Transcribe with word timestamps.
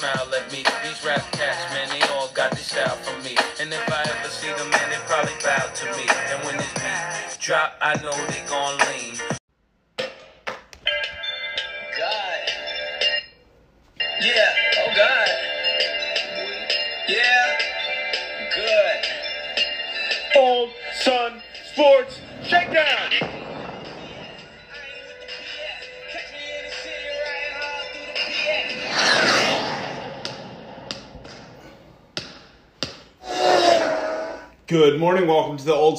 smile 0.00 0.34
at 0.34 0.50
me. 0.50 0.64
These 0.82 1.04
rap 1.04 1.20
cats, 1.32 1.60
man, 1.74 1.88
they 1.90 2.00
all 2.14 2.28
got 2.32 2.52
this 2.52 2.72
style 2.72 2.96
from 3.04 3.22
me. 3.22 3.36
And 3.60 3.70
if 3.72 3.84
I 3.92 4.00
ever 4.00 4.28
see 4.30 4.48
them, 4.48 4.70
man, 4.70 4.88
they 4.88 4.96
probably 5.04 5.36
bow 5.44 5.68
to 5.68 5.84
me. 5.96 6.06
And 6.32 6.40
when 6.44 6.56
this 6.56 6.72
beat 6.74 7.38
drop, 7.38 7.76
I 7.82 8.00
know 8.00 8.16
they 8.32 8.42
gon' 8.48 8.78
lean. 8.88 9.29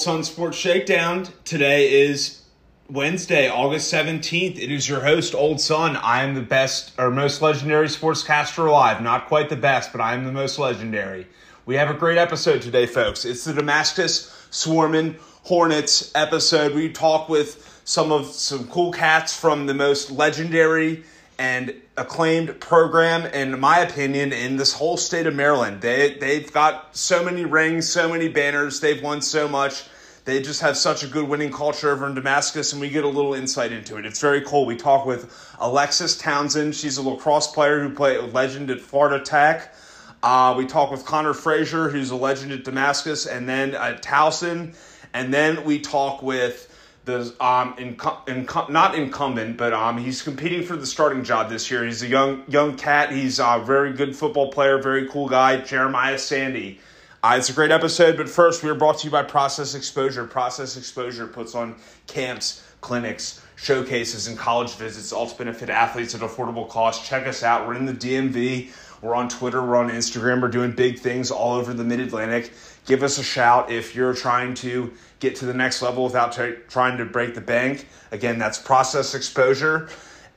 Sun 0.01 0.23
Sports 0.23 0.57
Shakedown. 0.57 1.27
Today 1.45 2.01
is 2.07 2.41
Wednesday, 2.89 3.47
August 3.47 3.93
17th. 3.93 4.57
It 4.57 4.71
is 4.71 4.89
your 4.89 5.01
host, 5.01 5.35
Old 5.35 5.61
Sun. 5.61 5.95
I 5.95 6.23
am 6.23 6.33
the 6.33 6.41
best 6.41 6.93
or 6.97 7.11
most 7.11 7.39
legendary 7.43 7.85
sportscaster 7.85 8.67
alive. 8.67 9.03
Not 9.03 9.27
quite 9.27 9.49
the 9.49 9.55
best, 9.55 9.91
but 9.91 10.01
I 10.01 10.15
am 10.15 10.25
the 10.25 10.31
most 10.31 10.57
legendary. 10.57 11.27
We 11.67 11.75
have 11.75 11.91
a 11.91 11.93
great 11.93 12.17
episode 12.17 12.63
today, 12.63 12.87
folks. 12.87 13.25
It's 13.25 13.43
the 13.43 13.53
Damascus 13.53 14.35
Swarming 14.49 15.17
Hornets 15.43 16.11
episode. 16.15 16.73
We 16.73 16.91
talk 16.91 17.29
with 17.29 17.81
some 17.85 18.11
of 18.11 18.25
some 18.25 18.67
cool 18.69 18.91
cats 18.91 19.39
from 19.39 19.67
the 19.67 19.75
most 19.75 20.09
legendary 20.09 21.03
and 21.37 21.75
acclaimed 21.97 22.59
program, 22.59 23.27
in 23.27 23.59
my 23.59 23.79
opinion, 23.79 24.33
in 24.33 24.57
this 24.57 24.73
whole 24.73 24.97
state 24.97 25.27
of 25.27 25.35
Maryland. 25.35 25.81
They 25.81 26.15
they've 26.15 26.51
got 26.51 26.95
so 26.97 27.23
many 27.23 27.45
rings, 27.45 27.87
so 27.87 28.09
many 28.09 28.29
banners. 28.29 28.79
They've 28.79 29.01
won 29.01 29.21
so 29.21 29.47
much. 29.47 29.83
They 30.23 30.41
just 30.41 30.61
have 30.61 30.77
such 30.77 31.03
a 31.03 31.07
good 31.07 31.27
winning 31.27 31.51
culture 31.51 31.89
over 31.89 32.05
in 32.05 32.13
Damascus, 32.13 32.73
and 32.73 32.81
we 32.81 32.89
get 32.89 33.03
a 33.03 33.07
little 33.07 33.33
insight 33.33 33.71
into 33.71 33.97
it. 33.97 34.05
It's 34.05 34.21
very 34.21 34.41
cool. 34.41 34.67
We 34.67 34.75
talk 34.75 35.05
with 35.05 35.33
Alexis 35.59 36.15
Townsend. 36.15 36.75
She's 36.75 36.97
a 36.97 37.01
lacrosse 37.01 37.47
player 37.47 37.81
who 37.81 37.93
played 37.93 38.31
legend 38.31 38.69
at 38.69 38.81
Florida 38.81 39.23
Tech. 39.23 39.73
Uh, 40.21 40.53
we 40.55 40.67
talk 40.67 40.91
with 40.91 41.05
Connor 41.05 41.33
Frazier, 41.33 41.89
who's 41.89 42.11
a 42.11 42.15
legend 42.15 42.51
at 42.51 42.63
Damascus, 42.63 43.25
and 43.25 43.49
then 43.49 43.71
Towson. 43.71 44.75
And 45.13 45.33
then 45.33 45.63
we 45.63 45.79
talk 45.79 46.21
with 46.21 46.67
the 47.05 47.21
um 47.39 47.75
inc- 47.77 48.27
inc- 48.27 48.69
not 48.69 48.93
incumbent, 48.93 49.57
but 49.57 49.73
um 49.73 49.97
he's 49.97 50.21
competing 50.21 50.63
for 50.63 50.75
the 50.75 50.85
starting 50.85 51.23
job 51.23 51.49
this 51.49 51.71
year. 51.71 51.83
He's 51.83 52.03
a 52.03 52.07
young 52.07 52.43
young 52.47 52.77
cat. 52.77 53.11
He's 53.11 53.39
a 53.39 53.61
very 53.65 53.93
good 53.93 54.15
football 54.15 54.51
player, 54.51 54.79
very 54.79 55.07
cool 55.07 55.27
guy, 55.27 55.57
Jeremiah 55.57 56.19
Sandy. 56.19 56.79
Uh, 57.23 57.35
it's 57.37 57.49
a 57.51 57.53
great 57.53 57.69
episode, 57.69 58.17
but 58.17 58.27
first 58.27 58.63
we 58.63 58.69
are 58.69 58.73
brought 58.73 58.97
to 58.97 59.05
you 59.05 59.11
by 59.11 59.21
Process 59.21 59.75
Exposure. 59.75 60.25
Process 60.25 60.75
Exposure 60.75 61.27
puts 61.27 61.53
on 61.53 61.75
camps, 62.07 62.63
clinics, 62.81 63.43
showcases, 63.57 64.25
and 64.25 64.35
college 64.35 64.73
visits, 64.73 65.13
all 65.13 65.27
to 65.27 65.37
benefit 65.37 65.69
athletes 65.69 66.15
at 66.15 66.21
affordable 66.21 66.67
cost. 66.67 67.05
Check 67.05 67.27
us 67.27 67.43
out. 67.43 67.67
We're 67.67 67.75
in 67.75 67.85
the 67.85 67.93
DMV. 67.93 68.71
We're 69.03 69.13
on 69.13 69.29
Twitter. 69.29 69.61
We're 69.61 69.75
on 69.75 69.91
Instagram. 69.91 70.41
We're 70.41 70.47
doing 70.47 70.71
big 70.71 70.97
things 70.97 71.29
all 71.29 71.53
over 71.53 71.75
the 71.75 71.83
Mid 71.83 71.99
Atlantic. 71.99 72.53
Give 72.87 73.03
us 73.03 73.19
a 73.19 73.23
shout 73.23 73.71
if 73.71 73.95
you're 73.95 74.15
trying 74.15 74.55
to 74.55 74.91
get 75.19 75.35
to 75.35 75.45
the 75.45 75.53
next 75.53 75.83
level 75.83 76.03
without 76.03 76.31
t- 76.31 76.55
trying 76.69 76.97
to 76.97 77.05
break 77.05 77.35
the 77.35 77.41
bank. 77.41 77.87
Again, 78.11 78.39
that's 78.39 78.57
process 78.57 79.13
exposure. 79.13 79.89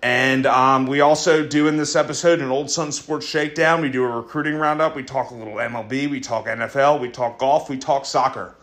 And 0.04 0.44
um, 0.44 0.84
we 0.84 1.00
also 1.00 1.47
do 1.47 1.66
in 1.66 1.78
this 1.78 1.97
episode 1.97 2.42
an 2.42 2.50
Old 2.50 2.70
Sun 2.70 2.92
Sports 2.92 3.25
Shakedown. 3.25 3.81
We 3.81 3.88
do 3.88 4.04
a 4.04 4.06
recruiting 4.06 4.54
roundup. 4.54 4.94
We 4.94 5.03
talk 5.03 5.31
a 5.31 5.34
little 5.34 5.54
MLB. 5.54 6.10
We 6.10 6.20
talk 6.20 6.44
NFL. 6.44 7.00
We 7.00 7.09
talk 7.09 7.38
golf. 7.38 7.70
We 7.70 7.78
talk 7.78 8.04
soccer. 8.04 8.54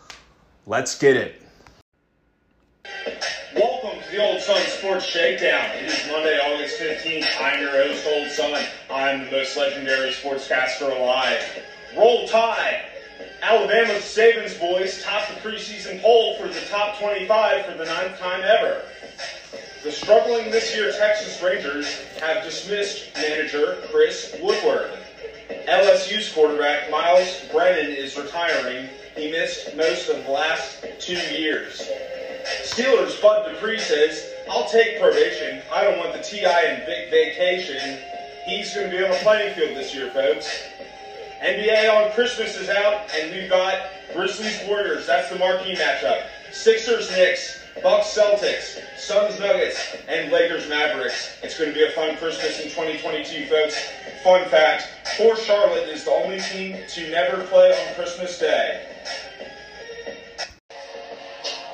Let's 0.68 0.96
get 0.96 1.16
it. 1.16 1.42
Welcome 3.56 4.00
to 4.04 4.10
the 4.12 4.24
Old 4.24 4.40
Sun 4.40 4.60
Sports 4.68 5.04
Shakedown. 5.04 5.68
It 5.78 5.86
is 5.86 6.12
Monday, 6.12 6.38
August 6.38 6.78
15th. 6.78 7.26
I'm 7.40 7.60
your 7.60 7.72
host, 7.72 8.06
Old 8.06 8.30
Sun. 8.30 8.64
I'm 8.88 9.24
the 9.24 9.32
most 9.32 9.56
legendary 9.56 10.12
sportscaster 10.12 10.96
alive. 10.96 11.42
Roll 11.98 12.28
Tide! 12.28 12.84
Alabama's 13.42 14.04
Saban's 14.04 14.54
boys 14.54 15.02
topped 15.02 15.34
the 15.34 15.50
preseason 15.50 16.00
poll 16.02 16.36
for 16.36 16.46
the 16.46 16.60
top 16.70 17.00
25 17.00 17.66
for 17.66 17.76
the 17.76 17.84
ninth 17.86 18.16
time 18.20 18.42
ever. 18.44 18.82
The 19.82 19.90
struggling 19.90 20.52
this 20.52 20.76
year 20.76 20.92
Texas 20.92 21.42
Rangers 21.42 21.92
have 22.20 22.44
dismissed 22.44 23.12
manager 23.16 23.78
Chris 23.90 24.32
Woodward. 24.40 24.92
LSU's 25.66 26.32
quarterback 26.32 26.88
Miles 26.88 27.42
Brennan 27.50 27.90
is 27.90 28.16
retiring. 28.16 28.88
He 29.16 29.32
missed 29.32 29.74
most 29.74 30.08
of 30.08 30.24
the 30.24 30.30
last 30.30 30.84
two 31.00 31.18
years. 31.34 31.82
Steelers 32.62 33.20
Bud 33.20 33.48
Dupree 33.50 33.80
says, 33.80 34.24
I'll 34.48 34.68
take 34.68 35.00
probation. 35.00 35.62
I 35.72 35.82
don't 35.82 35.98
want 35.98 36.12
the 36.12 36.22
TI 36.22 36.46
and 36.46 36.86
big 36.86 37.10
vacation. 37.10 37.98
He's 38.46 38.72
going 38.72 38.88
to 38.88 38.96
be 38.96 39.02
on 39.02 39.10
the 39.10 39.16
playing 39.16 39.52
field 39.56 39.76
this 39.76 39.92
year, 39.92 40.12
folks. 40.12 40.48
NBA 41.42 41.92
on 41.92 42.12
Christmas 42.12 42.56
is 42.56 42.68
out, 42.68 43.10
and 43.16 43.32
we've 43.32 43.50
got 43.50 43.90
Grizzlies 44.14 44.60
Warriors. 44.68 45.08
That's 45.08 45.28
the 45.28 45.40
marquee 45.40 45.74
matchup. 45.74 46.26
Sixers 46.52 47.10
Knicks, 47.10 47.61
Bucks 47.80 48.16
Celtics, 48.16 48.78
Suns 48.98 49.38
Nuggets, 49.40 49.96
and 50.06 50.30
Lakers 50.30 50.68
Mavericks. 50.68 51.38
It's 51.42 51.58
going 51.58 51.70
to 51.70 51.74
be 51.74 51.84
a 51.84 51.90
fun 51.92 52.16
Christmas 52.16 52.60
in 52.60 52.68
2022, 52.68 53.46
folks. 53.46 53.90
Fun 54.22 54.48
fact: 54.50 54.88
Poor 55.16 55.36
Charlotte 55.36 55.88
is 55.88 56.04
the 56.04 56.10
only 56.10 56.40
team 56.40 56.76
to 56.88 57.10
never 57.10 57.44
play 57.44 57.70
on 57.70 57.94
Christmas 57.94 58.38
Day. 58.38 58.86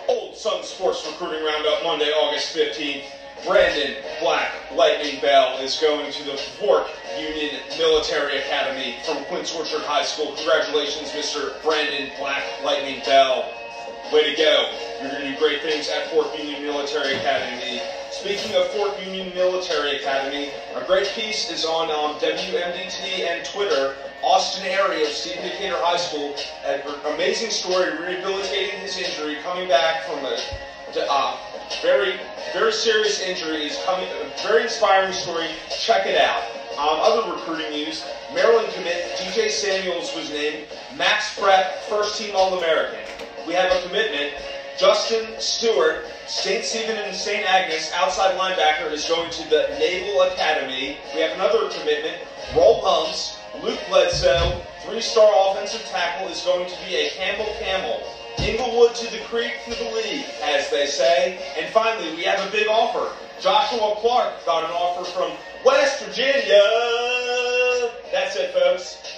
Old 0.09 0.37
Sun 0.37 0.63
Sports 0.63 1.05
Recruiting 1.07 1.45
Roundup, 1.45 1.83
Monday, 1.83 2.11
August 2.11 2.57
15th. 2.57 3.05
Brandon 3.47 4.03
Black 4.21 4.53
Lightning 4.75 5.21
Bell 5.21 5.59
is 5.59 5.79
going 5.81 6.11
to 6.13 6.25
the 6.25 6.37
Fork 6.59 6.89
Union 7.19 7.61
Military 7.79 8.39
Academy 8.39 8.97
from 9.07 9.25
Quince 9.27 9.55
Orchard 9.55 9.83
High 9.83 10.03
School. 10.03 10.35
Congratulations, 10.35 11.11
Mr. 11.11 11.63
Brandon 11.63 12.11
Black 12.19 12.43
Lightning 12.65 13.01
Bell. 13.05 13.58
Way 14.13 14.35
to 14.35 14.37
go. 14.41 14.73
You're 15.03 15.11
going 15.11 15.23
to 15.23 15.33
do 15.33 15.39
great 15.39 15.61
things 15.61 15.91
at 15.91 16.11
Fork 16.11 16.29
Union 16.39 16.63
Military 16.63 17.15
Academy. 17.17 17.83
Speaking 18.11 18.57
of 18.57 18.67
Fork 18.69 18.99
Union 19.05 19.35
Military 19.35 19.97
Academy, 19.97 20.51
a 20.75 20.83
great 20.87 21.07
piece 21.09 21.51
is 21.51 21.67
on 21.67 21.91
um, 21.91 22.19
WMDT 22.19 23.29
and 23.29 23.45
Twitter. 23.45 23.97
Austin 24.23 24.65
area 24.65 25.07
of 25.07 25.13
Stephen 25.13 25.43
Decatur 25.43 25.77
High 25.81 25.99
School. 25.99 26.35
An 26.65 26.81
amazing 27.15 27.51
story, 27.51 27.91
rehabilitating 27.99 28.81
his 28.81 28.97
injury, 28.97 29.37
coming 29.43 29.69
back 29.69 30.05
from 30.07 30.25
a 30.25 30.39
uh, 30.97 31.37
very, 31.83 32.15
very 32.55 32.73
serious 32.73 33.21
injury 33.21 33.67
is 33.67 33.79
coming. 33.85 34.09
A 34.09 34.43
very 34.43 34.63
inspiring 34.63 35.13
story. 35.13 35.49
Check 35.69 36.07
it 36.07 36.19
out. 36.19 36.43
Um, 36.79 36.97
other 37.03 37.31
recruiting 37.31 37.71
news: 37.73 38.07
Maryland 38.33 38.73
commit 38.73 39.05
DJ 39.19 39.51
Samuels 39.51 40.17
was 40.17 40.31
named 40.31 40.67
Max 40.97 41.39
Prep 41.39 41.83
First 41.91 42.19
Team 42.19 42.35
All 42.35 42.57
American. 42.57 43.28
We 43.49 43.55
have 43.55 43.73
a 43.73 43.89
commitment. 43.89 44.35
Justin 44.79 45.27
Stewart, 45.41 46.05
St. 46.27 46.63
Stephen 46.63 46.99
and 46.99 47.17
St. 47.17 47.43
Agnes 47.49 47.91
outside 47.95 48.37
linebacker, 48.37 48.93
is 48.93 49.09
going 49.09 49.31
to 49.31 49.49
the 49.49 49.75
Naval 49.79 50.21
Academy. 50.21 50.99
We 51.15 51.23
have 51.23 51.33
another 51.33 51.71
commitment. 51.71 52.19
Roll 52.55 52.83
pumps. 52.83 53.39
Luke 53.63 53.81
Bledsoe, 53.89 54.61
three-star 54.85 55.33
offensive 55.51 55.81
tackle, 55.87 56.29
is 56.29 56.43
going 56.43 56.69
to 56.69 56.77
be 56.87 56.97
a 56.97 57.09
Campbell 57.17 57.51
Camel. 57.59 58.03
Inglewood 58.39 58.95
to 58.97 59.11
the 59.11 59.25
creek 59.25 59.53
to 59.65 59.71
the 59.71 59.91
league, 59.93 60.27
as 60.45 60.71
they 60.71 60.85
say. 60.85 61.41
And 61.59 61.73
finally, 61.73 62.15
we 62.17 62.25
have 62.25 62.47
a 62.47 62.53
big 62.53 62.69
offer. 62.69 63.17
Joshua 63.41 63.97
Clark 63.97 64.45
got 64.45 64.65
an 64.65 64.71
offer 64.73 65.11
from 65.11 65.33
West 65.65 66.05
Virginia. 66.05 66.63
That's 68.13 68.37
it, 68.37 68.53
folks. 68.53 69.18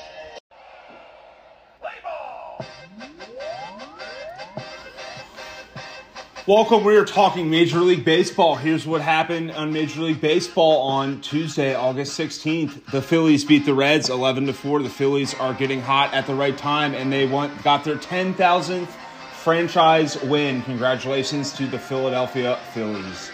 Welcome. 6.50 6.82
We 6.82 6.96
are 6.96 7.04
talking 7.04 7.48
Major 7.48 7.78
League 7.78 8.04
Baseball. 8.04 8.56
Here's 8.56 8.84
what 8.84 9.02
happened 9.02 9.52
on 9.52 9.72
Major 9.72 10.00
League 10.00 10.20
Baseball 10.20 10.82
on 10.82 11.20
Tuesday, 11.20 11.76
August 11.76 12.18
16th. 12.18 12.86
The 12.86 13.00
Phillies 13.00 13.44
beat 13.44 13.66
the 13.66 13.72
Reds 13.72 14.10
11 14.10 14.46
to 14.46 14.52
4. 14.52 14.82
The 14.82 14.90
Phillies 14.90 15.32
are 15.34 15.54
getting 15.54 15.80
hot 15.80 16.12
at 16.12 16.26
the 16.26 16.34
right 16.34 16.58
time 16.58 16.92
and 16.92 17.12
they 17.12 17.24
want, 17.24 17.62
got 17.62 17.84
their 17.84 17.94
10,000th 17.94 18.88
franchise 19.32 20.20
win. 20.22 20.62
Congratulations 20.62 21.52
to 21.52 21.68
the 21.68 21.78
Philadelphia 21.78 22.58
Phillies. 22.74 23.30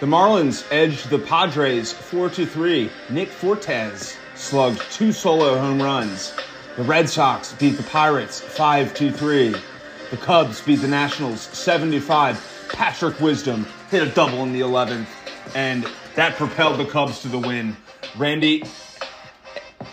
The 0.00 0.06
Marlins 0.06 0.70
edged 0.70 1.08
the 1.08 1.20
Padres 1.20 1.94
4 1.94 2.28
to 2.28 2.44
3. 2.44 2.90
Nick 3.08 3.30
Fortes 3.30 4.18
slugged 4.34 4.82
two 4.92 5.12
solo 5.12 5.58
home 5.58 5.80
runs. 5.80 6.34
The 6.76 6.82
Red 6.82 7.08
Sox 7.08 7.54
beat 7.54 7.78
the 7.78 7.82
Pirates 7.84 8.42
5 8.42 8.92
to 8.92 9.10
3. 9.10 9.54
The 10.10 10.16
Cubs 10.18 10.60
beat 10.60 10.82
the 10.82 10.88
Nationals 10.88 11.40
75. 11.40 12.57
Patrick 12.68 13.20
Wisdom 13.20 13.66
hit 13.90 14.02
a 14.02 14.10
double 14.10 14.42
in 14.42 14.52
the 14.52 14.60
11th, 14.60 15.06
and 15.54 15.86
that 16.14 16.36
propelled 16.36 16.78
the 16.78 16.84
Cubs 16.84 17.20
to 17.20 17.28
the 17.28 17.38
win. 17.38 17.76
Randy, 18.16 18.64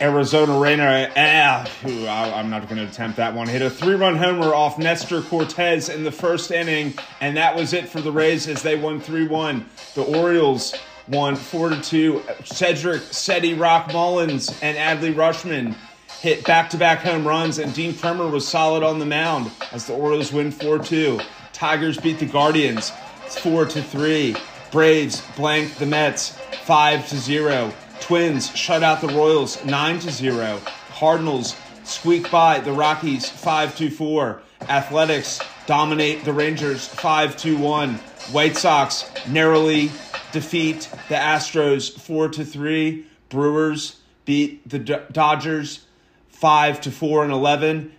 Arizona 0.02 0.60
Reina, 0.60 1.10
eh, 1.16 1.66
I'm 1.84 2.50
not 2.50 2.64
going 2.68 2.78
to 2.78 2.88
attempt 2.88 3.18
that 3.18 3.34
one. 3.34 3.48
Hit 3.48 3.62
a 3.62 3.70
three 3.70 3.96
run 3.96 4.16
homer 4.16 4.54
off 4.54 4.78
Nestor 4.78 5.22
Cortes 5.22 5.90
in 5.90 6.04
the 6.04 6.12
first 6.12 6.52
inning, 6.52 6.94
and 7.22 7.38
that 7.38 7.56
was 7.56 7.74
it 7.74 7.88
for 7.88 8.02
the 8.02 8.12
Rays 8.12 8.48
as 8.48 8.62
they 8.62 8.76
won 8.76 9.00
3 9.00 9.28
1. 9.28 9.66
The 9.94 10.04
Orioles 10.04 10.76
won 11.08 11.36
4 11.36 11.76
2. 11.82 12.24
Cedric 12.44 13.02
Cedi 13.04 13.58
Rock 13.58 13.94
Mullins 13.94 14.50
and 14.62 14.78
Adley 14.78 15.14
Rutschman 15.14 15.76
hit 16.20 16.44
back 16.46 16.70
to 16.72 16.78
back 16.78 17.00
home 17.00 17.26
runs, 17.26 17.60
and 17.60 17.74
Dean 17.74 17.94
Kremer 17.94 18.28
was 18.28 18.48
solid 18.48 18.84
on 18.84 19.00
the 19.00 19.06
mound 19.06 19.52
as 19.72 19.86
the 19.86 19.94
Orioles 19.94 20.34
win 20.34 20.52
4 20.52 20.80
2. 20.80 21.20
Tigers 21.56 21.98
beat 21.98 22.20
the 22.20 22.26
Guardians 22.26 22.92
4 23.30 23.66
to 23.68 23.82
3. 23.82 24.36
Braves 24.72 25.24
blank 25.38 25.76
the 25.76 25.86
Mets 25.86 26.38
5 26.66 27.08
to 27.08 27.16
0. 27.16 27.72
Twins 28.02 28.54
shut 28.58 28.84
out 28.84 29.00
the 29.00 29.08
Royals 29.08 29.64
9 29.64 30.00
to 30.00 30.12
0. 30.12 30.60
Cardinals 30.90 31.56
squeak 31.86 32.30
by 32.30 32.60
the 32.60 32.74
Rockies 32.74 33.30
5 33.30 33.78
to 33.78 33.90
4. 33.90 34.42
Athletics 34.68 35.40
dominate 35.66 36.26
the 36.26 36.34
Rangers 36.34 36.90
5 36.90 37.38
to 37.38 37.58
1. 37.58 37.94
White 38.34 38.58
Sox 38.58 39.10
narrowly 39.26 39.92
defeat 40.34 40.90
the 41.08 41.16
Astros 41.16 41.98
4 41.98 42.28
to 42.32 42.44
3. 42.44 43.06
Brewers 43.30 44.02
beat 44.26 44.68
the 44.68 44.80
Dodgers 44.80 45.86
5 46.28 46.82
to 46.82 46.92
4 46.92 47.24
and 47.24 47.32
11. 47.32 47.94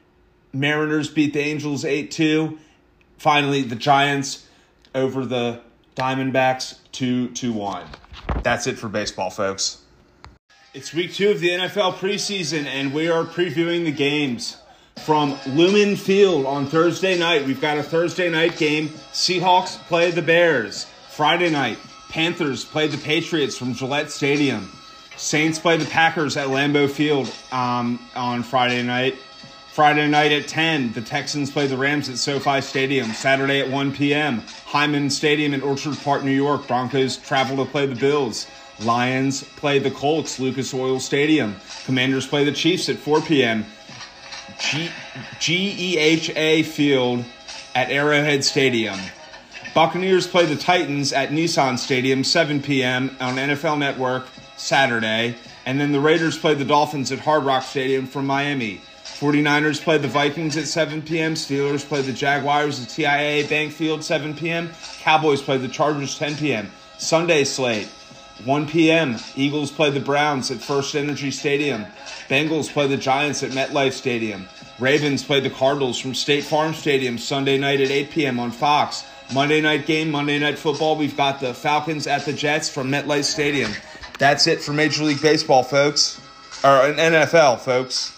Mariners 0.52 1.08
beat 1.08 1.32
the 1.32 1.40
Angels 1.40 1.86
8 1.86 2.10
2. 2.10 2.58
Finally, 3.16 3.62
the 3.62 3.76
Giants 3.76 4.46
over 4.94 5.24
the 5.24 5.60
Diamondbacks 5.94 6.78
2 6.92 7.28
to 7.28 7.52
1. 7.52 7.86
That's 8.42 8.66
it 8.66 8.78
for 8.78 8.88
baseball, 8.88 9.30
folks. 9.30 9.82
It's 10.74 10.92
week 10.92 11.14
two 11.14 11.30
of 11.30 11.40
the 11.40 11.48
NFL 11.48 11.94
preseason, 11.94 12.66
and 12.66 12.92
we 12.92 13.08
are 13.08 13.24
previewing 13.24 13.84
the 13.84 13.92
games 13.92 14.58
from 14.96 15.38
Lumen 15.46 15.96
Field 15.96 16.44
on 16.44 16.66
Thursday 16.66 17.18
night. 17.18 17.46
We've 17.46 17.60
got 17.60 17.78
a 17.78 17.82
Thursday 17.82 18.28
night 18.28 18.58
game. 18.58 18.88
Seahawks 19.12 19.78
play 19.86 20.10
the 20.10 20.20
Bears. 20.20 20.84
Friday 21.10 21.48
night, 21.48 21.78
Panthers 22.10 22.64
play 22.64 22.88
the 22.88 22.98
Patriots 22.98 23.56
from 23.56 23.72
Gillette 23.72 24.10
Stadium. 24.10 24.70
Saints 25.16 25.58
play 25.58 25.78
the 25.78 25.86
Packers 25.86 26.36
at 26.36 26.48
Lambeau 26.48 26.90
Field 26.90 27.32
um, 27.52 27.98
on 28.14 28.42
Friday 28.42 28.82
night. 28.82 29.16
Friday 29.76 30.08
night 30.08 30.32
at 30.32 30.48
10, 30.48 30.94
the 30.94 31.02
Texans 31.02 31.50
play 31.50 31.66
the 31.66 31.76
Rams 31.76 32.08
at 32.08 32.16
SoFi 32.16 32.62
Stadium. 32.62 33.12
Saturday 33.12 33.60
at 33.60 33.68
1 33.68 33.92
p.m., 33.92 34.40
Highmark 34.40 35.12
Stadium 35.12 35.52
in 35.52 35.60
Orchard 35.60 35.98
Park, 35.98 36.24
New 36.24 36.30
York. 36.30 36.66
Broncos 36.66 37.18
travel 37.18 37.62
to 37.62 37.70
play 37.70 37.84
the 37.84 37.94
Bills. 37.94 38.46
Lions 38.80 39.44
play 39.44 39.78
the 39.78 39.90
Colts, 39.90 40.40
Lucas 40.40 40.72
Oil 40.72 40.98
Stadium. 40.98 41.56
Commanders 41.84 42.26
play 42.26 42.42
the 42.42 42.52
Chiefs 42.52 42.88
at 42.88 42.96
4 42.96 43.20
p.m. 43.20 43.66
GEHA 45.40 46.64
Field 46.64 47.26
at 47.74 47.90
Arrowhead 47.90 48.46
Stadium. 48.46 48.98
Buccaneers 49.74 50.26
play 50.26 50.46
the 50.46 50.56
Titans 50.56 51.12
at 51.12 51.28
Nissan 51.32 51.78
Stadium, 51.78 52.24
7 52.24 52.62
p.m. 52.62 53.14
on 53.20 53.34
NFL 53.34 53.76
Network 53.76 54.26
Saturday. 54.56 55.36
And 55.66 55.78
then 55.78 55.92
the 55.92 56.00
Raiders 56.00 56.38
play 56.38 56.54
the 56.54 56.64
Dolphins 56.64 57.12
at 57.12 57.18
Hard 57.18 57.44
Rock 57.44 57.62
Stadium 57.62 58.06
from 58.06 58.26
Miami. 58.26 58.80
49ers 59.18 59.80
play 59.80 59.96
the 59.96 60.08
Vikings 60.08 60.58
at 60.58 60.66
7 60.66 61.00
p.m. 61.00 61.34
Steelers 61.34 61.86
play 61.86 62.02
the 62.02 62.12
Jaguars 62.12 62.82
at 62.82 62.88
TIAA 62.88 63.48
Bank 63.48 63.72
Field, 63.72 64.04
7 64.04 64.34
p.m. 64.34 64.70
Cowboys 65.00 65.40
play 65.40 65.56
the 65.56 65.68
Chargers, 65.68 66.18
10 66.18 66.36
p.m. 66.36 66.70
Sunday 66.98 67.44
slate. 67.44 67.88
1 68.44 68.68
p.m. 68.68 69.16
Eagles 69.34 69.70
play 69.70 69.88
the 69.88 70.00
Browns 70.00 70.50
at 70.50 70.58
First 70.58 70.94
Energy 70.94 71.30
Stadium. 71.30 71.86
Bengals 72.28 72.70
play 72.70 72.86
the 72.86 72.98
Giants 72.98 73.42
at 73.42 73.52
MetLife 73.52 73.94
Stadium. 73.94 74.46
Ravens 74.78 75.24
play 75.24 75.40
the 75.40 75.48
Cardinals 75.48 75.98
from 75.98 76.14
State 76.14 76.44
Farm 76.44 76.74
Stadium 76.74 77.16
Sunday 77.16 77.56
night 77.56 77.80
at 77.80 77.90
8 77.90 78.10
p.m. 78.10 78.38
on 78.38 78.50
Fox. 78.50 79.06
Monday 79.32 79.62
night 79.62 79.86
game, 79.86 80.10
Monday 80.10 80.38
night 80.38 80.58
football. 80.58 80.94
We've 80.94 81.16
got 81.16 81.40
the 81.40 81.54
Falcons 81.54 82.06
at 82.06 82.26
the 82.26 82.34
Jets 82.34 82.68
from 82.68 82.90
MetLife 82.90 83.24
Stadium. 83.24 83.72
That's 84.18 84.46
it 84.46 84.60
for 84.60 84.74
Major 84.74 85.04
League 85.04 85.22
Baseball, 85.22 85.62
folks. 85.62 86.20
Or 86.62 86.92
NFL, 86.92 87.60
folks. 87.60 88.15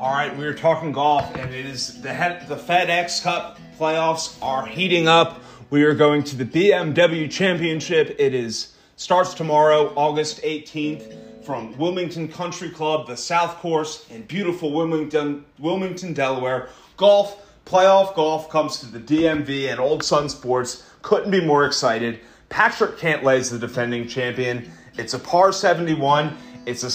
All 0.00 0.12
right, 0.12 0.36
we 0.36 0.44
are 0.46 0.54
talking 0.54 0.92
golf, 0.92 1.34
and 1.34 1.52
it 1.52 1.66
is 1.66 2.00
the 2.02 2.10
the 2.46 2.54
FedEx 2.54 3.20
Cup 3.20 3.58
playoffs 3.76 4.40
are 4.40 4.64
heating 4.64 5.08
up. 5.08 5.42
We 5.70 5.82
are 5.82 5.94
going 5.94 6.22
to 6.22 6.36
the 6.36 6.44
BMW 6.44 7.28
Championship. 7.28 8.14
It 8.16 8.32
is 8.32 8.74
starts 8.94 9.34
tomorrow, 9.34 9.92
August 9.96 10.40
18th, 10.42 11.44
from 11.44 11.76
Wilmington 11.78 12.28
Country 12.28 12.70
Club, 12.70 13.08
the 13.08 13.16
South 13.16 13.56
Course 13.56 14.08
in 14.08 14.22
beautiful 14.22 14.72
Wilmington, 14.72 15.44
Wilmington, 15.58 16.12
Delaware. 16.12 16.68
Golf, 16.96 17.44
playoff 17.66 18.14
golf 18.14 18.48
comes 18.48 18.78
to 18.78 18.86
the 18.86 19.00
DMV 19.00 19.68
and 19.68 19.80
Old 19.80 20.04
Sun 20.04 20.28
Sports. 20.28 20.88
Couldn't 21.02 21.32
be 21.32 21.44
more 21.44 21.66
excited. 21.66 22.20
Patrick 22.50 22.98
Cantlay 22.98 23.38
is 23.38 23.50
the 23.50 23.58
defending 23.58 24.06
champion. 24.06 24.70
It's 24.96 25.14
a 25.14 25.18
par 25.18 25.50
71. 25.50 26.36
It's 26.66 26.84
a 26.84 26.90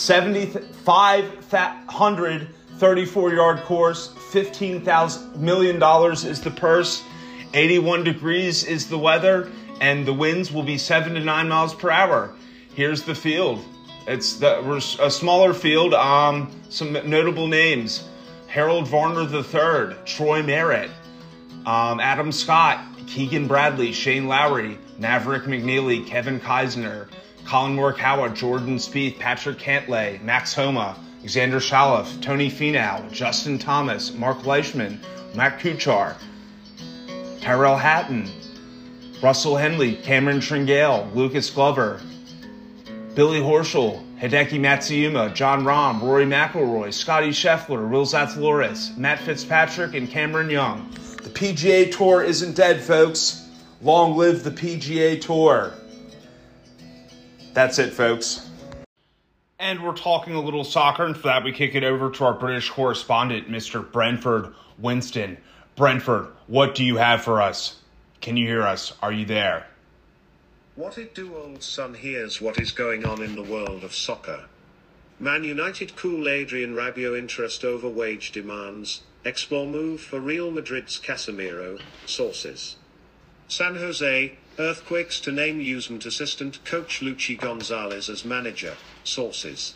7,534 2.79 3.33
yard 3.33 3.59
course. 3.61 4.09
$15 4.31 5.37
million 5.37 5.81
is 6.13 6.41
the 6.41 6.51
purse. 6.51 7.03
81 7.53 8.03
degrees 8.03 8.63
is 8.63 8.89
the 8.89 8.97
weather, 8.97 9.51
and 9.79 10.05
the 10.05 10.13
winds 10.13 10.51
will 10.51 10.63
be 10.63 10.77
7 10.77 11.13
to 11.13 11.19
9 11.19 11.47
miles 11.47 11.73
per 11.75 11.91
hour. 11.91 12.33
Here's 12.73 13.03
the 13.03 13.13
field. 13.13 13.63
It's 14.07 14.37
the, 14.37 14.59
a 14.99 15.11
smaller 15.11 15.53
field. 15.53 15.93
Um, 15.93 16.51
some 16.69 16.93
notable 16.93 17.47
names 17.47 18.07
Harold 18.47 18.87
Varner 18.87 19.21
III, 19.21 19.95
Troy 20.05 20.43
Merritt, 20.43 20.89
um, 21.65 21.99
Adam 21.99 22.31
Scott, 22.31 22.83
Keegan 23.07 23.47
Bradley, 23.47 23.91
Shane 23.91 24.27
Lowry, 24.27 24.77
Maverick 24.99 25.43
McNealy, 25.43 26.05
Kevin 26.05 26.39
Kisner, 26.39 27.07
Collin 27.45 27.75
Morikawa, 27.75 28.33
Jordan 28.35 28.77
Spieth, 28.77 29.19
Patrick 29.19 29.57
Cantlay, 29.57 30.21
Max 30.21 30.53
Homa, 30.53 30.97
Xander 31.23 31.61
Schauffele, 31.61 32.21
Tony 32.21 32.49
Finau, 32.49 33.09
Justin 33.11 33.57
Thomas, 33.57 34.13
Mark 34.13 34.45
Leishman, 34.45 34.99
Matt 35.33 35.59
Kuchar, 35.59 36.15
Tyrell 37.39 37.77
Hatton, 37.77 38.29
Russell 39.21 39.55
Henley, 39.55 39.95
Cameron 39.95 40.39
Tringale, 40.39 41.13
Lucas 41.15 41.49
Glover, 41.49 42.01
Billy 43.15 43.39
Horschel, 43.39 44.03
Hideki 44.19 44.59
Matsuyama, 44.59 45.33
Jon 45.33 45.63
Rahm, 45.63 46.01
Rory 46.01 46.25
McIlroy, 46.25 46.93
Scotty 46.93 47.29
Scheffler, 47.29 47.89
Will 47.89 48.05
Zalatoris, 48.05 48.97
Matt 48.97 49.19
Fitzpatrick, 49.19 49.93
and 49.93 50.09
Cameron 50.09 50.49
Young. 50.49 50.89
The 51.23 51.29
PGA 51.29 51.89
Tour 51.89 52.23
isn't 52.23 52.55
dead, 52.55 52.81
folks. 52.81 53.47
Long 53.81 54.17
live 54.17 54.43
the 54.43 54.51
PGA 54.51 55.19
Tour. 55.21 55.73
That's 57.53 57.79
it, 57.79 57.93
folks. 57.93 58.49
And 59.63 59.81
we're 59.81 59.95
talking 59.95 60.35
a 60.35 60.41
little 60.41 60.65
soccer, 60.65 61.05
and 61.05 61.15
for 61.15 61.27
that, 61.27 61.45
we 61.45 61.53
kick 61.53 61.73
it 61.73 61.85
over 61.85 62.09
to 62.09 62.25
our 62.25 62.33
British 62.33 62.69
correspondent, 62.69 63.47
Mr. 63.47 63.89
Brentford 63.89 64.53
Winston. 64.77 65.37
Brentford, 65.77 66.27
what 66.47 66.75
do 66.75 66.83
you 66.83 66.97
have 66.97 67.23
for 67.23 67.41
us? 67.41 67.77
Can 68.19 68.35
you 68.35 68.45
hear 68.45 68.63
us? 68.63 68.91
Are 69.01 69.13
you 69.13 69.25
there? 69.25 69.65
What 70.75 70.97
it 70.97 71.15
do, 71.15 71.33
old 71.37 71.63
son? 71.63 71.93
Here's 71.93 72.41
what 72.41 72.59
is 72.59 72.73
going 72.73 73.05
on 73.05 73.23
in 73.23 73.35
the 73.37 73.41
world 73.41 73.85
of 73.85 73.95
soccer. 73.95 74.47
Man 75.17 75.45
United 75.45 75.95
cool 75.95 76.27
Adrien 76.27 76.75
Rabiot 76.75 77.17
interest 77.17 77.63
over 77.63 77.87
wage 77.87 78.33
demands. 78.33 79.03
Explore 79.23 79.65
move 79.65 80.01
for 80.01 80.19
Real 80.19 80.51
Madrid's 80.51 80.99
Casemiro. 80.99 81.79
Sources. 82.05 82.75
San 83.47 83.75
Jose, 83.75 84.37
earthquakes 84.59 85.21
to 85.21 85.31
name 85.31 85.61
Usement 85.61 86.05
assistant 86.05 86.65
coach 86.65 86.99
Luchi 86.99 87.39
Gonzalez 87.39 88.09
as 88.09 88.25
manager. 88.25 88.75
Sources. 89.03 89.75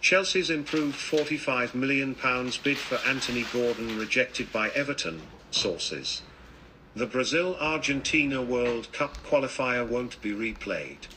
Chelsea's 0.00 0.50
improved 0.50 0.96
£45 0.98 1.74
million 1.74 2.14
bid 2.62 2.78
for 2.78 2.96
Anthony 3.08 3.44
Gordon 3.52 3.98
rejected 3.98 4.52
by 4.52 4.70
Everton, 4.70 5.22
sources. 5.50 6.22
The 6.94 7.06
Brazil 7.06 7.56
Argentina 7.60 8.40
World 8.40 8.92
Cup 8.92 9.18
qualifier 9.26 9.86
won't 9.86 10.20
be 10.22 10.32
replayed. 10.32 11.08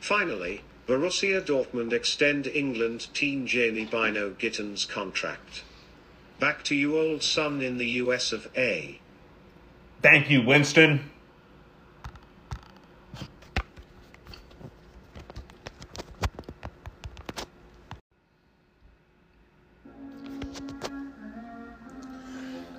Finally, 0.00 0.62
Borussia 0.86 1.40
Dortmund 1.40 1.92
extend 1.92 2.46
England 2.46 3.08
teen 3.14 3.46
Jamie 3.46 3.86
Bynoe-Gittens 3.86 4.84
contract. 4.84 5.62
Back 6.38 6.62
to 6.64 6.74
you, 6.74 6.98
old 6.98 7.22
son, 7.22 7.62
in 7.62 7.78
the 7.78 7.88
US 8.02 8.32
of 8.32 8.48
A. 8.56 9.00
Thank 10.02 10.30
you, 10.30 10.42
Winston. 10.42 11.10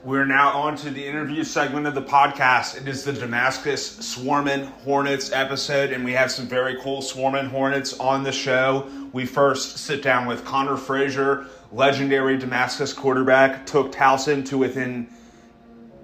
We're 0.08 0.26
now 0.26 0.52
on 0.52 0.78
to 0.78 0.90
the 0.90 1.06
interview 1.06 1.44
segment 1.44 1.86
of 1.86 1.94
the 1.94 2.02
podcast. 2.02 2.80
It 2.80 2.88
is 2.88 3.04
the 3.04 3.12
Damascus 3.12 3.98
Swarmin 3.98 4.68
Hornets 4.84 5.34
episode, 5.34 5.92
and 5.92 6.06
we 6.06 6.14
have 6.14 6.32
some 6.32 6.48
very 6.48 6.80
cool 6.80 7.02
Swarmin 7.02 7.50
Hornets 7.50 8.00
on 8.00 8.24
the 8.24 8.32
show. 8.32 8.90
We 9.12 9.26
first 9.26 9.80
sit 9.80 10.02
down 10.02 10.26
with 10.26 10.46
Connor 10.46 10.78
Frazier, 10.78 11.48
legendary 11.74 12.38
Damascus 12.38 12.94
quarterback, 12.94 13.66
took 13.66 13.92
Towson 13.92 14.46
to 14.46 14.58
within 14.58 15.10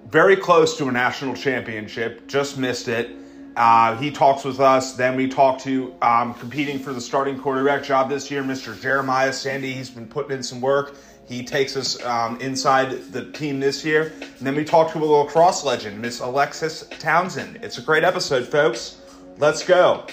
very 0.06 0.36
close 0.36 0.76
to 0.76 0.88
a 0.88 0.92
national 0.92 1.34
championship, 1.34 2.28
just 2.28 2.58
missed 2.58 2.88
it. 2.88 3.08
Uh, 3.56 3.96
he 3.96 4.10
talks 4.10 4.44
with 4.44 4.60
us. 4.60 4.94
Then 4.96 5.16
we 5.16 5.28
talk 5.28 5.60
to 5.60 5.94
um, 6.02 6.34
competing 6.34 6.78
for 6.78 6.92
the 6.92 7.00
starting 7.00 7.38
quarterback 7.38 7.82
job 7.82 8.10
this 8.10 8.30
year, 8.30 8.42
Mr. 8.42 8.78
Jeremiah 8.78 9.32
Sandy. 9.32 9.72
He's 9.72 9.88
been 9.88 10.08
putting 10.08 10.32
in 10.36 10.42
some 10.42 10.60
work. 10.60 10.94
He 11.26 11.44
takes 11.44 11.76
us 11.76 12.02
um, 12.04 12.40
inside 12.40 13.12
the 13.12 13.30
team 13.32 13.60
this 13.60 13.84
year. 13.84 14.12
And 14.20 14.46
then 14.46 14.54
we 14.54 14.64
talk 14.64 14.92
to 14.92 14.98
a 14.98 15.04
lacrosse 15.04 15.64
legend, 15.64 16.00
Miss 16.00 16.20
Alexis 16.20 16.86
Townsend. 16.98 17.60
It's 17.62 17.78
a 17.78 17.82
great 17.82 18.04
episode, 18.04 18.46
folks. 18.46 19.00
Let's 19.38 19.64
go. 19.64 20.06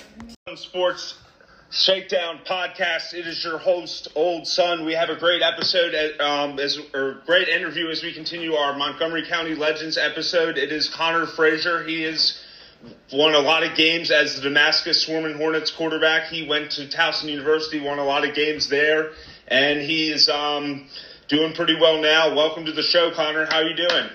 Sports 0.55 1.15
Shakedown 1.69 2.39
podcast. 2.45 3.13
It 3.13 3.27
is 3.27 3.43
your 3.43 3.57
host, 3.57 4.09
Old 4.15 4.45
Son. 4.45 4.83
We 4.85 4.93
have 4.93 5.09
a 5.09 5.15
great 5.15 5.41
episode, 5.41 6.19
um, 6.19 6.59
as 6.59 6.77
or 6.93 7.21
great 7.25 7.47
interview 7.47 7.89
as 7.89 8.03
we 8.03 8.13
continue 8.13 8.55
our 8.55 8.77
Montgomery 8.77 9.25
County 9.25 9.55
Legends 9.55 9.97
episode. 9.97 10.57
It 10.57 10.71
is 10.71 10.89
Connor 10.89 11.25
Frazier. 11.27 11.83
He 11.83 12.03
is 12.03 12.41
won 13.13 13.35
a 13.35 13.39
lot 13.39 13.63
of 13.63 13.75
games 13.75 14.11
as 14.11 14.35
the 14.35 14.41
Damascus 14.41 15.05
Swarmin 15.05 15.37
Hornets 15.37 15.71
quarterback. 15.71 16.29
He 16.29 16.47
went 16.47 16.71
to 16.71 16.87
Towson 16.87 17.29
University, 17.29 17.79
won 17.79 17.99
a 17.99 18.03
lot 18.03 18.27
of 18.27 18.33
games 18.33 18.67
there, 18.67 19.11
and 19.51 19.81
he's 19.81 20.29
um, 20.29 20.87
doing 21.27 21.53
pretty 21.53 21.75
well 21.75 22.01
now. 22.01 22.33
Welcome 22.33 22.65
to 22.65 22.71
the 22.71 22.81
show, 22.81 23.11
Connor. 23.11 23.45
How 23.45 23.57
are 23.57 23.67
you 23.67 23.75
doing? 23.75 24.09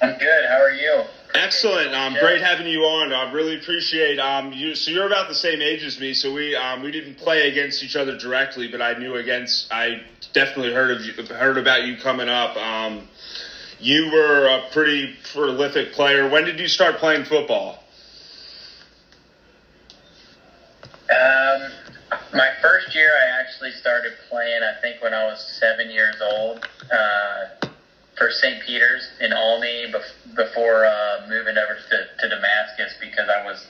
I'm 0.00 0.18
good. 0.18 0.44
How 0.48 0.60
are 0.60 0.72
you? 0.72 1.04
Excellent. 1.34 1.94
Um, 1.94 2.14
great 2.14 2.40
having 2.40 2.66
you 2.66 2.80
on. 2.80 3.12
I 3.12 3.30
really 3.30 3.58
appreciate 3.58 4.18
um, 4.18 4.52
you. 4.52 4.74
So 4.74 4.90
you're 4.90 5.06
about 5.06 5.28
the 5.28 5.34
same 5.34 5.60
age 5.60 5.84
as 5.84 6.00
me. 6.00 6.14
So 6.14 6.32
we 6.32 6.56
um, 6.56 6.82
we 6.82 6.90
didn't 6.90 7.16
play 7.16 7.50
against 7.50 7.82
each 7.82 7.94
other 7.94 8.16
directly, 8.16 8.68
but 8.68 8.80
I 8.80 8.98
knew 8.98 9.16
against. 9.16 9.70
I 9.70 10.02
definitely 10.32 10.72
heard 10.72 10.90
of 10.90 11.04
you, 11.04 11.12
heard 11.34 11.58
about 11.58 11.84
you 11.84 11.98
coming 11.98 12.30
up. 12.30 12.56
Um, 12.56 13.06
you 13.78 14.10
were 14.10 14.46
a 14.46 14.70
pretty 14.72 15.14
prolific 15.32 15.92
player. 15.92 16.28
When 16.28 16.46
did 16.46 16.58
you 16.58 16.68
start 16.68 16.96
playing 16.96 17.26
football? 17.26 17.84
Um, 21.10 21.70
my 22.32 22.50
first 22.60 22.94
year, 22.94 23.10
I 23.10 23.40
actually 23.40 23.72
started 23.72 24.12
playing. 24.28 24.62
I 24.62 24.80
think 24.80 25.02
when 25.02 25.14
I 25.14 25.24
was 25.26 25.40
seven 25.58 25.90
years 25.90 26.16
old. 26.20 26.66
Uh, 26.90 27.68
for 28.18 28.30
St. 28.30 28.62
Peter's 28.64 29.08
in 29.20 29.32
Olney 29.32 29.86
before 30.34 30.84
uh, 30.84 31.26
moving 31.28 31.56
over 31.56 31.78
to, 31.90 32.06
to 32.18 32.28
Damascus 32.28 32.94
because 33.00 33.28
I 33.28 33.44
was 33.44 33.64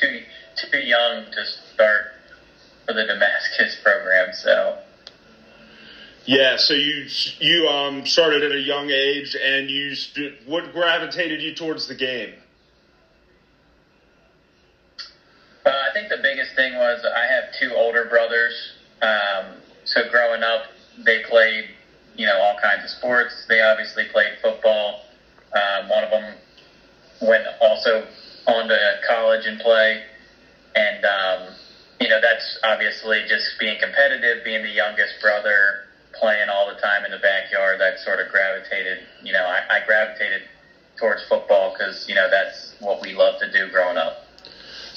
too 0.00 0.22
too 0.56 0.78
young 0.78 1.24
to 1.32 1.44
start 1.74 2.12
for 2.86 2.94
the 2.94 3.04
Damascus 3.04 3.76
program. 3.82 4.32
So. 4.32 4.78
Yeah, 6.24 6.56
so 6.56 6.74
you 6.74 7.06
you 7.40 7.68
um, 7.68 8.06
started 8.06 8.42
at 8.44 8.52
a 8.52 8.60
young 8.60 8.90
age, 8.90 9.34
and 9.34 9.68
you 9.68 9.94
what 10.46 10.72
gravitated 10.72 11.42
you 11.42 11.54
towards 11.54 11.88
the 11.88 11.94
game? 11.94 12.34
Uh, 15.68 15.90
I 15.90 15.92
think 15.92 16.08
the 16.08 16.22
biggest 16.22 16.54
thing 16.56 16.76
was 16.76 17.04
I 17.04 17.26
have 17.26 17.52
two 17.60 17.74
older 17.74 18.06
brothers. 18.06 18.72
Um, 19.02 19.60
so 19.84 20.08
growing 20.10 20.42
up, 20.42 20.62
they 21.04 21.22
played 21.28 21.68
you 22.18 22.26
know, 22.26 22.36
all 22.36 22.58
kinds 22.60 22.84
of 22.84 22.90
sports. 22.90 23.46
They 23.48 23.62
obviously 23.62 24.04
played 24.12 24.32
football. 24.42 25.04
Um, 25.54 25.88
one 25.88 26.04
of 26.04 26.10
them 26.10 26.34
went 27.22 27.46
also 27.60 28.06
on 28.46 28.68
to 28.68 29.00
college 29.06 29.46
and 29.46 29.58
play. 29.60 30.02
And, 30.74 31.04
um, 31.04 31.54
you 32.00 32.08
know, 32.08 32.20
that's 32.20 32.58
obviously 32.64 33.24
just 33.28 33.58
being 33.58 33.78
competitive, 33.80 34.44
being 34.44 34.62
the 34.62 34.70
youngest 34.70 35.14
brother, 35.22 35.86
playing 36.12 36.48
all 36.48 36.66
the 36.66 36.78
time 36.80 37.04
in 37.04 37.12
the 37.12 37.18
backyard. 37.18 37.80
That 37.80 38.00
sort 38.00 38.18
of 38.18 38.30
gravitated, 38.30 38.98
you 39.22 39.32
know, 39.32 39.44
I, 39.44 39.78
I 39.78 39.86
gravitated 39.86 40.42
towards 40.98 41.22
football 41.28 41.72
because, 41.72 42.04
you 42.08 42.16
know, 42.16 42.28
that's 42.28 42.74
what 42.80 43.00
we 43.00 43.14
love 43.14 43.38
to 43.38 43.50
do 43.52 43.70
growing 43.70 43.96
up. 43.96 44.27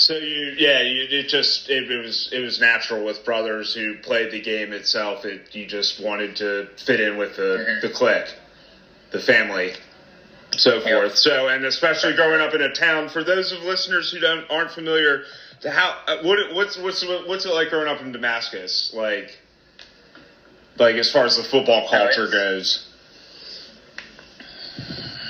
So 0.02 0.18
you, 0.18 0.56
yeah, 0.58 0.82
you, 0.82 1.06
it 1.12 1.28
just 1.28 1.70
it, 1.70 1.92
it, 1.92 2.04
was 2.04 2.32
it 2.34 2.40
was 2.40 2.60
natural 2.60 3.06
with 3.06 3.24
brothers 3.24 3.76
who 3.76 3.98
played 4.00 4.32
the 4.32 4.42
game 4.42 4.74
itself. 4.74 5.26
It 5.26 5.54
you 5.54 5.68
just 5.68 6.04
wanted 6.04 6.38
to 6.38 6.70
fit 6.84 7.00
in 7.00 7.18
with 7.18 7.36
the 7.36 7.64
mm-hmm. 7.64 7.88
the 7.88 7.94
clique, 7.94 8.34
the 9.12 9.20
family, 9.20 9.74
so 10.54 10.82
forth. 10.82 10.86
Yep. 10.86 11.12
So 11.12 11.48
and 11.50 11.66
especially 11.66 12.16
growing 12.16 12.42
up 12.42 12.56
in 12.56 12.64
a 12.64 12.74
town. 12.74 13.10
For 13.10 13.24
those 13.24 13.52
of 13.52 13.62
listeners 13.62 14.12
who 14.12 14.20
don't 14.20 14.50
aren't 14.50 14.72
familiar, 14.72 15.26
to 15.62 15.70
how 15.70 15.96
uh, 16.08 16.24
what 16.24 16.40
what's 16.56 16.80
what's 16.80 17.06
what's 17.28 17.46
it 17.46 17.54
like 17.54 17.70
growing 17.70 17.88
up 17.88 18.02
in 18.02 18.12
Damascus? 18.12 18.92
Like, 18.96 19.38
like 20.80 20.96
as 20.96 21.12
far 21.12 21.26
as 21.26 21.38
the 21.38 21.44
football 21.44 21.88
culture 21.88 22.26
no, 22.26 22.32
goes. 22.32 22.88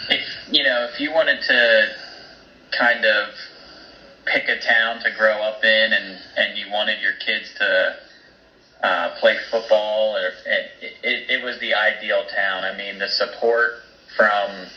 If 0.08 0.22
you 0.50 0.64
know, 0.64 0.88
if 0.94 1.02
you 1.02 1.12
wanted 1.12 1.42
to 1.42 1.90
kind 2.72 3.04
of 3.04 3.34
pick 4.26 4.48
a 4.48 4.60
town 4.60 5.02
to 5.04 5.12
grow 5.12 5.42
up 5.42 5.64
in 5.64 5.94
and, 5.94 6.20
and 6.38 6.58
you 6.58 6.70
wanted 6.72 7.02
your 7.02 7.14
kids 7.14 7.54
to 7.58 7.96
uh, 8.84 9.20
play 9.20 9.38
football, 9.50 10.16
or, 10.16 10.30
it, 10.46 10.72
it, 10.82 11.30
it 11.30 11.44
was 11.44 11.60
the 11.60 11.74
ideal 11.74 12.26
town. 12.34 12.64
I 12.64 12.76
mean, 12.76 12.98
the 12.98 13.08
support 13.08 13.74
from 14.18 14.68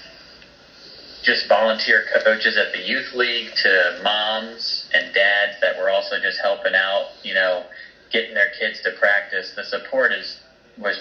just 1.23 1.49
volunteer 1.49 2.05
coaches 2.23 2.59
at 2.59 2.73
the 2.73 2.79
youth 2.79 3.15
league 3.15 3.51
to 3.57 4.01
moms 4.03 4.87
and 4.93 5.13
dads 5.15 5.59
that 5.63 5.77
were 5.79 5.89
also 5.89 6.19
just 6.21 6.39
helping 6.39 6.75
out, 6.75 7.09
you 7.23 7.33
know, 7.33 7.65
getting 8.13 8.35
their 8.35 8.51
kids 8.59 8.81
to 8.83 8.91
practice. 8.99 9.53
The 9.57 9.65
support 9.65 10.13
is 10.13 10.39
was 10.77 10.99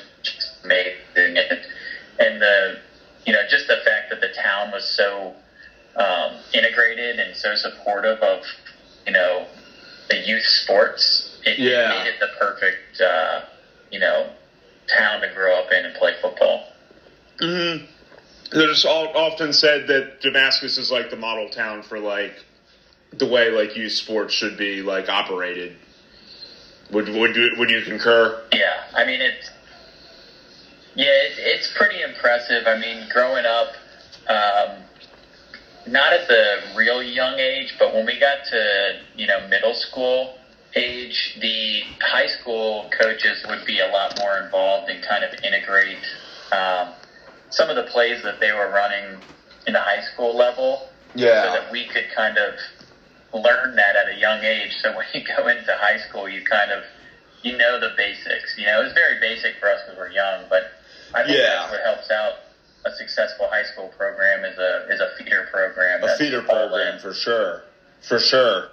amazing, 0.64 1.38
and 2.20 2.42
the 2.42 2.80
you 3.26 3.34
know 3.34 3.42
just 3.50 3.68
the 3.68 3.78
fact 3.84 4.10
that 4.12 4.22
the 4.22 4.30
town 4.30 4.72
was 4.72 4.86
so 4.96 5.34
um, 5.96 6.38
integrated 6.54 7.20
and 7.20 7.36
so 7.36 7.56
supportive 7.56 8.20
of 8.20 8.44
you 9.06 9.14
know 9.14 9.48
the 10.10 10.18
youth 10.18 10.44
sports. 10.44 11.40
It, 11.46 11.60
yeah. 11.60 11.92
it 11.92 12.04
made 12.04 12.14
it 12.14 12.20
the 12.20 12.30
perfect 12.40 13.02
uh, 13.02 13.42
you 13.92 14.00
know 14.00 14.30
town 14.88 15.22
to 15.22 15.34
grow 15.34 15.56
up 15.56 15.72
in 15.72 15.86
and 15.86 15.96
play 15.96 16.14
football. 16.22 16.68
Mm-hmm. 17.40 17.86
There's 18.52 18.86
often 18.86 19.54
said 19.54 19.88
that 19.88 20.22
Damascus 20.22 20.78
is 20.78 20.92
like 20.92 21.10
the 21.10 21.16
model 21.16 21.50
town 21.50 21.82
for 21.82 22.00
like 22.00 22.36
the 23.12 23.26
way 23.26 23.50
like 23.50 23.76
youth 23.76 23.92
sports 23.92 24.34
should 24.34 24.58
be 24.58 24.82
like 24.82 25.10
operated. 25.10 25.76
Would 26.92 27.10
would 27.10 27.36
you 27.36 27.56
would 27.58 27.70
you 27.70 27.82
concur? 27.82 28.44
Yeah, 28.52 28.84
I 28.96 29.06
mean 29.06 29.22
it's 29.22 29.50
yeah, 30.96 31.06
it, 31.06 31.34
it's 31.38 31.74
pretty 31.76 32.02
impressive. 32.02 32.68
I 32.68 32.78
mean, 32.78 33.08
growing 33.12 33.46
up, 33.46 33.74
um, 34.28 34.83
not 35.86 36.14
at 36.14 36.28
the 36.28 36.76
real 36.76 37.04
young 37.04 37.40
age, 37.40 37.76
but 37.78 37.94
when 37.94 38.06
we 38.06 38.20
got 38.20 38.46
to 38.52 39.00
you 39.16 39.28
know 39.28 39.48
middle 39.48 39.74
school 39.74 40.38
age, 40.76 41.38
the 41.40 41.82
high 42.02 42.28
school 42.28 42.90
coaches 43.00 43.44
would 43.50 43.66
be 43.66 43.80
a 43.80 43.88
lot 43.88 44.18
more 44.20 44.38
involved 44.38 44.90
and 44.90 45.04
kind 45.04 45.24
of 45.24 45.34
integrate 45.44 46.00
um, 46.52 46.94
some 47.50 47.70
of 47.70 47.76
the 47.76 47.84
plays 47.84 48.24
that 48.24 48.40
they 48.40 48.52
were 48.52 48.70
running 48.70 49.22
in 49.68 49.74
the 49.74 49.80
high 49.80 50.02
school 50.14 50.36
level, 50.36 50.88
yeah, 51.16 51.44
so 51.44 51.62
that 51.62 51.72
we 51.72 51.88
could 51.88 52.06
kind 52.16 52.38
of 52.38 52.56
learn 53.34 53.76
that 53.76 53.96
at 53.96 54.08
a 54.08 54.16
young 54.16 54.44
age. 54.44 54.72
So 54.82 54.92
when 54.96 55.06
you 55.14 55.22
go 55.26 55.48
into 55.48 55.74
high 55.76 56.00
school, 56.08 56.30
you 56.30 56.44
kind 56.46 56.72
of 56.72 56.84
you 57.42 57.58
know 57.58 57.80
the 57.80 57.92
basics. 57.98 58.56
You 58.58 58.66
know, 58.66 58.82
it 58.82 58.86
was 58.86 58.94
very 58.94 59.20
basic 59.20 59.60
for 59.60 59.70
us 59.70 59.82
because 59.86 59.98
we're 59.98 60.12
young, 60.12 60.46
but 60.50 60.72
I 61.14 61.24
think 61.24 61.38
yeah. 61.38 61.68
that's 61.68 61.72
what 61.72 61.82
helps 61.84 62.12
out 62.12 62.34
a 62.86 62.92
successful 62.96 63.48
high 63.48 63.64
school 63.64 63.90
program 63.98 64.44
is 64.46 64.58
a 64.58 64.88
is 64.90 65.00
a 65.00 65.10
feeder 65.18 65.48
program. 65.52 66.04
A 66.04 66.18
feeder 66.18 66.42
program 66.42 67.00
for 67.00 67.14
sure, 67.14 67.64
for 68.02 68.20
sure. 68.20 68.70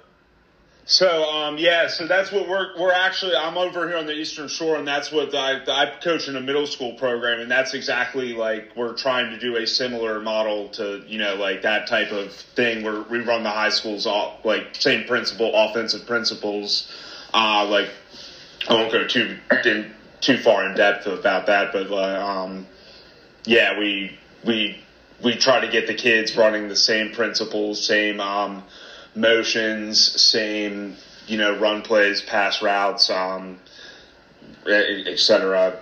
So 0.86 1.22
um, 1.22 1.56
yeah, 1.56 1.86
so 1.86 2.08
that's 2.08 2.32
what 2.32 2.48
we're 2.48 2.76
we're 2.76 2.92
actually. 2.92 3.36
I'm 3.36 3.56
over 3.56 3.86
here 3.86 3.96
on 3.96 4.06
the 4.06 4.14
Eastern 4.14 4.48
Shore, 4.48 4.76
and 4.76 4.88
that's 4.88 5.12
what 5.12 5.32
I 5.34 5.62
I 5.68 5.92
coach 6.02 6.26
in 6.26 6.34
a 6.34 6.40
middle 6.40 6.66
school 6.66 6.94
program, 6.94 7.40
and 7.40 7.48
that's 7.48 7.74
exactly 7.74 8.32
like 8.32 8.72
we're 8.74 8.96
trying 8.96 9.30
to 9.30 9.38
do 9.38 9.56
a 9.56 9.66
similar 9.66 10.20
model 10.20 10.68
to 10.70 11.04
you 11.06 11.18
know 11.18 11.36
like 11.36 11.62
that 11.62 11.86
type 11.86 12.10
of 12.10 12.32
thing 12.32 12.82
where 12.82 13.02
we 13.02 13.20
run 13.20 13.44
the 13.44 13.50
high 13.50 13.68
schools 13.68 14.06
all 14.06 14.40
like 14.42 14.74
same 14.74 15.06
principle, 15.06 15.52
offensive 15.54 16.06
principles. 16.06 16.90
Uh, 17.32 17.68
like 17.70 17.90
I 18.68 18.74
won't 18.74 18.90
go 18.90 19.06
too 19.06 19.38
in, 19.64 19.94
too 20.20 20.38
far 20.38 20.68
in 20.68 20.74
depth 20.74 21.06
about 21.06 21.46
that, 21.46 21.72
but 21.72 21.88
uh, 21.88 22.26
um, 22.26 22.66
yeah, 23.44 23.78
we 23.78 24.18
we 24.44 24.78
we 25.22 25.36
try 25.36 25.60
to 25.60 25.68
get 25.68 25.86
the 25.86 25.94
kids 25.94 26.36
running 26.36 26.68
the 26.68 26.76
same 26.76 27.12
principles, 27.12 27.84
same 27.84 28.20
um, 28.20 28.64
motions, 29.14 30.20
same 30.20 30.96
you 31.26 31.36
know 31.36 31.58
run 31.58 31.82
plays, 31.82 32.20
pass 32.20 32.62
routes, 32.62 33.10
um, 33.10 33.58
etc. 34.66 35.80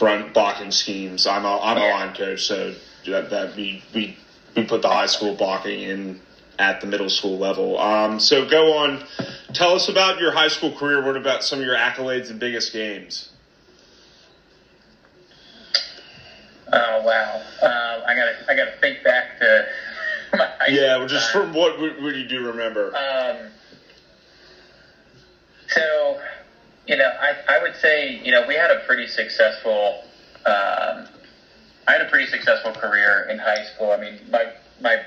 run 0.00 0.32
blocking 0.32 0.70
schemes. 0.70 1.26
I'm 1.26 1.44
a 1.44 1.58
I'm 1.58 1.76
a 1.76 1.88
line 1.88 2.14
coach, 2.14 2.46
so 2.46 2.74
that, 3.06 3.30
that 3.30 3.56
we 3.56 3.82
we 3.94 4.16
we 4.56 4.64
put 4.64 4.82
the 4.82 4.88
high 4.88 5.06
school 5.06 5.34
blocking 5.34 5.80
in 5.80 6.20
at 6.58 6.82
the 6.82 6.86
middle 6.86 7.08
school 7.08 7.38
level. 7.38 7.78
Um, 7.78 8.20
so 8.20 8.46
go 8.46 8.76
on, 8.76 9.02
tell 9.54 9.74
us 9.74 9.88
about 9.88 10.20
your 10.20 10.30
high 10.30 10.48
school 10.48 10.72
career. 10.72 11.02
What 11.02 11.16
about 11.16 11.42
some 11.42 11.58
of 11.58 11.64
your 11.64 11.74
accolades 11.76 12.28
and 12.30 12.38
biggest 12.38 12.72
games? 12.72 13.30
Oh 16.72 17.02
wow! 17.02 17.36
Um, 17.62 18.02
I 18.06 18.14
gotta 18.14 18.34
I 18.48 18.54
gotta 18.54 18.72
think 18.80 19.02
back 19.02 19.38
to 19.40 19.66
my 20.34 20.48
Yeah, 20.68 20.96
well, 20.96 21.06
just 21.06 21.32
time. 21.32 21.42
from 21.48 21.52
what 21.52 21.78
what 21.78 22.00
what 22.00 22.14
you 22.14 22.24
do 22.24 22.40
remember? 22.40 22.94
Um, 22.96 23.50
so, 25.68 26.18
you 26.86 26.96
know, 26.96 27.10
I, 27.20 27.36
I 27.48 27.58
would 27.58 27.76
say, 27.76 28.20
you 28.24 28.32
know, 28.32 28.42
we 28.42 28.54
had 28.54 28.70
a 28.70 28.76
pretty 28.76 29.06
successful, 29.06 29.96
um, 30.44 31.06
I 31.86 31.92
had 31.92 32.00
a 32.00 32.06
pretty 32.06 32.26
successful 32.26 32.72
career 32.72 33.26
in 33.30 33.38
high 33.38 33.62
school. 33.62 33.90
I 33.92 33.96
mean, 33.96 34.18
my, 34.30 34.46
my 34.80 34.98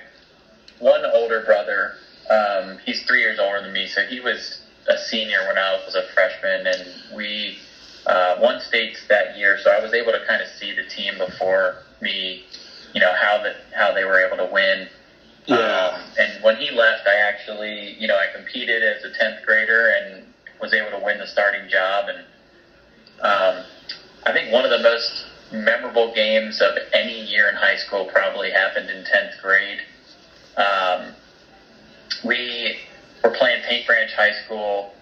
one 0.80 1.06
older 1.06 1.42
brother, 1.42 1.92
um, 2.30 2.78
he's 2.86 3.02
three 3.04 3.20
years 3.20 3.40
older 3.40 3.60
than 3.62 3.74
me, 3.74 3.88
so 3.88 4.04
he 4.04 4.20
was 4.22 4.58
a 4.88 4.98
senior 4.98 5.46
when 5.46 5.58
I 5.58 5.78
was 5.86 5.96
a 5.96 6.04
freshman, 6.04 6.66
and 6.66 6.88
we 7.14 7.58
uh, 8.06 8.38
won 8.40 8.60
states 8.62 9.00
that 9.08 9.38
year, 9.38 9.58
so 9.62 9.72
I 9.72 9.80
was 9.80 9.94
able 9.94 10.12
to 10.12 10.26
kind 10.26 10.42
of 10.42 10.48
see 10.48 10.74
the 10.74 10.84
team 10.84 11.18
before 11.18 11.78
me, 12.02 12.44
you 12.94 13.00
know, 13.00 13.14
how 13.14 13.42
the, 13.42 13.56
how 13.76 13.94
they 13.94 14.04
were 14.04 14.20
able 14.20 14.38
to 14.38 14.52
win. 14.52 14.88
Yeah. 15.46 15.56
Um, 15.56 16.02
and 16.18 16.44
when 16.44 16.56
he 16.58 16.72
left, 16.72 17.08
I 17.08 17.16
actually, 17.16 17.96
you 18.00 18.08
know, 18.08 18.18
I 18.18 18.28
competed 18.34 18.84
as 18.84 19.04
a 19.04 19.10
10th 19.10 19.44
grader 19.44 19.90
and 19.90 20.26
was 20.62 20.74
able 20.74 20.92
to 20.92 21.04
win 21.04 21.18
the 21.18 21.28
starting 21.28 21.70
job. 21.70 22.10
And 22.10 22.20
um, 23.22 23.66
I 24.26 24.32
think 24.32 24.52
one 24.52 24.64
of 24.64 24.72
the 24.72 24.80
most 24.80 25.26
memorable 25.52 26.14
games 26.14 26.62
of 26.62 26.78
any 26.94 27.22
year 27.26 27.48
in 27.50 27.56
high 27.56 27.76
school 27.76 28.06
probably 28.06 28.52
happened 28.52 28.90
in 28.90 29.04
10th 29.04 29.40
grade. 29.42 29.82
Um, 30.58 31.14
we 32.24 32.78
were 33.24 33.32
playing 33.32 33.62
Paint 33.64 33.86
Branch 33.86 34.12
High 34.14 34.34
School, 34.46 34.94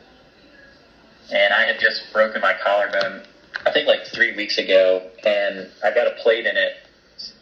and 1.32 1.54
I 1.54 1.64
had 1.66 1.80
just 1.80 2.02
broken 2.14 2.42
my 2.42 2.54
collarbone, 2.64 3.24
I 3.66 3.72
think 3.72 3.88
like 3.88 4.06
three 4.06 4.36
weeks 4.36 4.58
ago, 4.58 5.04
and 5.24 5.68
I 5.84 5.92
got 5.94 6.08
a 6.08 6.12
plate 6.22 6.46
in 6.46 6.58
it 6.58 6.74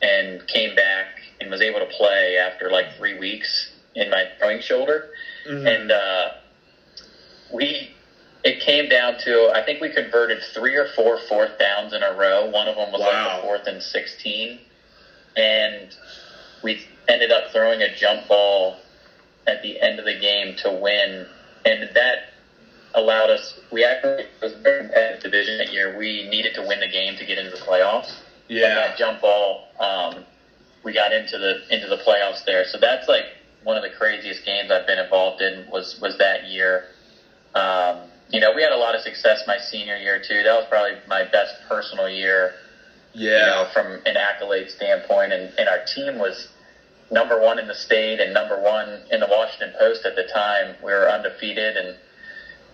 and 0.02 0.46
came 0.48 0.76
back 0.76 1.08
and 1.40 1.50
was 1.50 1.62
able 1.62 1.80
to 1.80 1.86
play 1.86 2.38
after 2.38 2.70
like 2.70 2.96
three 2.98 3.18
weeks 3.18 3.70
in 3.96 4.10
my 4.10 4.26
throwing 4.38 4.60
shoulder. 4.62 5.10
And 5.68 5.92
uh, 5.92 6.32
we, 7.52 7.92
it 8.44 8.60
came 8.60 8.90
down 8.90 9.18
to, 9.20 9.50
I 9.54 9.64
think 9.64 9.80
we 9.82 9.90
converted 9.90 10.44
three 10.54 10.76
or 10.76 10.86
four 10.96 11.18
fourth 11.18 11.58
downs 11.58 11.94
in 11.94 12.04
a 12.04 12.14
row. 12.14 12.46
One 12.50 12.68
of 12.68 12.76
them 12.76 12.92
was 12.92 13.00
like 13.02 13.10
Wow. 13.10 13.38
the 13.38 13.42
fourth 13.44 13.68
and 13.68 13.82
16. 13.82 14.60
And 15.36 15.96
we 16.62 16.82
ended 17.08 17.32
up 17.32 17.52
throwing 17.52 17.82
a 17.82 17.94
jump 17.96 18.28
ball 18.28 18.76
at 19.48 19.62
the 19.62 19.80
end 19.80 20.00
of 20.00 20.06
the 20.06 20.14
game 20.20 20.56
to 20.58 20.72
win. 20.72 21.26
And 21.66 21.90
that 21.96 22.30
allowed 22.94 23.30
us, 23.30 23.60
we 23.72 23.84
actually, 23.84 24.24
it 24.24 24.30
was 24.42 24.54
a 24.54 24.58
very 24.58 24.80
competitive 24.80 25.22
division 25.22 25.58
that 25.58 25.72
year. 25.72 25.98
We 25.98 26.28
needed 26.30 26.54
to 26.56 26.62
win 26.62 26.80
the 26.80 26.88
game 26.88 27.16
to 27.18 27.26
get 27.26 27.38
into 27.38 27.52
the 27.52 27.62
playoffs. 27.62 28.14
Yeah. 28.48 28.76
that 28.76 28.98
jump 28.98 29.22
ball, 29.22 29.68
um, 29.80 30.26
we 30.84 30.94
got 30.94 31.14
into 31.14 31.38
the 31.38 31.62
into 31.74 31.88
the 31.88 31.98
playoffs 31.98 32.44
there. 32.46 32.66
So 32.66 32.78
that's 32.80 33.08
like 33.08 33.26
one 33.64 33.78
of 33.78 33.84
the 33.84 33.90
craziest 33.90 34.46
games 34.46 34.72
I've 34.72 34.88
been 34.88 34.98
involved 34.98 35.42
in 35.42 35.70
was 35.70 36.00
was 36.02 36.18
that 36.18 36.48
year. 36.48 36.86
Um, 37.54 38.10
you 38.30 38.40
know, 38.40 38.54
we 38.54 38.62
had 38.62 38.72
a 38.72 38.78
lot 38.78 38.96
of 38.96 39.02
success 39.02 39.44
my 39.46 39.58
senior 39.58 39.98
year 39.98 40.20
too. 40.20 40.44
That 40.44 40.56
was 40.56 40.66
probably 40.70 40.98
my 41.08 41.24
best 41.24 41.56
personal 41.68 42.08
year, 42.08 42.54
Yeah, 43.14 43.30
you 43.30 43.46
know, 43.46 43.68
from 43.74 44.02
an 44.06 44.18
accolade 44.18 44.70
standpoint. 44.70 45.32
And, 45.34 45.52
and 45.58 45.68
our 45.68 45.84
team 45.86 46.20
was 46.20 46.48
number 47.12 47.40
one 47.40 47.58
in 47.58 47.68
the 47.68 47.74
state 47.74 48.20
and 48.20 48.34
number 48.34 48.60
one 48.60 49.02
in 49.12 49.20
the 49.20 49.28
Washington 49.28 49.74
Post 49.80 50.06
at 50.06 50.16
the 50.16 50.24
time. 50.24 50.76
We 50.84 50.92
were 50.92 51.10
undefeated 51.10 51.76
and 51.76 51.96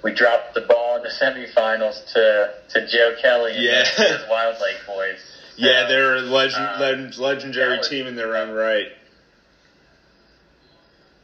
we 0.05 0.13
dropped 0.13 0.53
the 0.53 0.61
ball 0.61 0.97
in 0.97 1.01
the 1.01 1.09
semifinals 1.09 2.13
to 2.13 2.53
to 2.69 2.87
Joe 2.87 3.15
Kelly 3.19 3.53
and 3.55 3.63
Yeah. 3.63 3.83
his 4.19 4.29
Wilde 4.29 4.61
Lake 4.61 4.77
boys. 4.85 5.17
Yeah, 5.57 5.87
they're 5.87 6.17
a 6.17 6.21
legend, 6.21 6.61
uh, 6.63 6.77
leg- 6.79 7.17
legendary 7.17 7.77
was- 7.79 7.89
team 7.89 8.05
in 8.05 8.15
their 8.15 8.37
own 8.37 8.51
right. 8.51 8.91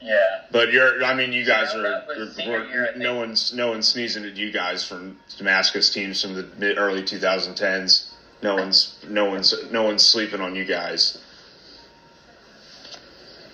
yeah. 0.02 0.42
But 0.52 0.72
you're, 0.74 1.04
I 1.04 1.14
mean, 1.14 1.32
you 1.32 1.46
guys 1.46 1.72
So 1.72 1.80
are, 1.80 1.84
that 1.84 2.08
was 2.08 2.38
you're- 2.40 2.68
year, 2.70 2.94
no 2.98 3.16
one's, 3.16 3.54
no 3.54 3.70
one's 3.70 3.88
sneezing 3.88 4.26
at 4.26 4.36
you 4.36 4.52
guys 4.52 4.84
from 4.84 5.18
Damascus 5.38 5.94
teams 5.94 6.20
from 6.22 6.34
the 6.34 6.48
mid 6.58 6.78
early 6.80 7.04
2010s. 7.04 8.08
No 8.42 8.56
one's, 8.56 8.96
no 9.08 9.26
one's, 9.26 9.54
no 9.70 9.84
one's 9.84 10.04
sleeping 10.04 10.42
on 10.42 10.56
you 10.56 10.66
guys. 10.66 11.20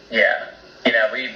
Yeah, 0.10 0.52
you 0.86 0.94
know, 0.94 1.10
we 1.12 1.32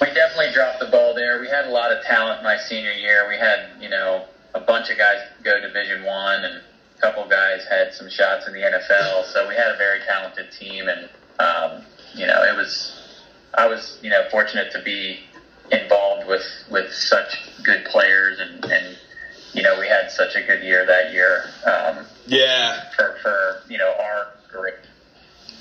we 0.00 0.06
definitely 0.14 0.52
dropped 0.52 0.80
the 0.80 0.86
ball 0.86 1.14
there. 1.14 1.40
We 1.40 1.48
had 1.48 1.66
a 1.66 1.70
lot 1.70 1.92
of 1.92 2.02
talent 2.04 2.42
my 2.42 2.56
senior 2.56 2.92
year. 2.92 3.28
We 3.28 3.36
had, 3.36 3.70
you 3.80 3.88
know, 3.88 4.26
a 4.54 4.60
bunch 4.60 4.90
of 4.90 4.98
guys 4.98 5.20
go 5.42 5.60
Division 5.60 6.04
One, 6.04 6.44
and 6.44 6.56
a 6.56 7.00
couple 7.00 7.26
guys 7.28 7.64
had 7.68 7.92
some 7.94 8.08
shots 8.08 8.46
in 8.46 8.52
the 8.52 8.60
NFL. 8.60 9.24
So 9.32 9.48
we 9.48 9.54
had 9.54 9.70
a 9.70 9.76
very 9.76 10.00
talented 10.00 10.50
team, 10.52 10.88
and 10.88 11.08
um, 11.38 11.84
you 12.14 12.26
know, 12.26 12.42
it 12.42 12.56
was 12.56 12.94
I 13.54 13.66
was, 13.66 13.98
you 14.02 14.10
know, 14.10 14.28
fortunate 14.30 14.72
to 14.72 14.82
be 14.82 15.20
involved 15.70 16.26
with 16.26 16.44
with 16.70 16.92
such 16.92 17.50
good 17.62 17.84
players, 17.86 18.38
and 18.40 18.64
and 18.64 18.96
you 19.52 19.62
know, 19.62 19.78
we 19.78 19.88
had 19.88 20.10
such 20.10 20.36
a 20.36 20.42
good 20.42 20.62
year 20.62 20.84
that 20.86 21.12
year 21.12 21.44
um, 21.64 22.06
Yeah, 22.26 22.90
for 22.96 23.16
for 23.22 23.62
you 23.68 23.78
know 23.78 23.92
our 23.98 24.28
group. 24.50 24.74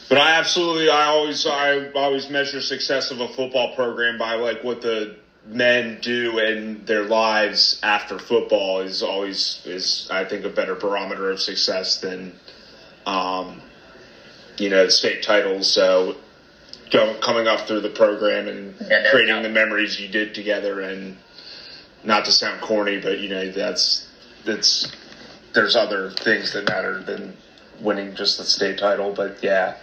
But 0.09 0.17
I 0.17 0.31
absolutely, 0.35 0.89
I 0.89 1.05
always, 1.05 1.45
I 1.45 1.91
always 1.91 2.29
measure 2.29 2.61
success 2.61 3.11
of 3.11 3.19
a 3.19 3.27
football 3.27 3.75
program 3.75 4.17
by 4.17 4.35
like 4.35 4.63
what 4.63 4.81
the 4.81 5.15
men 5.45 5.99
do 6.01 6.39
in 6.39 6.83
their 6.85 7.05
lives 7.05 7.79
after 7.83 8.19
football 8.19 8.81
is 8.81 9.01
always 9.01 9.61
is 9.65 10.09
I 10.11 10.25
think 10.25 10.43
a 10.43 10.49
better 10.49 10.75
barometer 10.75 11.29
of 11.31 11.39
success 11.39 12.01
than, 12.01 12.37
um, 13.05 13.61
you 14.57 14.69
know, 14.69 14.87
state 14.89 15.23
titles. 15.23 15.71
So. 15.71 16.15
Go, 16.89 17.15
coming 17.19 17.49
up 17.49 17.67
through 17.67 17.81
the 17.81 17.89
program 17.89 18.47
and 18.47 18.73
creating 19.11 19.43
the 19.43 19.49
memories 19.49 19.99
you 19.99 20.07
did 20.07 20.33
together 20.33 20.79
and 20.79 21.17
not 22.03 22.25
to 22.25 22.31
sound 22.31 22.61
corny, 22.61 22.97
but 22.99 23.19
you 23.19 23.29
know 23.29 23.51
that's 23.51 24.07
that's 24.45 24.91
there's 25.53 25.75
other 25.75 26.11
things 26.11 26.53
that 26.53 26.67
matter 26.69 27.01
than 27.03 27.35
winning 27.81 28.15
just 28.15 28.37
the 28.37 28.43
state 28.43 28.77
title. 28.77 29.11
But 29.11 29.43
yeah, 29.43 29.77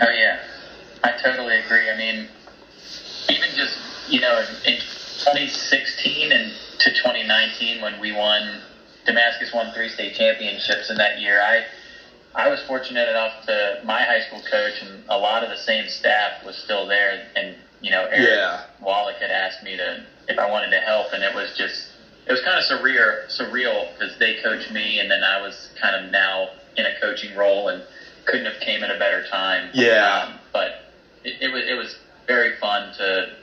Oh 0.00 0.10
yeah, 0.10 0.38
I 1.02 1.12
totally 1.12 1.56
agree. 1.60 1.88
I 1.90 1.96
mean, 1.96 2.26
even 3.28 3.50
just 3.54 3.76
you 4.08 4.20
know, 4.20 4.44
in 4.64 4.74
2016 4.74 6.32
and 6.32 6.52
to 6.80 6.90
2019 6.90 7.80
when 7.80 7.98
we 8.00 8.12
won, 8.12 8.60
Damascus 9.06 9.52
won 9.52 9.72
three 9.72 9.88
state 9.88 10.14
championships 10.14 10.90
in 10.90 10.96
that 10.96 11.18
year. 11.18 11.40
I 11.40 11.64
I 12.34 12.48
was 12.48 12.60
fortunate 12.62 13.08
enough 13.08 13.46
to 13.46 13.80
my 13.84 14.02
high 14.02 14.20
school 14.20 14.40
coach 14.50 14.82
and 14.82 15.04
a 15.08 15.16
lot 15.16 15.44
of 15.44 15.50
the 15.50 15.56
same 15.56 15.88
staff 15.88 16.44
was 16.44 16.56
still 16.56 16.86
there, 16.86 17.22
and 17.36 17.54
you 17.80 17.90
know, 17.90 18.04
Eric 18.10 18.28
Yeah. 18.30 18.62
Wallich 18.82 19.16
had 19.16 19.30
asked 19.30 19.62
me 19.62 19.76
to 19.76 20.02
if 20.28 20.38
I 20.38 20.50
wanted 20.50 20.70
to 20.70 20.80
help, 20.80 21.12
and 21.12 21.22
it 21.22 21.34
was 21.34 21.54
just 21.56 21.86
it 22.26 22.32
was 22.32 22.40
kind 22.40 22.58
of 22.58 22.64
surreal, 22.64 23.26
surreal 23.28 23.86
because 23.92 24.16
they 24.18 24.34
coached 24.34 24.70
me, 24.72 24.98
and 24.98 25.10
then 25.10 25.22
I 25.22 25.40
was 25.40 25.68
kind 25.80 25.94
of 25.94 26.10
now 26.10 26.48
in 26.76 26.86
a 26.86 26.98
coaching 26.98 27.36
role, 27.36 27.68
and 27.68 27.82
couldn't 28.24 28.46
have 28.46 28.60
came 28.60 28.82
at 28.82 28.90
a 28.94 28.98
better 28.98 29.26
time. 29.28 29.70
Yeah. 29.74 30.28
Um, 30.28 30.38
but 30.52 30.84
it, 31.24 31.42
it 31.42 31.52
was 31.52 31.64
it 31.66 31.74
was 31.74 31.96
very 32.26 32.56
fun 32.56 32.94
to 32.94 33.34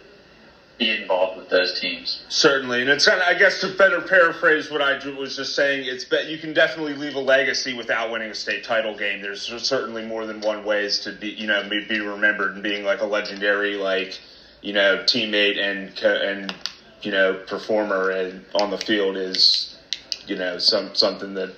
be 0.77 0.89
involved 0.89 1.37
with 1.37 1.47
those 1.49 1.79
teams. 1.79 2.23
certainly, 2.29 2.81
and 2.81 2.89
it's 2.89 3.05
kind 3.05 3.21
of 3.21 3.27
I 3.27 3.35
guess 3.35 3.61
to 3.61 3.69
better 3.69 4.01
paraphrase 4.01 4.71
what 4.71 4.81
I 4.81 4.93
was 5.09 5.35
just 5.35 5.55
saying, 5.55 5.85
it's 5.85 6.05
bet 6.05 6.27
you 6.27 6.39
can 6.39 6.53
definitely 6.53 6.95
leave 6.95 7.13
a 7.15 7.19
legacy 7.19 7.75
without 7.75 8.11
winning 8.11 8.31
a 8.31 8.35
state 8.35 8.63
title 8.63 8.97
game. 8.97 9.21
There's 9.21 9.43
certainly 9.63 10.03
more 10.03 10.25
than 10.25 10.41
one 10.41 10.65
ways 10.65 10.99
to 11.01 11.11
be 11.11 11.29
you 11.29 11.47
know 11.47 11.67
be 11.69 11.85
be 11.85 11.99
remembered 11.99 12.55
and 12.55 12.63
being 12.63 12.83
like 12.83 13.01
a 13.01 13.05
legendary 13.05 13.75
like 13.75 14.19
you 14.61 14.73
know 14.73 14.97
teammate 15.05 15.59
and 15.59 15.97
and 16.03 16.55
you 17.03 17.11
know 17.11 17.35
performer 17.47 18.09
and 18.09 18.43
on 18.55 18.71
the 18.71 18.77
field 18.79 19.17
is 19.17 19.77
you 20.25 20.35
know 20.35 20.57
some 20.57 20.95
something 20.95 21.35
that 21.35 21.53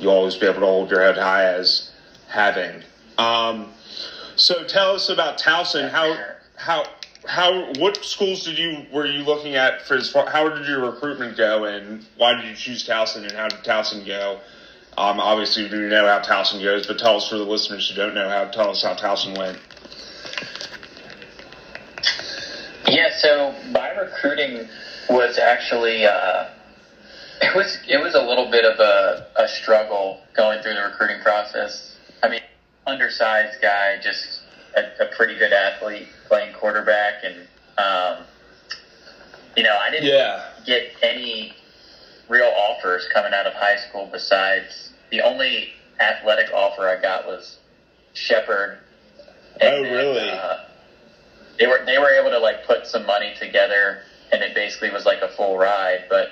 you'll 0.00 0.12
always 0.12 0.36
be 0.36 0.46
able 0.46 0.60
to 0.60 0.66
hold 0.66 0.90
your 0.90 1.00
head 1.00 1.16
high 1.16 1.44
as 1.44 1.91
having. 2.32 2.82
Um, 3.18 3.72
so 4.36 4.64
tell 4.64 4.94
us 4.94 5.08
about 5.08 5.38
Towson. 5.38 5.90
How 5.90 6.16
how 6.56 6.84
how 7.26 7.72
what 7.74 8.04
schools 8.04 8.44
did 8.44 8.58
you 8.58 8.86
were 8.92 9.06
you 9.06 9.22
looking 9.22 9.54
at 9.54 9.82
for 9.82 9.94
as 9.94 10.10
far, 10.10 10.28
how 10.28 10.48
did 10.48 10.66
your 10.66 10.80
recruitment 10.90 11.36
go 11.36 11.64
and 11.64 12.04
why 12.16 12.34
did 12.34 12.46
you 12.46 12.56
choose 12.56 12.86
Towson 12.88 13.22
and 13.22 13.32
how 13.32 13.48
did 13.48 13.60
Towson 13.60 14.06
go? 14.06 14.40
Um, 14.96 15.20
obviously, 15.20 15.64
we 15.64 15.88
know 15.88 16.06
how 16.06 16.20
Towson 16.20 16.62
goes, 16.62 16.86
but 16.86 16.98
tell 16.98 17.16
us 17.16 17.28
for 17.28 17.36
the 17.36 17.44
listeners 17.44 17.88
who 17.88 17.94
don't 17.96 18.14
know 18.14 18.28
how. 18.28 18.46
Tell 18.46 18.70
us 18.70 18.82
how 18.82 18.94
Towson 18.94 19.38
went. 19.38 19.58
Yeah, 22.88 23.10
so 23.16 23.54
my 23.70 23.90
recruiting 23.90 24.68
was 25.08 25.38
actually 25.38 26.04
uh, 26.04 26.48
It 27.40 27.56
was 27.56 27.78
it 27.88 27.96
was 27.98 28.14
a 28.14 28.22
little 28.22 28.50
bit 28.50 28.64
of 28.64 28.78
a, 28.78 29.26
a 29.36 29.48
struggle 29.48 30.20
going 30.36 30.62
through 30.62 30.74
the 30.74 30.82
recruiting 30.82 31.20
process. 31.22 31.91
I 32.22 32.28
mean, 32.28 32.40
undersized 32.86 33.60
guy, 33.60 33.98
just 34.02 34.40
a, 34.76 35.02
a 35.02 35.06
pretty 35.16 35.36
good 35.38 35.52
athlete 35.52 36.06
playing 36.28 36.54
quarterback, 36.54 37.24
and 37.24 37.34
um, 37.78 38.24
you 39.56 39.62
know, 39.62 39.76
I 39.76 39.90
didn't 39.90 40.08
Yeah. 40.08 40.44
get 40.64 40.88
any 41.02 41.54
real 42.28 42.52
offers 42.56 43.06
coming 43.12 43.32
out 43.32 43.46
of 43.46 43.52
high 43.52 43.76
school 43.76 44.08
besides 44.10 44.90
the 45.10 45.20
only 45.20 45.72
athletic 46.00 46.52
offer 46.52 46.88
I 46.88 47.00
got 47.00 47.26
was 47.26 47.58
Shepherd. 48.14 48.78
Oh, 49.60 49.82
really? 49.82 50.30
Uh, 50.30 50.56
they 51.58 51.66
were 51.66 51.82
they 51.84 51.98
were 51.98 52.10
able 52.10 52.30
to 52.30 52.38
like 52.38 52.66
put 52.66 52.86
some 52.86 53.04
money 53.04 53.34
together, 53.38 54.02
and 54.32 54.42
it 54.42 54.54
basically 54.54 54.90
was 54.90 55.04
like 55.04 55.20
a 55.22 55.28
full 55.28 55.58
ride. 55.58 56.04
But 56.08 56.28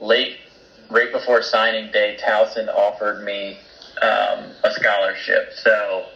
late, 0.00 0.36
right 0.90 1.10
before 1.12 1.42
signing 1.42 1.90
day, 1.90 2.16
Towson 2.22 2.68
offered 2.68 3.24
me 3.24 3.58
um, 4.02 4.52
a 4.64 4.70
scholarship. 4.72 5.52
So 5.54 6.06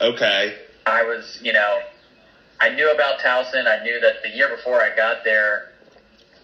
Okay. 0.00 0.56
I 0.86 1.02
was, 1.02 1.38
you 1.42 1.52
know, 1.52 1.80
I 2.60 2.70
knew 2.70 2.90
about 2.90 3.20
Towson. 3.20 3.66
I 3.66 3.82
knew 3.82 4.00
that 4.00 4.22
the 4.22 4.28
year 4.28 4.48
before 4.48 4.80
I 4.80 4.94
got 4.94 5.24
there, 5.24 5.70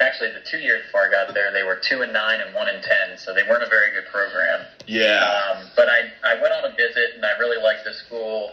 actually 0.01 0.33
the 0.33 0.41
two 0.41 0.59
years 0.59 0.85
before 0.87 1.07
I 1.07 1.11
got 1.11 1.35
there, 1.35 1.53
they 1.53 1.63
were 1.63 1.77
two 1.77 2.03
and 2.03 2.13
nine 2.13 2.41
and 2.41 2.55
one 2.55 2.69
and 2.69 2.83
ten, 2.83 3.19
so 3.19 3.35
they 3.35 3.43
weren't 3.43 3.63
a 3.63 3.69
very 3.69 3.93
good 3.93 4.07
program. 4.11 4.65
Yeah. 4.87 5.53
Um, 5.59 5.67
but 5.77 5.89
I, 5.89 6.11
I 6.25 6.41
went 6.41 6.53
on 6.53 6.65
a 6.65 6.75
visit 6.75 7.15
and 7.17 7.25
I 7.25 7.37
really 7.39 7.63
liked 7.63 7.85
the 7.85 7.93
school. 7.93 8.53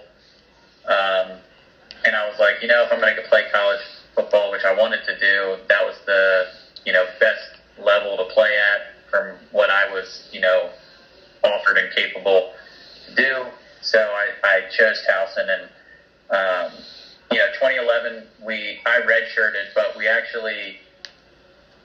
Um, 0.86 1.39
and 2.06 2.15
I 2.15 2.28
was 2.30 2.39
like, 2.39 2.62
you 2.62 2.67
know, 2.67 2.84
if 2.84 2.91
I'm 2.91 3.00
going 3.00 3.15
to 3.15 3.21
play 3.23 3.43
college 3.52 3.82
football, 4.15 4.52
which 4.52 4.63
I 4.63 4.73
wanted 4.73 5.04
to 5.06 5.17
do, 5.19 5.58
that 5.67 5.86
was 5.86 5.95
the, 6.06 6.47
you 6.86 6.93
know, 6.93 7.06
best 7.19 7.43
level 7.78 8.17
to 8.17 8.26
play 8.34 8.58
at 8.58 9.10
from 9.10 9.36
what 9.52 9.69
I 9.69 9.91
was, 9.91 10.28
you 10.32 10.41
know, 10.41 10.69
offered 11.47 11.77
and 11.77 11.93
capable 11.93 12.51
to 13.07 13.15
do. 13.15 13.45
So 13.81 13.99
I, 13.99 14.27
I 14.43 14.62
chose 14.69 15.01
Towson 15.10 15.47
and, 15.49 15.63
um, 16.29 16.71
you 17.31 17.38
know, 17.38 17.47
2011, 17.53 18.23
we, 18.43 18.79
I 18.86 18.99
redshirted, 19.01 19.73
but 19.75 19.97
we 19.97 20.07
actually, 20.07 20.77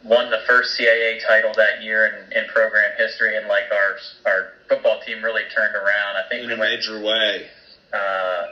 won 0.05 0.31
the 0.31 0.39
first 0.49 0.77
CAA 0.79 1.25
title 1.25 1.53
that 1.55 1.81
year 1.83 2.07
in, 2.07 2.33
in 2.37 2.49
program 2.49 2.91
history, 2.97 3.37
and 3.37 3.47
like 3.47 3.65
our 3.71 3.97
our 4.27 4.49
football 4.69 5.01
team 5.07 5.23
really 5.23 5.45
turned 5.55 5.75
around. 5.77 6.17
I 6.17 6.29
think 6.29 6.43
In 6.43 6.49
we 6.49 6.55
a 6.55 6.59
went 6.59 6.73
major 6.73 7.01
way. 7.01 7.47
uh, 7.93 8.47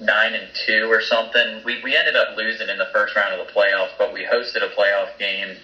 nine 0.00 0.34
and 0.34 0.48
two 0.54 0.86
or 0.90 1.02
something. 1.02 1.60
We 1.64 1.82
we 1.82 1.94
ended 1.94 2.16
up 2.16 2.36
losing 2.36 2.68
in 2.70 2.78
the 2.78 2.88
first 2.92 3.14
round 3.14 3.38
of 3.38 3.46
the 3.46 3.52
playoffs, 3.52 3.90
but 3.98 4.12
we 4.14 4.24
hosted 4.24 4.62
a 4.62 4.68
playoff 4.74 5.18
game. 5.18 5.56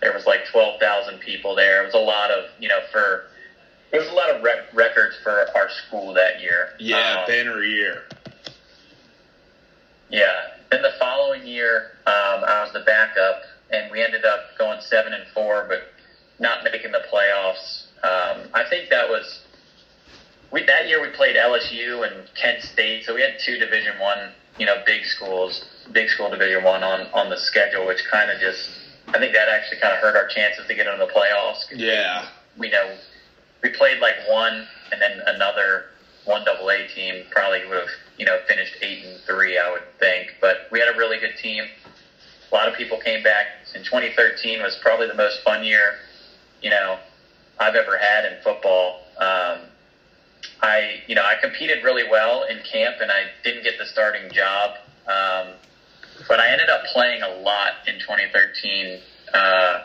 There 0.00 0.12
was 0.14 0.24
like 0.26 0.46
twelve 0.46 0.80
thousand 0.80 1.18
people 1.20 1.54
there. 1.54 1.82
It 1.82 1.84
was 1.84 1.94
a 1.94 1.98
lot 1.98 2.30
of 2.30 2.46
you 2.58 2.68
know 2.68 2.80
for. 2.90 3.24
It 3.94 3.98
was 3.98 4.08
a 4.08 4.12
lot 4.12 4.28
of 4.30 4.42
rec- 4.42 4.74
records 4.74 5.14
for 5.22 5.46
our 5.56 5.70
school 5.86 6.12
that 6.14 6.40
year. 6.40 6.70
Yeah, 6.80 7.20
Um, 7.20 7.26
banner 7.28 7.62
year. 7.62 8.02
yeah. 10.10 10.50
Then 10.70 10.82
the 10.82 10.90
following 10.98 11.46
year, 11.46 11.92
um, 12.04 12.42
I 12.42 12.62
was 12.64 12.72
the 12.72 12.80
backup, 12.80 13.42
and 13.70 13.92
we 13.92 14.02
ended 14.02 14.24
up 14.24 14.58
going 14.58 14.80
seven 14.80 15.12
and 15.12 15.24
four, 15.28 15.66
but 15.68 15.82
not 16.40 16.64
making 16.64 16.90
the 16.90 17.02
playoffs. 17.12 17.84
Um, 18.02 18.50
I 18.52 18.64
think 18.68 18.90
that 18.90 19.08
was 19.08 19.40
we 20.50 20.64
that 20.64 20.88
year 20.88 21.00
we 21.00 21.10
played 21.10 21.36
LSU 21.36 22.02
and 22.02 22.28
Kent 22.34 22.62
State, 22.62 23.04
so 23.04 23.14
we 23.14 23.20
had 23.22 23.38
two 23.38 23.58
Division 23.58 24.00
One, 24.00 24.32
you 24.58 24.66
know, 24.66 24.82
big 24.84 25.04
schools, 25.04 25.64
big 25.92 26.08
school 26.08 26.28
Division 26.30 26.64
One 26.64 26.82
on 26.82 27.06
on 27.12 27.30
the 27.30 27.38
schedule, 27.38 27.86
which 27.86 28.04
kind 28.10 28.28
of 28.28 28.40
just 28.40 28.70
I 29.06 29.18
think 29.20 29.32
that 29.34 29.48
actually 29.48 29.78
kind 29.78 29.94
of 29.94 30.00
hurt 30.00 30.16
our 30.16 30.26
chances 30.26 30.66
to 30.66 30.74
get 30.74 30.88
into 30.88 30.98
the 31.06 31.12
playoffs. 31.12 31.64
Yeah. 31.70 32.26
we 32.56 32.70
know 32.70 32.96
we 33.64 33.70
played 33.70 33.98
like 33.98 34.14
one 34.28 34.66
and 34.92 35.00
then 35.00 35.20
another 35.26 35.86
one 36.26 36.44
double 36.44 36.70
A 36.70 36.86
team 36.86 37.24
probably 37.30 37.66
would 37.66 37.78
have 37.78 37.88
you 38.18 38.26
know 38.26 38.38
finished 38.46 38.76
eight 38.82 39.04
and 39.04 39.18
three 39.22 39.58
I 39.58 39.72
would 39.72 39.82
think. 39.98 40.36
But 40.40 40.68
we 40.70 40.78
had 40.78 40.94
a 40.94 40.96
really 40.96 41.18
good 41.18 41.36
team. 41.42 41.64
A 42.52 42.54
lot 42.54 42.68
of 42.68 42.74
people 42.74 42.98
came 42.98 43.22
back. 43.24 43.46
In 43.74 43.82
2013 43.82 44.62
was 44.62 44.76
probably 44.80 45.08
the 45.08 45.14
most 45.14 45.42
fun 45.42 45.64
year 45.64 45.96
you 46.62 46.70
know 46.70 46.98
I've 47.58 47.74
ever 47.74 47.96
had 47.96 48.26
in 48.26 48.40
football. 48.42 49.00
Um, 49.16 49.60
I 50.60 51.02
you 51.06 51.14
know 51.14 51.24
I 51.24 51.34
competed 51.40 51.82
really 51.82 52.08
well 52.08 52.44
in 52.44 52.58
camp 52.70 52.96
and 53.00 53.10
I 53.10 53.30
didn't 53.42 53.64
get 53.64 53.78
the 53.78 53.86
starting 53.86 54.30
job. 54.30 54.76
Um, 55.06 55.54
but 56.28 56.38
I 56.38 56.50
ended 56.50 56.68
up 56.68 56.84
playing 56.92 57.22
a 57.22 57.28
lot 57.28 57.72
in 57.88 57.98
2013 57.98 59.00
uh, 59.32 59.84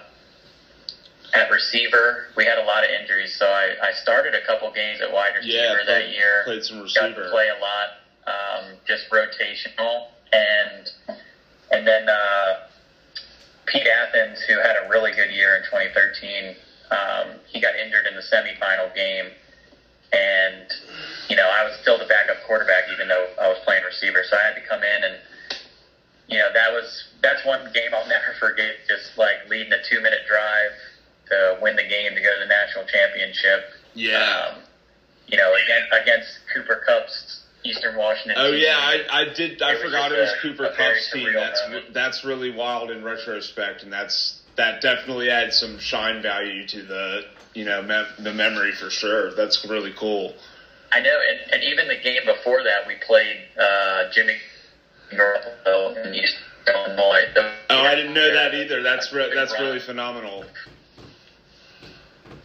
at 1.33 1.49
receiver. 1.51 2.25
We 2.35 2.45
had 2.45 2.57
a 2.57 2.63
lot 2.63 2.83
of 2.83 2.89
injuries, 2.89 3.35
so 3.37 3.45
I, 3.47 3.75
I 3.81 3.91
started 3.93 4.33
a 4.33 4.41
couple 4.45 4.69
games 4.71 5.01
at 5.01 5.11
wide 5.11 5.35
receiver 5.35 5.53
Yeah, 5.55 5.73
that 5.73 5.85
played- 5.85 6.13
year. 6.15 6.41
played 6.43 6.63
some 6.63 6.81
receiver. 6.81 7.09
Got 7.13 7.23
to 7.23 7.29
play 7.29 7.49
a 7.49 7.59
lot, 7.59 7.87
um, 8.27 8.65
just 8.87 9.09
rotational, 9.09 10.07
and 10.33 10.89
and 11.71 11.87
then 11.87 12.09
uh, 12.09 12.59
Pete 13.65 13.87
Athens, 13.87 14.41
who 14.41 14.57
had 14.57 14.75
a 14.75 14.87
really 14.89 15.11
good 15.11 15.29
year 15.31 15.55
in 15.55 15.63
2013, 15.63 16.55
um, 16.91 17.27
he 17.47 17.59
got 17.59 17.75
injured 17.75 18.07
in 18.07 18.15
the 18.15 18.21
semifinal 18.21 18.93
game, 18.95 19.27
and 20.11 20.65
you 21.29 21.35
know 21.35 21.47
I 21.47 21.63
was 21.63 21.75
still 21.81 21.97
the 21.99 22.05
backup 22.05 22.37
quarterback, 22.45 22.85
even 22.91 23.07
though 23.07 23.27
I 23.39 23.47
was 23.47 23.57
playing 23.63 23.83
receiver. 23.83 24.23
So 24.23 24.35
I 24.37 24.41
had 24.41 24.55
to 24.55 24.61
come 24.61 24.83
in 24.83 25.03
and 25.03 25.15
you 26.27 26.37
know, 26.37 26.49
that 26.53 26.71
was 26.71 27.05
that's 27.21 27.43
one 27.43 27.71
game 27.73 27.91
I'll 27.93 28.07
never 28.07 28.33
forget. 28.39 28.75
Just 28.87 29.17
like 29.17 29.49
leading 29.49 29.73
a 29.73 29.81
two 29.83 29.99
minute 29.99 30.19
drive 30.27 30.71
to 31.29 31.57
win 31.61 31.75
the 31.75 31.83
game 31.87 32.15
to 32.15 32.21
go 32.21 32.33
to 32.33 32.39
the 32.39 32.45
national 32.47 32.85
championship. 32.85 33.65
Yeah. 33.93 34.51
Um, 34.55 34.61
you 35.27 35.37
know, 35.37 35.53
against, 35.53 35.93
against 35.93 36.27
Cooper 36.53 36.81
Kupp's 36.85 37.41
Eastern 37.63 37.95
Washington. 37.97 38.35
Oh 38.37 38.51
team. 38.51 38.61
yeah, 38.61 38.77
I, 38.77 39.03
I 39.11 39.33
did. 39.33 39.61
I 39.61 39.73
It 39.73 39.81
forgot 39.81 40.11
it 40.11 40.19
was 40.19 40.31
a- 40.31 40.41
Cooper 40.41 40.65
a 40.65 40.75
Cup's 40.75 41.11
team. 41.11 41.33
That's 41.33 41.61
moment. 41.67 41.93
that's 41.93 42.23
really 42.23 42.51
wild 42.51 42.89
in 42.89 43.03
retrospect, 43.03 43.83
and 43.83 43.91
that's 43.91 44.39
that 44.55 44.81
definitely 44.81 45.29
adds 45.29 45.59
some 45.59 45.77
shine 45.79 46.21
value 46.21 46.65
to 46.67 46.83
the 46.83 47.21
you 47.53 47.65
know 47.65 47.81
mem- 47.81 48.07
the 48.19 48.31
memory 48.33 48.71
for 48.73 48.89
sure. 48.89 49.33
That's 49.35 49.63
really 49.67 49.93
cool. 49.97 50.33
I 50.91 51.01
know, 51.01 51.19
and, 51.29 51.51
and 51.53 51.63
even 51.63 51.87
the 51.87 51.97
game 52.01 52.21
before 52.25 52.63
that, 52.63 52.87
we 52.87 52.95
played 53.05 53.37
uh, 53.59 54.09
Jimmy 54.11 54.37
Garoppolo 55.11 56.05
in 56.05 56.15
East 56.15 56.35
Illinois. 56.65 57.25
Oh, 57.69 57.81
I 57.83 57.93
didn't 57.95 58.13
know 58.13 58.33
that 58.33 58.53
either. 58.55 58.81
That's 58.81 59.11
re- 59.13 59.31
that's 59.35 59.53
really 59.59 59.79
phenomenal. 59.79 60.45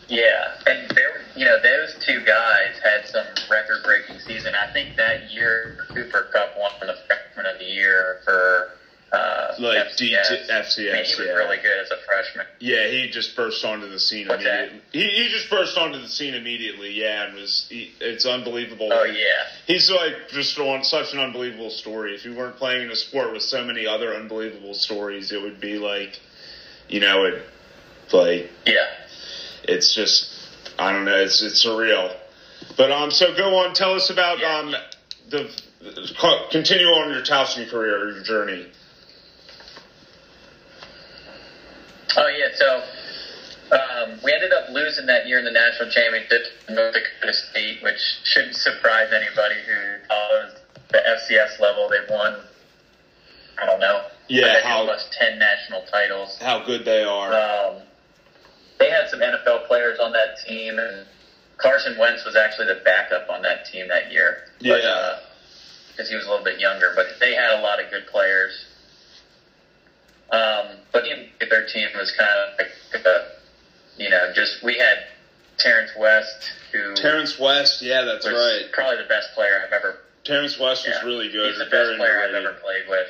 Yeah, 0.08 0.54
and 0.66 0.90
there, 0.90 1.20
you 1.34 1.44
know, 1.44 1.60
those 1.62 1.94
two 2.04 2.20
guys 2.24 2.78
had 2.82 3.06
some 3.06 3.26
record-breaking 3.50 4.18
season. 4.20 4.54
I 4.54 4.72
think 4.72 4.96
that 4.96 5.30
year 5.30 5.86
Cooper 5.88 6.28
Kupp 6.32 6.56
won 6.58 6.72
the 6.80 6.96
freshman 7.06 7.46
of 7.46 7.58
the 7.58 7.64
year 7.64 8.18
for 8.24 8.70
uh, 9.12 9.54
Like 9.58 9.78
FCS. 9.88 9.96
D- 9.98 10.10
I 10.10 10.96
mean, 10.96 11.04
he 11.04 11.14
was 11.14 11.18
yeah. 11.18 11.32
really 11.32 11.56
good 11.58 11.78
as 11.78 11.90
a 11.90 11.96
freshman. 12.06 12.46
Yeah, 12.58 12.88
he 12.88 13.08
just 13.10 13.36
burst 13.36 13.64
onto 13.64 13.88
the 13.88 13.98
scene 13.98 14.28
What's 14.28 14.42
that? 14.44 14.68
immediately. 14.68 14.82
He, 14.92 15.22
he 15.24 15.28
just 15.28 15.48
burst 15.50 15.78
onto 15.78 16.00
the 16.00 16.08
scene 16.08 16.34
immediately. 16.34 16.92
Yeah, 16.92 17.26
and 17.26 17.34
was 17.36 17.66
he, 17.68 17.92
it's 18.00 18.26
unbelievable. 18.26 18.90
Oh 18.92 19.04
yeah, 19.04 19.46
He's 19.66 19.90
like 19.90 20.28
just 20.30 20.58
on 20.58 20.84
such 20.84 21.12
an 21.12 21.20
unbelievable 21.20 21.70
story. 21.70 22.14
If 22.14 22.24
you 22.24 22.34
weren't 22.34 22.56
playing 22.56 22.82
in 22.82 22.90
a 22.90 22.96
sport 22.96 23.32
with 23.32 23.42
so 23.42 23.64
many 23.64 23.86
other 23.86 24.14
unbelievable 24.14 24.74
stories, 24.74 25.32
it 25.32 25.40
would 25.40 25.60
be 25.60 25.78
like, 25.78 26.18
you 26.88 27.00
know, 27.00 27.24
it 27.24 27.42
like 28.12 28.50
yeah. 28.66 28.86
It's 29.68 29.94
just 29.94 30.31
I 30.79 30.92
don't 30.92 31.05
know, 31.05 31.16
it's 31.22 31.42
it's 31.42 31.64
surreal. 31.64 32.14
But 32.77 32.90
um, 32.90 33.11
so 33.11 33.35
go 33.37 33.57
on, 33.57 33.74
tell 33.74 33.94
us 33.94 34.11
about 34.11 34.38
Yeah. 34.38 34.59
um 34.59 34.74
the 35.31 35.50
continue 36.50 36.87
on 36.87 37.11
your 37.12 37.22
Towson 37.22 37.68
career 37.68 37.98
or 38.07 38.11
your 38.12 38.22
journey. 38.24 38.66
Oh 42.16 42.29
yeah, 42.29 42.48
so 42.55 42.83
um, 43.77 44.20
we 44.22 44.33
ended 44.33 44.53
up 44.53 44.70
losing 44.70 45.07
that 45.07 45.27
year 45.27 45.38
in 45.38 45.44
the 45.44 45.50
national 45.50 45.90
championship 45.90 46.44
to 46.68 46.74
North 46.74 46.94
Dakota 46.94 47.35
State, 47.35 47.83
which 47.83 47.98
shouldn't 48.24 48.55
surprise 48.57 49.09
anybody 49.12 49.57
who 49.66 50.07
follows 50.07 50.53
the 50.92 50.98
FCS 50.98 51.59
level. 51.59 51.88
They've 51.88 52.09
won, 52.09 52.37
I 53.61 53.66
don't 53.66 53.81
know, 53.81 54.05
Yeah, 54.29 54.61
how- 54.62 54.87
ten 55.11 55.38
national 55.38 55.83
titles. 55.90 56.38
How 56.40 56.61
good 56.64 56.85
they 56.85 57.03
are. 57.03 57.33
Um, 57.33 57.83
they 58.78 58.90
had 58.90 59.08
some 59.08 59.20
NFL 59.20 59.66
players 59.66 59.98
on 59.98 60.12
that 60.12 60.38
team, 60.46 60.78
and 60.78 61.06
Carson 61.56 61.96
Wentz 61.98 62.24
was 62.24 62.37
actually 62.37 62.66
the 62.66 62.80
backup 62.84 63.28
on 63.30 63.42
that 63.42 63.66
team 63.66 63.88
that 63.88 64.12
year. 64.12 64.44
Yeah. 64.60 65.18
because 65.90 66.08
he 66.08 66.16
was 66.16 66.26
a 66.26 66.28
little 66.28 66.44
bit 66.44 66.58
younger, 66.58 66.92
but 66.94 67.06
they 67.20 67.34
had 67.34 67.52
a 67.52 67.60
lot 67.60 67.82
of 67.82 67.90
good 67.90 68.06
players. 68.06 68.64
Um, 70.30 70.66
but 70.92 71.06
even 71.06 71.28
their 71.48 71.66
team 71.66 71.88
was 71.94 72.10
kind 72.12 72.30
of 72.30 72.58
like, 72.58 73.06
uh, 73.06 73.20
you 73.96 74.10
know, 74.10 74.32
just 74.34 74.62
we 74.62 74.78
had 74.78 75.04
Terrence 75.58 75.92
West, 75.96 76.50
who 76.72 76.94
Terrence 76.94 77.38
West, 77.38 77.82
yeah, 77.82 78.02
that's 78.04 78.26
right. 78.26 78.64
probably 78.72 79.02
the 79.02 79.08
best 79.08 79.32
player 79.34 79.62
I've 79.64 79.72
ever. 79.72 79.96
Terrence 80.24 80.58
West 80.58 80.88
was 80.88 81.02
really 81.04 81.30
good. 81.30 81.50
He's 81.50 81.58
the 81.58 81.70
best 81.70 81.96
player 81.98 82.20
I've 82.20 82.34
ever 82.34 82.54
played 82.54 82.88
with. 82.88 83.08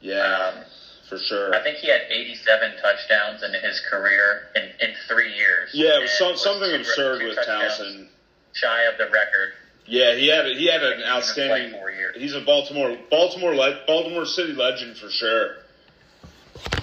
Yeah. 0.00 0.52
Um, 0.54 0.64
for 1.08 1.18
sure. 1.18 1.54
I 1.54 1.62
think 1.62 1.78
he 1.78 1.88
had 1.88 2.02
87 2.10 2.76
touchdowns 2.82 3.42
in 3.42 3.52
his 3.54 3.80
career 3.90 4.48
in, 4.54 4.62
in 4.80 4.94
three 5.08 5.32
years. 5.34 5.70
Yeah, 5.72 5.98
it 5.98 6.02
was 6.02 6.18
some, 6.18 6.36
something 6.36 6.68
two- 6.70 6.76
absurd 6.76 7.22
with 7.22 7.38
Townsend. 7.44 8.08
Shy 8.52 8.82
of 8.84 8.96
the 8.98 9.04
record. 9.04 9.52
Yeah, 9.88 10.16
he 10.16 10.28
had 10.28 10.46
he 10.46 10.66
had 10.66 10.82
an 10.82 11.02
outstanding. 11.04 11.70
play 11.70 11.78
four 11.78 11.90
years. 11.90 12.16
He's 12.16 12.34
a 12.34 12.40
Baltimore 12.40 12.96
Baltimore 13.10 13.54
le- 13.54 13.84
Baltimore 13.86 14.24
City 14.26 14.52
legend 14.52 14.96
for 14.96 15.08
sure. 15.10 15.56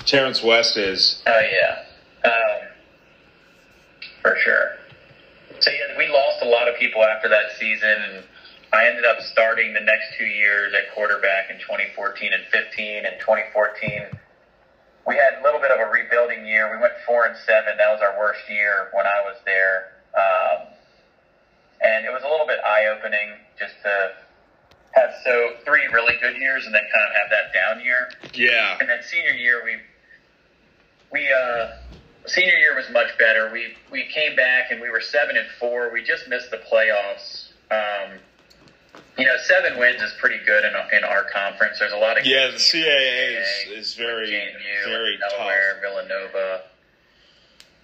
Terrence 0.05 0.41
West 0.43 0.77
is. 0.77 1.21
Oh 1.25 1.39
yeah, 1.51 1.83
um, 2.29 2.67
for 4.21 4.37
sure. 4.43 4.69
So 5.59 5.71
yeah, 5.71 5.97
we 5.97 6.07
lost 6.09 6.43
a 6.43 6.47
lot 6.47 6.67
of 6.69 6.75
people 6.77 7.03
after 7.03 7.27
that 7.29 7.51
season, 7.59 7.89
and 7.89 8.23
I 8.73 8.87
ended 8.87 9.05
up 9.05 9.21
starting 9.21 9.73
the 9.73 9.85
next 9.85 10.17
two 10.17 10.25
years 10.25 10.73
at 10.73 10.93
quarterback 10.95 11.51
in 11.51 11.57
2014 11.59 12.33
and 12.33 12.43
15. 12.49 13.05
And 13.05 13.19
2014, 13.19 14.09
we 15.05 15.15
had 15.15 15.39
a 15.39 15.43
little 15.43 15.61
bit 15.61 15.69
of 15.69 15.79
a 15.79 15.85
rebuilding 15.91 16.45
year. 16.45 16.73
We 16.73 16.81
went 16.81 16.93
four 17.05 17.25
and 17.25 17.37
seven. 17.45 17.77
That 17.77 17.93
was 17.93 18.01
our 18.01 18.17
worst 18.17 18.41
year 18.49 18.89
when 18.93 19.05
I 19.05 19.21
was 19.29 19.37
there, 19.45 19.93
um, 20.17 20.73
and 21.81 22.05
it 22.05 22.09
was 22.09 22.23
a 22.23 22.27
little 22.27 22.47
bit 22.47 22.59
eye 22.65 22.87
opening 22.87 23.37
just 23.59 23.73
to 23.83 24.11
have 24.91 25.11
so 25.23 25.57
three 25.65 25.85
really 25.93 26.15
good 26.21 26.37
years 26.37 26.65
and 26.65 26.73
then 26.73 26.83
kind 26.93 27.05
of 27.09 27.13
have 27.19 27.29
that 27.29 27.53
down 27.53 27.83
year. 27.83 28.09
Yeah, 28.33 28.77
And 28.79 28.89
then 28.89 29.03
senior 29.03 29.33
year, 29.33 29.61
we 29.63 29.77
we 31.11 31.31
uh, 31.31 31.77
senior 32.25 32.55
year 32.55 32.75
was 32.75 32.89
much 32.91 33.17
better. 33.19 33.51
We 33.51 33.75
we 33.91 34.07
came 34.13 34.35
back 34.35 34.71
and 34.71 34.81
we 34.81 34.89
were 34.89 35.01
seven 35.01 35.37
and 35.37 35.47
four. 35.59 35.91
We 35.91 36.01
just 36.01 36.27
missed 36.27 36.49
the 36.49 36.61
playoffs. 36.71 37.51
Um, 37.69 38.19
you 39.17 39.25
know, 39.25 39.35
seven 39.43 39.77
wins 39.77 40.01
is 40.01 40.11
pretty 40.19 40.39
good 40.45 40.63
in, 40.63 40.73
in 40.97 41.03
our 41.03 41.23
conference. 41.23 41.79
There's 41.79 41.93
a 41.93 41.97
lot 41.97 42.19
of 42.19 42.25
yeah. 42.25 42.47
The 42.47 42.57
CAA 42.57 43.41
is, 43.41 43.87
is 43.87 43.93
very 43.93 44.29
JMU, 44.29 44.85
very 44.85 45.17
tough. 45.19 45.81
Villanova. 45.81 46.63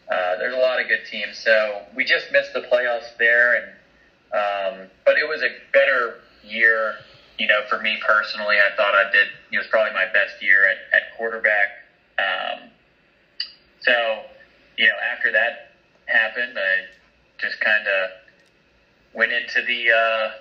Uh, 0.10 0.38
there's 0.38 0.56
a 0.56 0.58
lot 0.58 0.82
of 0.82 0.88
good 0.88 1.02
teams. 1.10 1.38
So 1.38 1.84
we 1.96 2.04
just 2.04 2.32
missed 2.32 2.54
the 2.54 2.62
playoffs 2.62 3.16
there, 3.20 3.56
and 3.56 4.82
um, 4.84 4.88
but 5.06 5.18
it 5.18 5.28
was 5.28 5.42
a 5.42 5.50
better 5.72 6.22
year. 6.44 6.96
You 7.38 7.48
know, 7.48 7.62
for 7.70 7.80
me 7.80 7.98
personally, 8.06 8.58
I 8.58 8.76
thought 8.76 8.96
I 8.96 9.12
did. 9.12 9.28
It 9.52 9.58
was 9.58 9.68
probably 9.68 9.94
my 9.94 10.12
best 10.12 10.42
year 10.42 10.68
at, 10.68 10.78
at 10.94 11.16
quarterback. 11.16 11.70
Um, 12.18 12.70
so, 13.82 14.24
you 14.78 14.86
know, 14.88 14.94
after 15.16 15.32
that 15.32 15.72
happened, 16.06 16.58
I 16.58 16.86
just 17.38 17.62
kind 17.62 17.88
of 17.88 18.10
went 19.14 19.32
into 19.32 19.62
the 19.62 19.92
uh, 19.92 20.32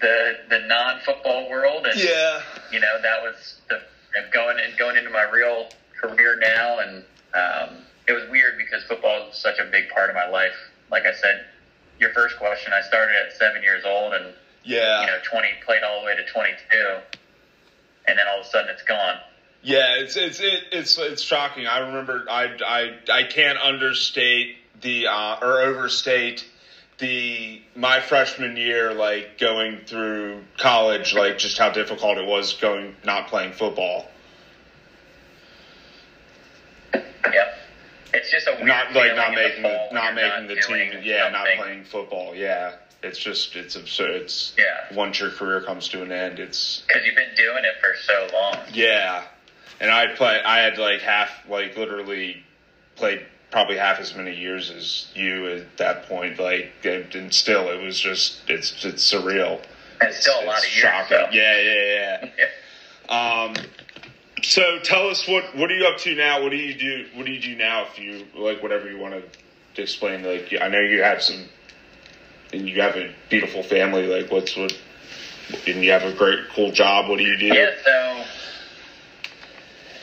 the 0.00 0.38
the 0.48 0.60
non 0.60 1.00
football 1.00 1.48
world, 1.48 1.86
and 1.86 1.98
Yeah, 1.98 2.42
you 2.70 2.80
know 2.80 3.00
that 3.02 3.22
was 3.22 3.56
the 3.68 3.80
going 4.30 4.58
and 4.58 4.76
going 4.76 4.96
into 4.96 5.10
my 5.10 5.22
real 5.22 5.68
career 6.00 6.38
now 6.40 6.80
and 6.80 7.04
um, 7.34 7.84
it 8.06 8.12
was 8.12 8.28
weird 8.30 8.58
because 8.58 8.82
football 8.84 9.28
is 9.30 9.36
such 9.36 9.58
a 9.58 9.64
big 9.64 9.88
part 9.88 10.10
of 10.10 10.14
my 10.14 10.28
life 10.28 10.54
like 10.90 11.04
i 11.06 11.12
said 11.14 11.46
your 11.98 12.12
first 12.12 12.36
question 12.36 12.72
i 12.72 12.80
started 12.82 13.14
at 13.16 13.36
seven 13.36 13.62
years 13.62 13.84
old 13.84 14.12
and 14.12 14.34
yeah, 14.64 15.00
you 15.00 15.06
know 15.06 15.18
20 15.30 15.48
played 15.64 15.82
all 15.82 16.00
the 16.00 16.06
way 16.06 16.16
to 16.16 16.24
22 16.26 16.56
and 18.06 18.18
then 18.18 18.26
all 18.28 18.40
of 18.40 18.46
a 18.46 18.48
sudden 18.48 18.70
it's 18.70 18.82
gone 18.82 19.16
yeah. 19.66 19.94
It's 19.96 20.14
it's 20.14 20.40
it, 20.40 20.64
it's 20.72 20.98
it's 20.98 21.22
shocking. 21.22 21.66
I 21.66 21.78
remember. 21.78 22.26
I 22.28 22.54
I 22.62 22.98
I 23.10 23.22
can't 23.22 23.56
understate 23.56 24.56
the 24.82 25.06
uh, 25.06 25.38
or 25.40 25.62
overstate 25.62 26.44
the 26.98 27.60
my 27.74 28.00
freshman 28.00 28.56
year, 28.56 28.92
like 28.92 29.38
going 29.38 29.80
through 29.86 30.42
college, 30.58 31.14
like 31.14 31.38
just 31.38 31.58
how 31.58 31.70
difficult 31.70 32.18
it 32.18 32.26
was 32.26 32.54
going 32.54 32.94
not 33.04 33.28
playing 33.28 33.52
football. 33.52 34.06
yep 37.32 37.58
it's 38.14 38.30
just 38.30 38.46
a 38.46 38.52
weird 38.54 38.66
not 38.66 38.92
like 38.94 39.16
not 39.16 39.34
making 39.34 39.62
the, 39.62 39.86
the 39.88 39.94
not 39.94 40.14
making 40.14 40.46
the 40.46 40.56
team. 40.56 41.00
Yeah, 41.02 41.28
not 41.30 41.46
playing 41.56 41.84
football. 41.84 42.34
Yeah, 42.34 42.76
it's 43.02 43.18
just 43.18 43.56
it's 43.56 43.76
absurd. 43.76 44.22
It's 44.22 44.52
Yeah. 44.56 44.94
once 44.94 45.18
your 45.18 45.30
career 45.30 45.60
comes 45.60 45.88
to 45.88 46.02
an 46.02 46.12
end, 46.12 46.38
it's 46.38 46.82
because 46.86 47.04
you've 47.04 47.16
been 47.16 47.34
doing 47.36 47.64
it 47.64 47.74
for 47.80 47.94
so 48.02 48.28
long 48.32 48.58
yeah. 48.72 49.24
And 49.80 49.90
I 49.90 50.14
play. 50.14 50.40
I 50.40 50.60
had 50.60 50.78
like 50.78 51.00
half, 51.00 51.30
like 51.48 51.76
literally 51.76 52.42
played 52.94 53.26
probably 53.54 53.76
half 53.76 54.00
as 54.00 54.16
many 54.16 54.34
years 54.34 54.68
as 54.68 55.06
you 55.14 55.46
at 55.46 55.76
that 55.76 56.08
point. 56.08 56.40
Like, 56.40 56.72
and, 56.82 57.32
still, 57.32 57.68
it 57.70 57.80
was 57.80 58.00
just 58.00 58.40
it's 58.48 58.84
it's 58.84 59.12
surreal. 59.12 59.62
and 60.00 60.12
still 60.12 60.34
a 60.42 60.44
lot 60.44 60.58
It's 60.58 60.66
of 60.66 60.72
years 60.74 60.82
shocking. 60.82 61.26
Yeah, 61.30 61.60
yeah, 61.60 62.30
yeah. 63.08 63.44
Um, 63.48 63.54
so 64.42 64.80
tell 64.82 65.08
us 65.08 65.28
what 65.28 65.56
what 65.56 65.70
are 65.70 65.74
you 65.76 65.86
up 65.86 65.98
to 65.98 66.16
now? 66.16 66.42
What 66.42 66.50
do 66.50 66.56
you 66.56 66.74
do? 66.74 67.06
What 67.14 67.26
do 67.26 67.32
you 67.32 67.40
do 67.40 67.54
now? 67.54 67.86
If 67.86 67.96
you 68.00 68.26
like, 68.34 68.60
whatever 68.60 68.90
you 68.90 68.98
want 68.98 69.14
to 69.14 69.80
explain. 69.80 70.24
Like, 70.24 70.52
I 70.60 70.66
know 70.66 70.80
you 70.80 71.04
have 71.04 71.22
some, 71.22 71.44
and 72.52 72.68
you 72.68 72.80
have 72.82 72.96
a 72.96 73.14
beautiful 73.30 73.62
family. 73.62 74.08
Like, 74.08 74.32
what's 74.32 74.56
what? 74.56 74.76
And 75.68 75.84
you 75.84 75.92
have 75.92 76.02
a 76.02 76.12
great, 76.12 76.40
cool 76.56 76.72
job. 76.72 77.08
What 77.08 77.18
do 77.18 77.24
you 77.24 77.38
do? 77.38 77.46
Yeah, 77.46 77.70
so 77.84 78.24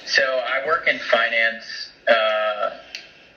so 0.06 0.22
I 0.24 0.66
work 0.66 0.88
in 0.88 1.00
finance, 1.00 1.90
uh, 2.08 2.78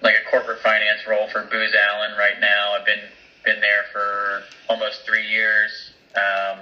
like 0.05 0.14
a 0.25 0.31
corporate 0.31 0.61
finance 0.61 1.07
role 1.07 1.27
for 1.29 1.43
Booz 1.45 1.75
Allen 1.75 2.17
right 2.17 2.38
now. 2.38 2.75
I've 2.79 2.85
been 2.85 3.01
been 3.45 3.61
there 3.61 3.87
for 3.90 4.43
almost 4.69 5.01
three 5.05 5.27
years. 5.27 5.93
Um, 6.14 6.61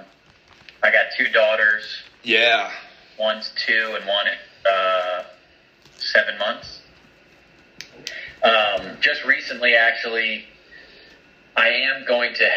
I 0.81 0.91
got 0.91 1.07
two 1.15 1.27
daughters. 1.29 1.83
Yeah. 2.23 2.71
One's 3.19 3.51
two 3.55 3.95
and 3.95 4.07
one 4.07 4.27
uh, 4.69 5.23
seven 5.97 6.37
months. 6.37 6.79
Um, 8.43 8.97
just 8.99 9.23
recently, 9.23 9.75
actually, 9.75 10.45
I 11.55 11.69
am 11.69 12.05
going 12.05 12.33
to 12.35 12.49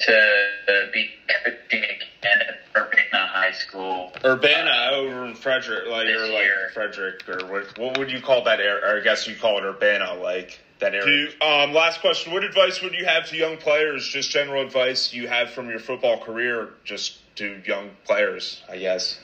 to 0.00 0.88
be 0.92 1.10
coaching 1.44 1.82
again 1.84 2.40
at 2.40 2.60
Urbana 2.76 3.26
High 3.26 3.52
School. 3.52 4.12
Urbana 4.24 4.90
over 4.92 5.26
in 5.26 5.34
Frederick, 5.34 5.86
like 5.88 6.08
or 6.08 6.28
like 6.28 6.42
year. 6.42 6.70
Frederick, 6.72 7.28
or 7.28 7.46
what, 7.46 7.78
what 7.78 7.98
would 7.98 8.10
you 8.10 8.20
call 8.20 8.44
that 8.44 8.60
area? 8.60 8.84
Or 8.84 9.00
I 9.00 9.00
guess 9.00 9.26
you 9.26 9.36
call 9.36 9.58
it 9.58 9.64
Urbana, 9.64 10.14
like 10.14 10.60
that 10.80 10.94
area. 10.94 11.28
um, 11.40 11.72
last 11.72 12.00
question: 12.00 12.32
What 12.32 12.44
advice 12.44 12.82
would 12.82 12.94
you 12.94 13.04
have 13.04 13.28
to 13.30 13.36
young 13.36 13.56
players? 13.56 14.06
Just 14.06 14.30
general 14.30 14.64
advice 14.64 15.12
you 15.12 15.28
have 15.28 15.50
from 15.50 15.68
your 15.68 15.78
football 15.78 16.18
career, 16.18 16.70
just 16.84 17.18
to 17.36 17.60
young 17.64 17.90
players, 18.04 18.62
I 18.68 18.78
guess. 18.78 19.18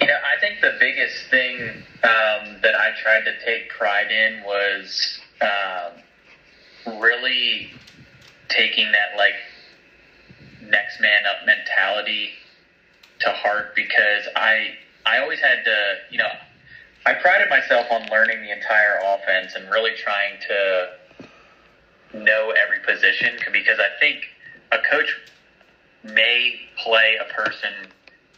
You 0.00 0.06
know, 0.06 0.14
I 0.14 0.40
think 0.40 0.60
the 0.60 0.76
biggest 0.78 1.28
thing 1.30 1.82
um, 2.02 2.60
that 2.62 2.74
I 2.74 2.90
tried 3.02 3.24
to 3.24 3.32
take 3.44 3.68
pride 3.70 4.10
in 4.10 4.42
was 4.44 5.18
um, 5.40 7.00
really 7.00 7.70
taking 8.48 8.92
that 8.92 9.16
like 9.16 9.34
next 10.62 11.00
man 11.00 11.22
up 11.26 11.46
mentality 11.46 12.30
to 13.20 13.30
heart 13.30 13.74
because 13.74 14.26
I 14.36 14.74
I 15.06 15.18
always 15.18 15.40
had 15.40 15.64
to 15.64 15.94
you 16.10 16.18
know 16.18 16.30
I 17.06 17.14
prided 17.14 17.48
myself 17.48 17.86
on 17.90 18.08
learning 18.10 18.42
the 18.42 18.50
entire 18.50 18.98
offense 19.02 19.54
and 19.54 19.70
really 19.70 19.92
trying 19.96 20.38
to 20.48 20.88
know 22.14 22.50
every 22.50 22.80
position 22.80 23.38
because 23.52 23.78
I 23.78 23.98
think 24.00 24.24
a 24.72 24.78
coach 24.90 25.16
may 26.02 26.60
play 26.76 27.16
a 27.20 27.32
person 27.32 27.72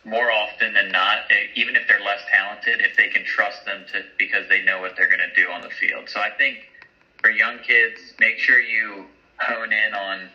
more 0.05 0.31
often 0.31 0.73
than 0.73 0.91
not, 0.91 1.19
even 1.55 1.77
if 1.77 1.87
they're 1.87 2.01
less 2.01 2.21
talented, 2.31 2.81
if 2.81 2.97
they 2.97 3.09
can 3.09 3.25
trust 3.25 3.65
them 3.65 3.85
to 3.93 4.03
because 4.19 4.49
they 4.49 4.63
know 4.63 4.81
what 4.81 4.97
they're 4.97 5.09
going 5.09 5.21
to 5.21 5.35
do 5.35 5.51
on 5.51 5.63
the 5.63 5.71
field. 5.71 6.09
So 6.09 6.21
I 6.21 6.31
think 6.31 6.59
for 7.23 7.31
young 7.31 7.59
kids, 7.59 8.01
make 8.19 8.39
sure 8.39 8.61
you 8.61 9.07
hone 9.39 9.73
in 9.73 9.95
on 9.95 10.29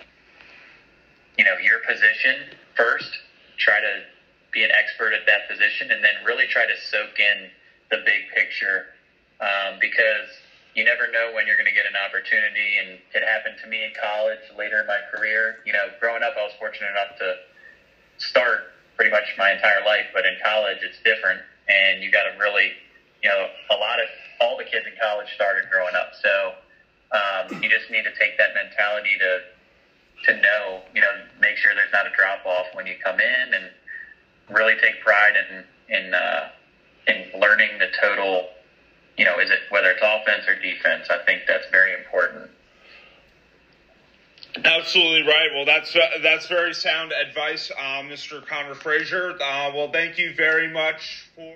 you 1.38 1.44
know 1.44 1.58
your 1.58 1.80
position 1.88 2.58
first. 2.76 3.10
Try 3.58 3.80
to 3.80 4.02
be 4.52 4.64
an 4.64 4.72
expert 4.72 5.14
at 5.14 5.26
that 5.28 5.50
position, 5.50 5.92
and 5.92 6.04
then 6.04 6.14
really 6.26 6.48
try 6.48 6.66
to 6.66 6.74
soak 6.90 7.20
in 7.20 7.50
the 7.92 7.98
big 8.06 8.30
picture 8.34 8.86
um, 9.40 9.78
because 9.80 10.28
you 10.76 10.84
never 10.84 11.10
know 11.12 11.32
when 11.34 11.48
you're 11.48 11.56
going 11.56 11.70
to 11.70 11.76
get 11.76 11.86
an 11.86 11.96
opportunity. 11.96 12.78
And 12.78 13.00
it 13.14 13.24
happened 13.24 13.56
to 13.64 13.68
me 13.68 13.84
in 13.84 13.92
college 14.00 14.40
later 14.58 14.80
in 14.82 14.88
my 14.88 15.00
career. 15.12 15.58
You 15.66 15.74
know, 15.74 15.88
growing 16.00 16.24
up, 16.24 16.34
I 16.38 16.44
was 16.44 16.54
fortunate 16.60 16.90
enough 16.90 17.18
to 17.20 17.36
start 18.18 18.72
pretty 18.96 19.12
much 19.12 19.24
my 19.38 19.52
entire 19.52 19.84
life, 19.84 20.08
but 20.14 20.26
in 20.26 20.36
college, 20.44 20.78
it's 20.82 20.98
different, 21.04 21.42
and 21.68 22.02
you 22.02 22.12
got 22.12 22.24
to 22.24 22.38
really, 22.40 22.72
you 23.22 23.30
know, 23.30 23.48
a 23.72 23.76
lot 23.76 24.00
of 24.00 24.08
all 24.40 24.58
the 24.58 24.64
kids 24.64 24.86
in 24.88 24.94
college 25.02 25.28
started 25.36 25.64
growing 25.70 25.96
up, 25.96 26.12
so 26.22 26.54
um, 27.12 27.62
you 27.62 27.70
just 27.70 27.90
need 27.90 28.04
to 28.04 28.14
take 28.20 28.38
that 28.38 28.54
mentality 28.54 29.18
to 29.20 29.42
to 30.26 30.42
know, 30.42 30.82
you 30.94 31.02
know, 31.02 31.12
make 31.40 31.58
sure 31.58 31.76
there's 31.76 31.92
not 31.92 32.08
a 32.08 32.16
drop 32.16 32.46
off 32.46 32.68
when 32.74 32.88
you 32.88 32.96
come 33.04 33.20
in, 33.20 33.54
and 33.54 33.70
really 34.50 34.76
take 34.82 35.02
pride 35.02 35.34
in 35.36 35.64
in 35.96 36.14
uh, 36.14 36.50
in 37.08 37.40
learning 37.40 37.78
the 37.80 37.88
total. 38.02 38.50
You 39.18 39.26
know, 39.26 39.40
is 39.40 39.50
it 39.50 39.60
whether 39.70 39.92
it's 39.92 40.02
offense 40.04 40.46
or 40.48 40.60
defense? 40.60 41.08
I 41.10 41.24
think 41.26 41.44
that's 41.48 41.66
very 41.72 41.94
important. 41.94 42.50
Absolutely 44.64 45.24
right. 45.24 45.50
Well, 45.54 45.66
that's 45.66 45.96
uh, 45.96 46.00
that's 46.22 46.48
very 46.48 46.74
sound 46.74 47.12
advice, 47.12 47.72
uh, 47.78 48.02
Mr. 48.04 48.46
Connor 48.46 48.76
Frazier. 48.76 49.32
Uh, 49.32 49.72
well, 49.76 49.92
thank 49.92 50.18
you 50.18 50.34
very 50.34 50.72
much 50.72 51.30
for. 51.36 51.56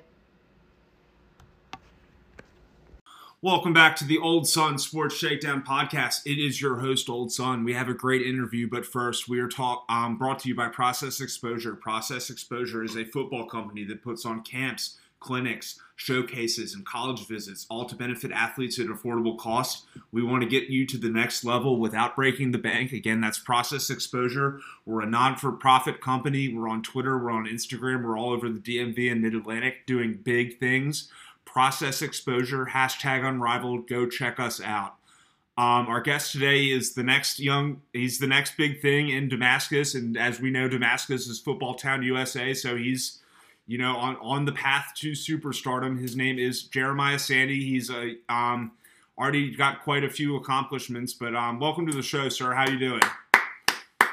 Welcome 3.41 3.71
back 3.71 3.95
to 3.95 4.03
the 4.03 4.17
Old 4.17 4.49
Sun 4.49 4.79
Sports 4.79 5.15
Shakedown 5.15 5.63
podcast. 5.63 6.25
It 6.25 6.37
is 6.37 6.61
your 6.61 6.75
host, 6.75 7.09
Old 7.09 7.31
Sun. 7.31 7.63
We 7.63 7.73
have 7.73 7.87
a 7.87 7.93
great 7.93 8.21
interview, 8.21 8.67
but 8.69 8.85
first, 8.85 9.29
we 9.29 9.39
are 9.39 9.47
talk, 9.47 9.85
um, 9.87 10.17
brought 10.17 10.39
to 10.39 10.49
you 10.49 10.55
by 10.55 10.67
Process 10.67 11.21
Exposure. 11.21 11.73
Process 11.73 12.29
Exposure 12.29 12.83
is 12.83 12.97
a 12.97 13.05
football 13.05 13.45
company 13.45 13.85
that 13.85 14.03
puts 14.03 14.25
on 14.25 14.41
camps, 14.41 14.97
clinics, 15.21 15.79
showcases, 15.95 16.73
and 16.75 16.85
college 16.85 17.27
visits, 17.27 17.65
all 17.69 17.85
to 17.85 17.95
benefit 17.95 18.33
athletes 18.33 18.77
at 18.77 18.87
affordable 18.87 19.37
cost. 19.37 19.85
We 20.11 20.21
want 20.21 20.43
to 20.43 20.49
get 20.49 20.67
you 20.67 20.85
to 20.87 20.97
the 20.97 21.09
next 21.09 21.45
level 21.45 21.79
without 21.79 22.17
breaking 22.17 22.51
the 22.51 22.57
bank. 22.57 22.91
Again, 22.91 23.21
that's 23.21 23.39
Process 23.39 23.89
Exposure. 23.89 24.59
We're 24.85 25.03
a 25.03 25.09
non 25.09 25.37
for 25.37 25.53
profit 25.53 26.01
company. 26.01 26.53
We're 26.53 26.67
on 26.67 26.83
Twitter, 26.83 27.17
we're 27.17 27.31
on 27.31 27.45
Instagram, 27.45 28.03
we're 28.03 28.19
all 28.19 28.33
over 28.33 28.49
the 28.49 28.59
DMV 28.59 29.09
and 29.09 29.21
Mid 29.21 29.33
Atlantic 29.33 29.85
doing 29.85 30.19
big 30.21 30.59
things 30.59 31.09
process 31.51 32.01
exposure, 32.01 32.65
hashtag 32.65 33.27
unrivaled. 33.27 33.87
Go 33.87 34.05
check 34.07 34.39
us 34.39 34.61
out. 34.61 34.95
Um, 35.57 35.87
our 35.87 35.99
guest 35.99 36.31
today 36.31 36.65
is 36.65 36.93
the 36.93 37.03
next 37.03 37.39
young, 37.39 37.81
he's 37.91 38.17
the 38.17 38.27
next 38.27 38.55
big 38.55 38.81
thing 38.81 39.09
in 39.09 39.27
Damascus. 39.27 39.93
And 39.93 40.17
as 40.17 40.39
we 40.39 40.51
know, 40.51 40.69
Damascus 40.69 41.27
is 41.27 41.39
football 41.39 41.75
town 41.75 42.01
USA. 42.03 42.53
So 42.53 42.77
he's, 42.77 43.19
you 43.67 43.77
know, 43.77 43.97
on, 43.97 44.15
on 44.21 44.45
the 44.45 44.53
path 44.53 44.93
to 44.97 45.11
superstardom. 45.11 45.99
His 45.99 46.15
name 46.15 46.39
is 46.39 46.63
Jeremiah 46.63 47.19
Sandy. 47.19 47.61
He's 47.61 47.89
a, 47.89 48.15
um, 48.29 48.71
already 49.17 49.53
got 49.53 49.83
quite 49.83 50.05
a 50.05 50.09
few 50.09 50.37
accomplishments, 50.37 51.13
but 51.13 51.35
um, 51.35 51.59
welcome 51.59 51.85
to 51.87 51.93
the 51.93 52.03
show, 52.03 52.29
sir. 52.29 52.53
How 52.53 52.69
you 52.69 52.79
doing? 52.79 53.01
Uh, 54.01 54.07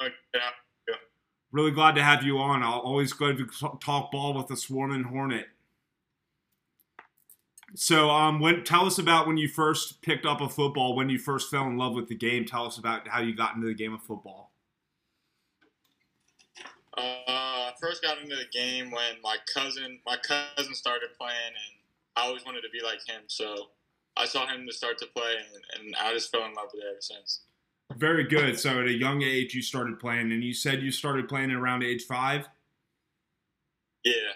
yeah, 0.00 0.40
yeah. 0.88 0.94
Really 1.52 1.72
glad 1.72 1.96
to 1.96 2.02
have 2.02 2.22
you 2.22 2.38
on. 2.38 2.62
I'll 2.62 2.78
always 2.78 3.12
glad 3.12 3.36
to 3.36 3.46
talk 3.78 4.10
ball 4.10 4.32
with 4.32 4.50
a 4.50 4.56
swarming 4.56 5.02
hornet. 5.02 5.48
So, 7.74 8.10
um, 8.10 8.40
when 8.40 8.64
tell 8.64 8.86
us 8.86 8.98
about 8.98 9.26
when 9.26 9.36
you 9.36 9.48
first 9.48 10.02
picked 10.02 10.26
up 10.26 10.40
a 10.40 10.48
football, 10.48 10.96
when 10.96 11.08
you 11.08 11.18
first 11.18 11.50
fell 11.50 11.66
in 11.66 11.76
love 11.76 11.94
with 11.94 12.08
the 12.08 12.14
game. 12.14 12.44
Tell 12.44 12.66
us 12.66 12.78
about 12.78 13.06
how 13.06 13.20
you 13.20 13.34
got 13.34 13.54
into 13.54 13.66
the 13.66 13.74
game 13.74 13.94
of 13.94 14.02
football. 14.02 14.52
Uh, 16.96 17.00
I 17.26 17.72
first 17.80 18.02
got 18.02 18.18
into 18.18 18.34
the 18.34 18.46
game 18.52 18.90
when 18.90 19.20
my 19.22 19.36
cousin, 19.54 20.00
my 20.04 20.16
cousin 20.16 20.74
started 20.74 21.10
playing, 21.18 21.36
and 21.46 21.78
I 22.16 22.26
always 22.26 22.44
wanted 22.44 22.62
to 22.62 22.70
be 22.72 22.82
like 22.82 23.06
him. 23.06 23.22
So, 23.28 23.68
I 24.16 24.26
saw 24.26 24.46
him 24.46 24.66
to 24.66 24.72
start 24.72 24.98
to 24.98 25.06
play, 25.06 25.34
and, 25.36 25.86
and 25.86 25.96
I 25.96 26.12
just 26.12 26.32
fell 26.32 26.44
in 26.44 26.54
love 26.54 26.70
with 26.74 26.82
it 26.82 26.88
ever 26.90 27.00
since. 27.00 27.42
Very 27.96 28.24
good. 28.24 28.58
So, 28.58 28.80
at 28.80 28.86
a 28.86 28.92
young 28.92 29.22
age, 29.22 29.54
you 29.54 29.62
started 29.62 30.00
playing, 30.00 30.32
and 30.32 30.42
you 30.42 30.54
said 30.54 30.82
you 30.82 30.90
started 30.90 31.28
playing 31.28 31.52
around 31.52 31.84
age 31.84 32.04
five. 32.04 32.48
Yeah 34.04 34.32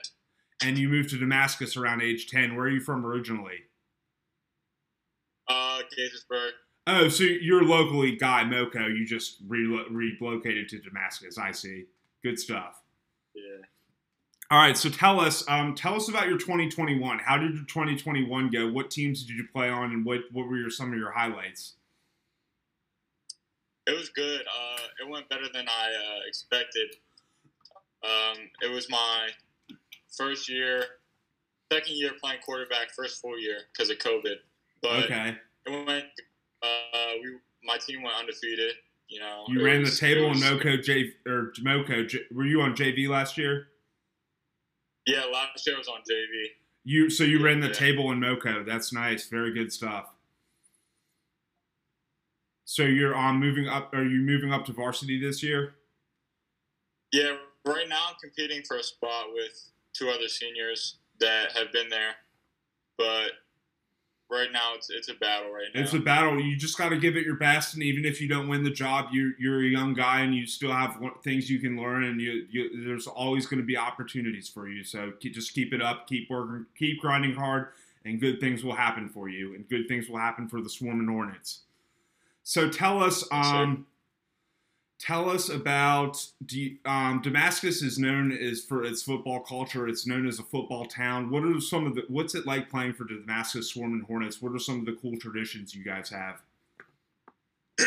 and 0.63 0.79
you 0.79 0.89
moved 0.89 1.11
to 1.11 1.19
Damascus 1.19 1.77
around 1.77 2.03
age 2.03 2.29
10. 2.29 2.57
Where 2.57 2.67
are 2.67 2.71
you 2.71 2.81
from 2.81 3.05
originally? 3.05 3.65
Uh, 5.49 5.81
Gaithersburg. 5.97 6.51
Oh, 6.87 7.09
so 7.09 7.25
you're 7.25 7.65
locally 7.65 8.17
Guy 8.17 8.45
Moco. 8.45 8.87
You 8.87 9.07
just 9.07 9.39
re- 9.47 9.87
relocated 9.91 10.69
to 10.71 10.79
Damascus. 10.79 11.39
I 11.39 11.53
see. 11.53 11.85
Good 12.23 12.39
stuff. 12.39 12.83
Yeah. 13.35 13.65
All 14.51 14.59
right. 14.59 14.77
So 14.77 14.91
tell 14.91 15.21
us, 15.21 15.45
um, 15.49 15.75
tell 15.75 15.95
us 15.95 16.09
about 16.09 16.29
your 16.29 16.39
2021. 16.39 17.19
How 17.19 17.39
did 17.39 17.55
your 17.55 17.65
2021 17.65 18.51
go? 18.51 18.71
What 18.71 18.91
teams 18.91 19.25
did 19.25 19.37
you 19.37 19.47
play 19.53 19.69
on, 19.71 19.93
and 19.93 20.05
what 20.05 20.21
what 20.33 20.47
were 20.47 20.57
your, 20.57 20.71
some 20.71 20.93
of 20.93 20.99
your 20.99 21.13
highlights? 21.13 21.75
It 23.87 23.97
was 23.97 24.11
good. 24.11 24.41
Uh, 24.43 24.83
it 25.03 25.11
went 25.11 25.29
better 25.29 25.47
than 25.53 25.67
I 25.69 25.89
uh, 25.89 26.21
expected. 26.29 26.97
Um, 28.03 28.37
it 28.63 28.71
was 28.71 28.91
my 28.91 29.29
first 30.17 30.49
year, 30.49 30.85
second 31.73 31.97
year 31.97 32.13
playing 32.23 32.41
quarterback, 32.45 32.93
first 32.97 33.21
full 33.21 33.39
year 33.39 33.59
because 33.73 33.91
of 33.91 33.99
COVID. 33.99 34.37
But 34.83 35.05
okay. 35.05 35.37
it 35.67 35.87
went. 35.87 36.05
Uh, 36.63 37.13
we 37.23 37.37
my 37.65 37.79
team 37.79 38.03
went 38.03 38.17
undefeated. 38.17 38.75
You 39.09 39.21
know, 39.21 39.45
you 39.49 39.65
ran 39.65 39.81
was, 39.81 39.99
the 39.99 40.07
table 40.07 40.31
in 40.33 40.41
Moco 40.41 40.77
J 40.77 41.13
or 41.27 41.53
Moco. 41.63 42.05
J, 42.05 42.21
were 42.33 42.47
you 42.47 42.61
on 42.63 42.75
JV 42.75 43.09
last 43.09 43.37
year? 43.37 43.69
Yeah, 45.07 45.25
last 45.33 45.67
year 45.67 45.77
I 45.77 45.79
was 45.79 45.89
on 45.89 46.01
JV. 46.01 46.47
You 46.85 47.11
so 47.11 47.25
you 47.25 47.39
yeah, 47.39 47.45
ran 47.45 47.61
the 47.61 47.69
yeah. 47.69 47.73
table 47.75 48.11
in 48.13 48.21
Moco. 48.21 48.65
That's 48.65 48.93
nice. 48.93 49.29
Very 49.29 49.53
good 49.53 49.73
stuff. 49.73 50.15
So 52.65 52.83
you're 52.83 53.15
on 53.15 53.39
moving 53.39 53.69
up. 53.69 53.95
Are 53.95 54.05
you 54.05 54.21
moving 54.21 54.53
up 54.53 54.65
to 54.67 54.73
varsity 54.73 55.21
this 55.21 55.43
year? 55.43 55.75
Yeah, 57.13 57.37
right 57.67 57.89
now 57.89 58.07
I'm 58.09 58.17
competing 58.21 58.63
for 58.67 58.79
a 58.79 58.83
spot 58.83 59.27
with 59.33 59.71
two 59.95 60.11
other 60.11 60.29
seniors 60.29 60.97
that 61.21 61.57
have 61.57 61.73
been 61.73 61.89
there, 61.89 62.17
but 62.99 63.31
right 64.31 64.49
now 64.53 64.73
it's 64.75 64.91
it's 64.91 65.09
a 65.09 65.15
battle 65.15 65.51
right 65.51 65.69
now. 65.75 65.81
It's 65.81 65.95
a 65.95 65.99
battle. 65.99 66.39
You 66.39 66.57
just 66.57 66.77
got 66.77 66.91
to 66.91 66.99
give 66.99 67.17
it 67.17 67.25
your 67.25 67.37
best, 67.37 67.75
and 67.75 67.83
even 67.83 68.05
if 68.05 68.21
you 68.21 68.29
don't 68.29 68.49
win 68.49 68.65
the 68.65 68.71
job, 68.71 69.07
you're 69.13 69.33
you're 69.39 69.61
a 69.61 69.69
young 69.69 69.95
guy 69.95 70.21
and 70.21 70.35
you 70.35 70.47
still 70.47 70.73
have 70.73 71.01
things 71.23 71.49
you 71.49 71.59
can 71.61 71.81
learn, 71.81 72.05
and 72.05 72.21
you, 72.21 72.47
you 72.51 72.85
there's 72.85 73.07
always 73.07 73.47
going 73.47 73.61
to 73.61 73.67
be 73.67 73.77
opportunities 73.77 74.49
for 74.49 74.69
you. 74.69 74.85
So 74.85 75.13
just 75.21 75.55
keep 75.55 75.73
it 75.73 75.81
up, 75.81 76.07
keep 76.07 76.29
working, 76.29 76.67
keep 76.77 77.01
grinding 77.01 77.35
hard, 77.35 77.69
and 78.05 78.21
good 78.21 78.41
things 78.41 78.65
will 78.65 78.75
happen 78.75 79.09
for 79.09 79.29
you, 79.29 79.55
and 79.55 79.69
good 79.69 79.89
things 79.89 80.09
will 80.09 80.19
happen 80.19 80.49
for 80.49 80.61
the 80.61 80.69
Swarming 80.69 81.09
Hornets. 81.09 81.61
So 82.43 82.69
tell 82.69 83.03
us, 83.03 83.25
um, 83.33 83.87
tell 85.05 85.29
us 85.29 85.51
about 85.51 86.27
um, 86.87 87.21
Damascus 87.23 87.83
is 87.83 87.99
known 87.99 88.33
as 88.33 88.65
for 88.65 88.85
its 88.85 89.03
football 89.03 89.41
culture. 89.41 89.87
It's 89.87 90.07
known 90.07 90.27
as 90.27 90.39
a 90.39 90.43
football 90.43 90.87
town. 90.87 91.31
What 91.31 91.45
are 91.45 91.61
some 91.61 91.87
of 91.87 91.95
the 91.95 92.05
what's 92.09 92.35
it 92.35 92.47
like 92.47 92.71
playing 92.71 92.95
for 92.95 93.05
the 93.05 93.21
Damascus 93.21 93.69
Swarming 93.69 94.05
Hornets? 94.07 94.41
What 94.41 94.53
are 94.53 94.59
some 94.59 94.81
of 94.81 94.87
the 94.87 94.95
cool 94.95 95.19
traditions 95.19 95.75
you 95.75 95.85
guys 95.85 96.11
have? 96.11 96.41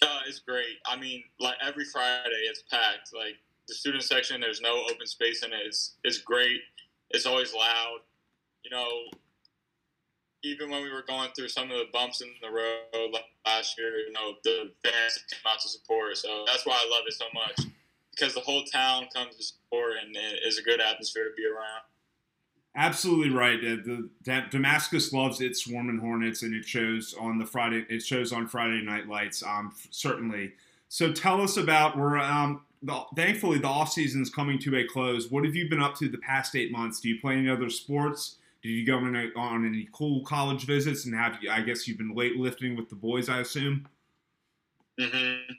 Uh, 0.00 0.18
it's 0.26 0.40
great. 0.40 0.78
I 0.84 0.96
mean, 0.96 1.22
like 1.38 1.54
every 1.64 1.84
Friday, 1.84 2.42
it's 2.48 2.64
packed. 2.68 3.14
Like 3.14 3.36
the 3.68 3.74
student 3.74 4.02
section, 4.02 4.40
there's 4.40 4.60
no 4.60 4.82
open 4.90 5.06
space 5.06 5.44
in 5.44 5.52
it. 5.52 5.60
It's 5.64 5.92
it's 6.02 6.18
great. 6.18 6.60
It's 7.10 7.24
always 7.24 7.54
loud. 7.54 7.98
You 8.64 8.72
know, 8.72 8.90
even 10.42 10.70
when 10.70 10.82
we 10.82 10.90
were 10.90 11.04
going 11.06 11.30
through 11.36 11.48
some 11.48 11.70
of 11.70 11.78
the 11.78 11.86
bumps 11.92 12.20
in 12.20 12.28
the 12.42 12.50
road 12.50 13.14
last 13.46 13.78
year, 13.78 13.96
you 13.98 14.12
know, 14.12 14.34
the 14.44 14.70
fans 14.84 15.24
came 15.30 15.40
out 15.46 15.60
to 15.60 15.68
support. 15.68 16.16
So 16.16 16.44
that's 16.46 16.66
why 16.66 16.74
I 16.74 16.88
love 16.90 17.04
it 17.06 17.14
so 17.14 17.26
much 17.34 17.72
because 18.10 18.34
the 18.34 18.40
whole 18.40 18.64
town 18.64 19.06
comes 19.14 19.36
to 19.36 19.42
support 19.42 19.94
and 20.04 20.14
it 20.16 20.40
is 20.44 20.58
a 20.58 20.62
good 20.62 20.80
atmosphere 20.80 21.24
to 21.24 21.34
be 21.36 21.46
around. 21.46 21.82
Absolutely 22.74 23.30
right. 23.30 23.60
The, 23.60 24.08
the, 24.24 24.44
Damascus 24.50 25.12
loves 25.12 25.42
its 25.42 25.62
swarming 25.62 25.98
hornets, 25.98 26.42
and 26.42 26.54
it 26.54 26.64
shows 26.64 27.14
on 27.20 27.38
the 27.38 27.44
Friday. 27.44 27.84
It 27.90 28.02
shows 28.02 28.32
on 28.32 28.48
Friday 28.48 28.82
night 28.82 29.08
lights. 29.08 29.42
Um, 29.42 29.74
certainly. 29.90 30.52
So 30.88 31.12
tell 31.12 31.42
us 31.42 31.58
about 31.58 31.98
we're 31.98 32.18
um. 32.18 32.62
The, 32.84 33.04
thankfully, 33.14 33.58
the 33.58 33.68
off 33.68 33.92
season 33.92 34.22
is 34.22 34.30
coming 34.30 34.58
to 34.60 34.74
a 34.76 34.84
close. 34.84 35.30
What 35.30 35.44
have 35.44 35.54
you 35.54 35.68
been 35.68 35.82
up 35.82 35.96
to 35.96 36.08
the 36.08 36.16
past 36.18 36.56
eight 36.56 36.72
months? 36.72 36.98
Do 36.98 37.10
you 37.10 37.20
play 37.20 37.36
any 37.36 37.50
other 37.50 37.68
sports? 37.68 38.36
Did 38.62 38.68
you 38.68 38.86
go 38.86 38.96
on, 38.96 39.32
on 39.36 39.66
any 39.66 39.88
cool 39.92 40.22
college 40.24 40.66
visits 40.66 41.04
and 41.04 41.14
have 41.14 41.38
you? 41.42 41.50
I 41.50 41.62
guess 41.62 41.88
you've 41.88 41.98
been 41.98 42.14
weightlifting 42.14 42.76
with 42.76 42.88
the 42.88 42.94
boys, 42.94 43.28
I 43.28 43.40
assume. 43.40 43.88
Mm-hmm. 45.00 45.52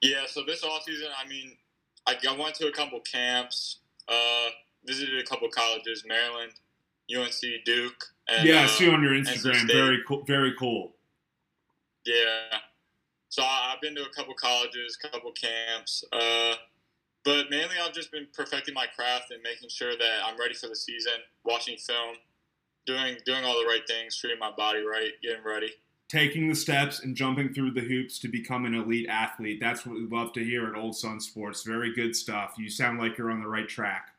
Yeah. 0.00 0.26
So 0.28 0.42
this 0.46 0.62
off 0.62 0.84
season, 0.84 1.08
I 1.18 1.28
mean, 1.28 1.56
I, 2.06 2.16
I 2.28 2.36
went 2.36 2.54
to 2.56 2.68
a 2.68 2.72
couple 2.72 3.00
camps, 3.00 3.78
uh, 4.08 4.48
visited 4.86 5.18
a 5.18 5.24
couple 5.24 5.48
colleges, 5.48 6.04
Maryland, 6.06 6.52
UNC, 7.14 7.64
Duke. 7.64 8.04
And, 8.28 8.46
yeah, 8.48 8.62
I 8.62 8.66
see 8.66 8.88
on 8.88 9.02
your 9.02 9.12
Instagram. 9.12 9.66
Very 9.66 9.98
cool. 10.06 10.22
Very 10.24 10.54
cool. 10.58 10.92
Yeah. 12.06 12.58
So 13.30 13.42
I've 13.42 13.80
been 13.80 13.96
to 13.96 14.02
a 14.04 14.10
couple 14.10 14.34
colleges, 14.34 14.96
a 15.02 15.08
couple 15.08 15.32
camps. 15.32 16.04
Uh, 16.12 16.54
but 17.24 17.50
mainly, 17.50 17.74
I've 17.84 17.92
just 17.92 18.12
been 18.12 18.28
perfecting 18.32 18.74
my 18.74 18.86
craft 18.94 19.32
and 19.32 19.42
making 19.42 19.70
sure 19.70 19.96
that 19.96 20.20
I'm 20.24 20.38
ready 20.38 20.54
for 20.54 20.68
the 20.68 20.76
season, 20.76 21.14
watching 21.44 21.76
film, 21.78 22.16
doing 22.86 23.16
doing 23.24 23.44
all 23.44 23.58
the 23.58 23.66
right 23.66 23.82
things, 23.86 24.16
treating 24.16 24.38
my 24.38 24.52
body 24.56 24.84
right, 24.84 25.12
getting 25.22 25.44
ready. 25.44 25.72
Taking 26.08 26.48
the 26.48 26.54
steps 26.54 27.00
and 27.00 27.16
jumping 27.16 27.52
through 27.54 27.72
the 27.72 27.80
hoops 27.80 28.18
to 28.20 28.28
become 28.28 28.66
an 28.66 28.74
elite 28.74 29.08
athlete. 29.08 29.58
That's 29.60 29.86
what 29.86 29.96
we 29.96 30.06
love 30.06 30.32
to 30.34 30.44
hear 30.44 30.66
at 30.68 30.76
Old 30.76 30.96
Sun 30.96 31.20
Sports. 31.20 31.62
Very 31.62 31.94
good 31.94 32.14
stuff. 32.14 32.54
You 32.58 32.68
sound 32.68 33.00
like 33.00 33.16
you're 33.16 33.30
on 33.30 33.40
the 33.40 33.48
right 33.48 33.68
track. 33.68 34.10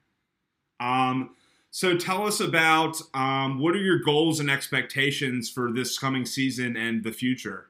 Um, 0.79 1.35
so 1.69 1.95
tell 1.95 2.25
us 2.25 2.39
about 2.39 3.01
um, 3.13 3.59
what 3.59 3.75
are 3.75 3.81
your 3.81 3.99
goals 3.99 4.39
and 4.39 4.49
expectations 4.49 5.49
for 5.49 5.71
this 5.71 5.97
coming 5.97 6.25
season 6.25 6.75
and 6.75 7.03
the 7.03 7.11
future? 7.11 7.67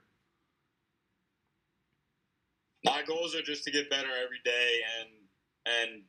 My 2.84 3.02
goals 3.06 3.36
are 3.36 3.42
just 3.42 3.64
to 3.64 3.72
get 3.72 3.90
better 3.90 4.10
every 4.24 4.40
day 4.46 4.80
and 5.00 5.10
and 5.66 6.04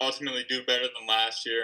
ultimately 0.00 0.44
do 0.48 0.64
better 0.64 0.82
than 0.98 1.06
last 1.08 1.46
year. 1.46 1.62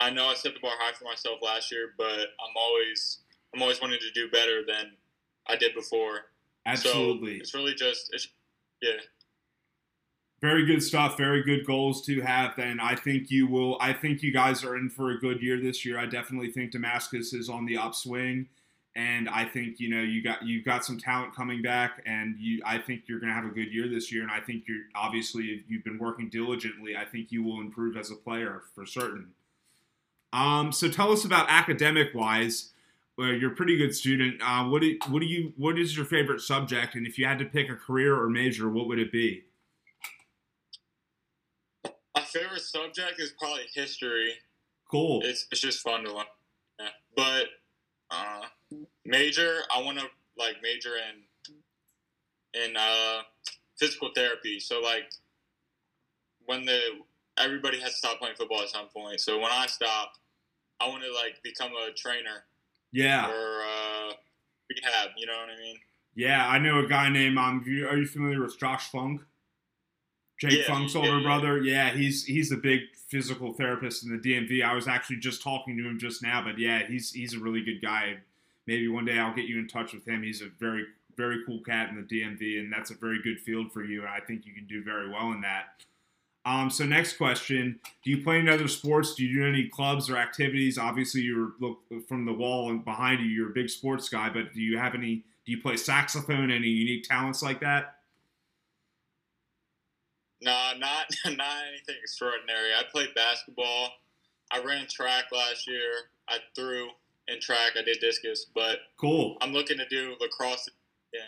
I 0.00 0.10
know 0.10 0.26
I 0.26 0.34
set 0.34 0.54
the 0.54 0.60
bar 0.60 0.72
high 0.78 0.92
for 0.94 1.04
myself 1.04 1.40
last 1.42 1.70
year, 1.70 1.90
but 1.98 2.06
I'm 2.08 2.56
always 2.56 3.18
I'm 3.54 3.62
always 3.62 3.80
wanting 3.80 3.98
to 4.00 4.10
do 4.12 4.30
better 4.30 4.62
than 4.66 4.92
I 5.46 5.56
did 5.56 5.74
before. 5.74 6.20
Absolutely. 6.66 7.36
So 7.38 7.40
it's 7.40 7.54
really 7.54 7.74
just 7.74 8.10
it's 8.12 8.28
yeah. 8.82 8.92
Very 10.40 10.64
good 10.64 10.82
stuff. 10.82 11.18
Very 11.18 11.42
good 11.42 11.66
goals 11.66 12.04
to 12.06 12.22
have. 12.22 12.58
And 12.58 12.80
I 12.80 12.94
think 12.94 13.30
you 13.30 13.46
will. 13.46 13.76
I 13.78 13.92
think 13.92 14.22
you 14.22 14.32
guys 14.32 14.64
are 14.64 14.76
in 14.76 14.88
for 14.88 15.10
a 15.10 15.18
good 15.18 15.42
year 15.42 15.60
this 15.60 15.84
year. 15.84 15.98
I 15.98 16.06
definitely 16.06 16.50
think 16.50 16.72
Damascus 16.72 17.34
is 17.34 17.50
on 17.50 17.66
the 17.66 17.76
upswing, 17.76 18.48
and 18.96 19.28
I 19.28 19.44
think 19.44 19.78
you 19.80 19.90
know 19.90 20.00
you 20.00 20.22
got 20.22 20.42
you've 20.42 20.64
got 20.64 20.82
some 20.82 20.98
talent 20.98 21.36
coming 21.36 21.60
back, 21.60 22.02
and 22.06 22.36
you. 22.38 22.62
I 22.64 22.78
think 22.78 23.02
you're 23.06 23.20
going 23.20 23.28
to 23.28 23.34
have 23.34 23.44
a 23.44 23.54
good 23.54 23.70
year 23.70 23.86
this 23.86 24.10
year, 24.10 24.22
and 24.22 24.30
I 24.30 24.40
think 24.40 24.64
you're 24.66 24.84
obviously 24.94 25.44
if 25.44 25.68
you've 25.68 25.84
been 25.84 25.98
working 25.98 26.30
diligently. 26.30 26.96
I 26.96 27.04
think 27.04 27.30
you 27.30 27.42
will 27.42 27.60
improve 27.60 27.98
as 27.98 28.10
a 28.10 28.16
player 28.16 28.62
for 28.74 28.86
certain. 28.86 29.32
Um, 30.32 30.72
so 30.72 30.88
tell 30.88 31.12
us 31.12 31.24
about 31.24 31.46
academic 31.48 32.14
wise. 32.14 32.70
Well, 33.18 33.32
you're 33.32 33.52
a 33.52 33.54
pretty 33.54 33.76
good 33.76 33.94
student. 33.94 34.40
Uh, 34.42 34.64
what 34.64 34.82
do 34.82 34.96
what 35.08 35.20
do 35.20 35.26
you 35.26 35.52
what 35.56 35.78
is 35.78 35.96
your 35.96 36.06
favorite 36.06 36.40
subject? 36.40 36.94
And 36.94 37.06
if 37.06 37.18
you 37.18 37.26
had 37.26 37.38
to 37.40 37.44
pick 37.44 37.68
a 37.68 37.74
career 37.74 38.18
or 38.18 38.30
major, 38.30 38.70
what 38.70 38.86
would 38.86 38.98
it 38.98 39.12
be? 39.12 39.44
My 42.14 42.22
favorite 42.22 42.62
subject 42.62 43.20
is 43.20 43.34
probably 43.38 43.64
history. 43.74 44.32
Cool. 44.90 45.20
It's 45.24 45.46
it's 45.50 45.60
just 45.60 45.80
fun 45.80 46.04
to 46.04 46.14
learn. 46.14 46.24
Yeah. 46.78 46.88
But 47.14 47.46
uh, 48.10 48.46
major, 49.04 49.58
I 49.74 49.82
want 49.82 49.98
to 49.98 50.06
like 50.38 50.56
major 50.62 50.94
in 50.96 52.64
in 52.64 52.76
uh, 52.76 53.22
physical 53.78 54.10
therapy. 54.14 54.60
So 54.60 54.80
like 54.80 55.10
when 56.46 56.64
the 56.64 56.80
everybody 57.38 57.80
has 57.80 57.92
to 57.92 57.96
stop 57.96 58.18
playing 58.18 58.36
football 58.36 58.62
at 58.62 58.68
some 58.68 58.88
point. 58.88 59.20
So 59.20 59.38
when 59.38 59.50
I 59.50 59.66
stop, 59.66 60.12
I 60.80 60.88
want 60.88 61.02
to 61.02 61.12
like 61.12 61.42
become 61.42 61.72
a 61.72 61.92
trainer. 61.92 62.44
Yeah. 62.92 63.28
Or 63.28 63.62
uh, 63.62 64.12
rehab. 64.68 65.10
You 65.16 65.26
know 65.26 65.34
what 65.34 65.50
I 65.56 65.60
mean? 65.60 65.76
Yeah, 66.14 66.46
I 66.46 66.58
know 66.58 66.80
a 66.80 66.86
guy 66.86 67.08
named. 67.08 67.38
Um, 67.38 67.64
are 67.88 67.96
you 67.96 68.06
familiar 68.06 68.42
with 68.42 68.58
Josh 68.58 68.90
Funk? 68.90 69.22
Jake 70.40 70.66
Yeah, 70.66 70.74
Funk's 70.74 70.96
older 70.96 71.18
yeah. 71.18 71.22
brother. 71.22 71.62
Yeah, 71.62 71.90
he's 71.90 72.24
he's 72.24 72.50
a 72.50 72.56
big 72.56 72.80
physical 73.08 73.52
therapist 73.52 74.04
in 74.04 74.10
the 74.10 74.18
DMV. 74.18 74.64
I 74.64 74.74
was 74.74 74.88
actually 74.88 75.16
just 75.16 75.42
talking 75.42 75.76
to 75.76 75.86
him 75.86 75.98
just 75.98 76.22
now, 76.22 76.42
but 76.42 76.58
yeah, 76.58 76.86
he's 76.86 77.12
he's 77.12 77.34
a 77.34 77.38
really 77.38 77.62
good 77.62 77.80
guy. 77.82 78.16
Maybe 78.66 78.88
one 78.88 79.04
day 79.04 79.18
I'll 79.18 79.34
get 79.34 79.44
you 79.46 79.58
in 79.58 79.68
touch 79.68 79.92
with 79.92 80.06
him. 80.06 80.22
He's 80.22 80.42
a 80.42 80.48
very 80.58 80.84
very 81.16 81.44
cool 81.44 81.60
cat 81.60 81.90
in 81.90 81.96
the 81.96 82.02
DMV, 82.02 82.58
and 82.60 82.72
that's 82.72 82.90
a 82.90 82.94
very 82.94 83.22
good 83.22 83.38
field 83.38 83.72
for 83.72 83.84
you. 83.84 84.00
And 84.00 84.10
I 84.10 84.20
think 84.20 84.46
you 84.46 84.54
can 84.54 84.66
do 84.66 84.82
very 84.82 85.08
well 85.10 85.32
in 85.32 85.42
that. 85.42 85.84
Um, 86.46 86.70
so 86.70 86.84
next 86.84 87.18
question: 87.18 87.78
Do 88.02 88.10
you 88.10 88.22
play 88.22 88.38
any 88.38 88.50
other 88.50 88.68
sports? 88.68 89.14
Do 89.14 89.24
you 89.24 89.40
do 89.42 89.46
any 89.46 89.68
clubs 89.68 90.08
or 90.08 90.16
activities? 90.16 90.78
Obviously, 90.78 91.20
you're 91.20 91.52
look 91.60 91.80
from 92.08 92.24
the 92.24 92.32
wall 92.32 92.70
and 92.70 92.84
behind 92.84 93.20
you. 93.20 93.26
You're 93.26 93.50
a 93.50 93.54
big 93.54 93.68
sports 93.68 94.08
guy, 94.08 94.30
but 94.30 94.54
do 94.54 94.60
you 94.60 94.78
have 94.78 94.94
any? 94.94 95.16
Do 95.44 95.52
you 95.52 95.60
play 95.60 95.76
saxophone? 95.76 96.50
Any 96.50 96.68
unique 96.68 97.04
talents 97.04 97.42
like 97.42 97.60
that? 97.60 97.96
Nah, 100.42 100.72
not 100.78 101.06
not 101.26 101.56
anything 101.68 101.96
extraordinary. 102.02 102.70
I 102.78 102.82
played 102.90 103.14
basketball. 103.14 103.90
I 104.50 104.62
ran 104.62 104.86
track 104.88 105.24
last 105.32 105.68
year. 105.68 105.92
I 106.28 106.38
threw 106.56 106.88
in 107.28 107.40
track. 107.40 107.72
I 107.78 107.82
did 107.82 107.98
discus, 108.00 108.46
but 108.54 108.78
Cool. 108.96 109.36
I'm 109.40 109.52
looking 109.52 109.78
to 109.78 109.86
do 109.88 110.14
lacrosse. 110.20 110.68
Yeah. 111.12 111.20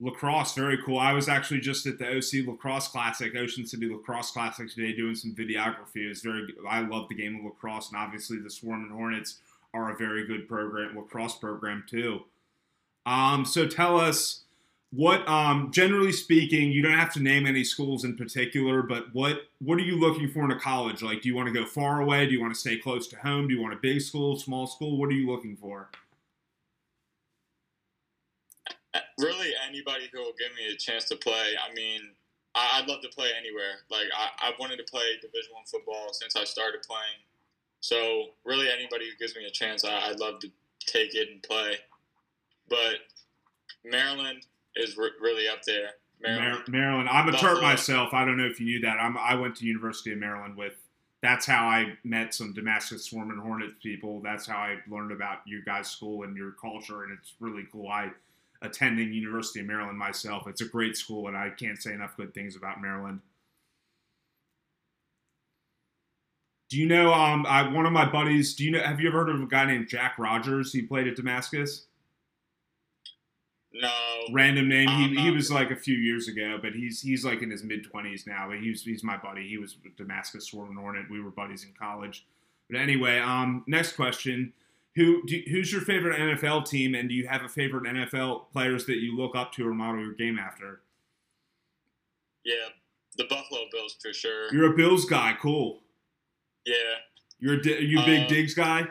Lacrosse, 0.00 0.54
very 0.54 0.78
cool. 0.84 0.98
I 0.98 1.12
was 1.12 1.28
actually 1.28 1.60
just 1.60 1.86
at 1.86 1.98
the 1.98 2.06
OC 2.06 2.46
Lacrosse 2.46 2.88
Classic, 2.88 3.34
Ocean 3.34 3.66
City 3.66 3.88
Lacrosse 3.88 4.30
Classic 4.30 4.72
today, 4.72 4.94
doing 4.94 5.16
some 5.16 5.34
videography. 5.34 6.04
It 6.04 6.08
was 6.10 6.22
very. 6.22 6.46
I 6.68 6.80
love 6.80 7.08
the 7.08 7.16
game 7.16 7.36
of 7.36 7.44
lacrosse, 7.44 7.88
and 7.90 7.98
obviously 7.98 8.38
the 8.38 8.50
Swarming 8.50 8.90
Hornets 8.90 9.38
are 9.74 9.92
a 9.92 9.96
very 9.96 10.26
good 10.26 10.48
program, 10.48 10.96
lacrosse 10.96 11.36
program 11.36 11.84
too. 11.88 12.20
Um, 13.06 13.44
so 13.44 13.66
tell 13.66 13.98
us 13.98 14.42
what, 14.90 15.26
um, 15.28 15.70
generally 15.72 16.12
speaking, 16.12 16.70
you 16.70 16.80
don't 16.80 16.96
have 16.96 17.12
to 17.14 17.20
name 17.20 17.46
any 17.46 17.64
schools 17.64 18.04
in 18.04 18.16
particular, 18.16 18.82
but 18.82 19.12
what 19.12 19.42
what 19.60 19.78
are 19.78 19.82
you 19.82 19.98
looking 19.98 20.28
for 20.28 20.44
in 20.44 20.52
a 20.52 20.60
college? 20.60 21.02
Like, 21.02 21.22
do 21.22 21.28
you 21.28 21.34
want 21.34 21.48
to 21.48 21.54
go 21.54 21.66
far 21.66 22.00
away? 22.00 22.24
Do 22.26 22.32
you 22.32 22.40
want 22.40 22.54
to 22.54 22.60
stay 22.60 22.78
close 22.78 23.08
to 23.08 23.16
home? 23.16 23.48
Do 23.48 23.54
you 23.54 23.60
want 23.60 23.74
a 23.74 23.78
big 23.78 24.00
school, 24.00 24.36
small 24.36 24.66
school? 24.68 24.96
What 24.96 25.08
are 25.08 25.14
you 25.14 25.28
looking 25.28 25.56
for? 25.56 25.90
Really, 29.18 29.52
anybody 29.68 30.08
who 30.12 30.20
will 30.20 30.34
give 30.38 30.54
me 30.56 30.72
a 30.72 30.76
chance 30.76 31.04
to 31.06 31.16
play. 31.16 31.52
I 31.58 31.74
mean, 31.74 32.00
I, 32.54 32.78
I'd 32.78 32.88
love 32.88 33.02
to 33.02 33.08
play 33.08 33.30
anywhere. 33.38 33.82
Like 33.90 34.06
I, 34.16 34.48
I 34.48 34.52
wanted 34.58 34.76
to 34.78 34.84
play 34.84 35.02
Division 35.20 35.52
One 35.52 35.64
football 35.66 36.12
since 36.12 36.36
I 36.36 36.44
started 36.44 36.82
playing. 36.86 37.20
So 37.80 38.30
really, 38.44 38.68
anybody 38.70 39.06
who 39.06 39.16
gives 39.18 39.36
me 39.36 39.44
a 39.44 39.50
chance, 39.50 39.84
I, 39.84 40.08
I'd 40.08 40.20
love 40.20 40.40
to 40.40 40.50
take 40.86 41.14
it 41.14 41.28
and 41.30 41.42
play. 41.42 41.76
But 42.68 42.96
Maryland 43.84 44.46
is 44.76 44.96
re- 44.96 45.10
really 45.20 45.48
up 45.48 45.62
there. 45.64 45.90
Maryland. 46.20 46.64
Mar- 46.68 46.80
Maryland. 46.80 47.08
I'm 47.08 47.28
a 47.28 47.32
Terp 47.32 47.42
Buffalo. 47.42 47.60
myself. 47.62 48.14
I 48.14 48.24
don't 48.24 48.36
know 48.36 48.46
if 48.46 48.58
you 48.58 48.66
knew 48.66 48.80
that. 48.80 48.98
I'm, 49.00 49.16
I 49.18 49.34
went 49.34 49.56
to 49.56 49.66
University 49.66 50.12
of 50.12 50.18
Maryland 50.18 50.56
with. 50.56 50.74
That's 51.20 51.46
how 51.46 51.66
I 51.66 51.94
met 52.04 52.32
some 52.32 52.52
Damascus 52.52 53.04
Swarming 53.04 53.38
Hornets 53.38 53.74
people. 53.82 54.20
That's 54.22 54.46
how 54.46 54.56
I 54.56 54.76
learned 54.88 55.10
about 55.10 55.38
your 55.46 55.62
guys' 55.62 55.90
school 55.90 56.22
and 56.22 56.36
your 56.36 56.52
culture, 56.52 57.02
and 57.02 57.18
it's 57.18 57.34
really 57.40 57.66
cool. 57.72 57.88
I 57.88 58.12
attending 58.62 59.12
University 59.12 59.60
of 59.60 59.66
Maryland 59.66 59.98
myself. 59.98 60.46
It's 60.46 60.60
a 60.60 60.66
great 60.66 60.96
school, 60.96 61.28
and 61.28 61.36
I 61.36 61.50
can't 61.50 61.80
say 61.80 61.92
enough 61.92 62.16
good 62.16 62.34
things 62.34 62.56
about 62.56 62.80
Maryland. 62.80 63.20
Do 66.68 66.76
you 66.76 66.86
know? 66.86 67.12
Um, 67.12 67.46
I, 67.46 67.66
one 67.66 67.86
of 67.86 67.92
my 67.92 68.10
buddies. 68.10 68.54
Do 68.54 68.64
you 68.64 68.70
know? 68.70 68.80
Have 68.80 69.00
you 69.00 69.08
ever 69.08 69.24
heard 69.24 69.34
of 69.34 69.40
a 69.40 69.46
guy 69.46 69.64
named 69.64 69.88
Jack 69.88 70.18
Rogers? 70.18 70.72
He 70.72 70.82
played 70.82 71.06
at 71.06 71.16
Damascus. 71.16 71.86
No. 73.72 73.90
random 74.32 74.68
name. 74.68 74.88
He, 74.88 75.14
he 75.14 75.30
was 75.30 75.52
like 75.52 75.70
a 75.70 75.76
few 75.76 75.94
years 75.94 76.26
ago, 76.26 76.58
but 76.60 76.72
he's 76.72 77.00
he's 77.00 77.24
like 77.24 77.42
in 77.42 77.50
his 77.50 77.62
mid 77.62 77.84
twenties 77.84 78.26
now. 78.26 78.48
But 78.48 78.58
he's 78.58 78.82
he's 78.82 79.04
my 79.04 79.16
buddy. 79.16 79.48
He 79.48 79.58
was 79.58 79.76
with 79.82 79.96
Damascus 79.96 80.46
Swarm 80.46 80.70
and 80.70 80.78
Hornet. 80.78 81.10
We 81.10 81.20
were 81.20 81.30
buddies 81.30 81.64
in 81.64 81.72
college. 81.78 82.26
But 82.70 82.80
anyway, 82.80 83.18
um, 83.18 83.64
next 83.66 83.92
question: 83.92 84.52
Who 84.96 85.22
do, 85.26 85.42
who's 85.50 85.70
your 85.70 85.82
favorite 85.82 86.18
NFL 86.18 86.68
team, 86.68 86.94
and 86.94 87.08
do 87.08 87.14
you 87.14 87.28
have 87.28 87.42
a 87.42 87.48
favorite 87.48 87.84
NFL 87.84 88.50
players 88.50 88.84
that 88.86 88.96
you 88.96 89.16
look 89.16 89.36
up 89.36 89.52
to 89.52 89.68
or 89.68 89.72
model 89.72 90.00
your 90.00 90.14
game 90.14 90.38
after? 90.38 90.80
Yeah, 92.44 92.68
the 93.16 93.24
Buffalo 93.24 93.62
Bills 93.70 93.96
for 94.00 94.12
sure. 94.12 94.52
You're 94.52 94.72
a 94.72 94.76
Bills 94.76 95.04
guy. 95.04 95.36
Cool. 95.40 95.80
Yeah. 96.64 96.74
You're 97.38 97.54
a, 97.54 97.58
are 97.58 97.80
you 97.80 98.00
a 98.00 98.04
big 98.04 98.24
Uh, 98.24 98.28
Diggs 98.28 98.54
guy. 98.54 98.88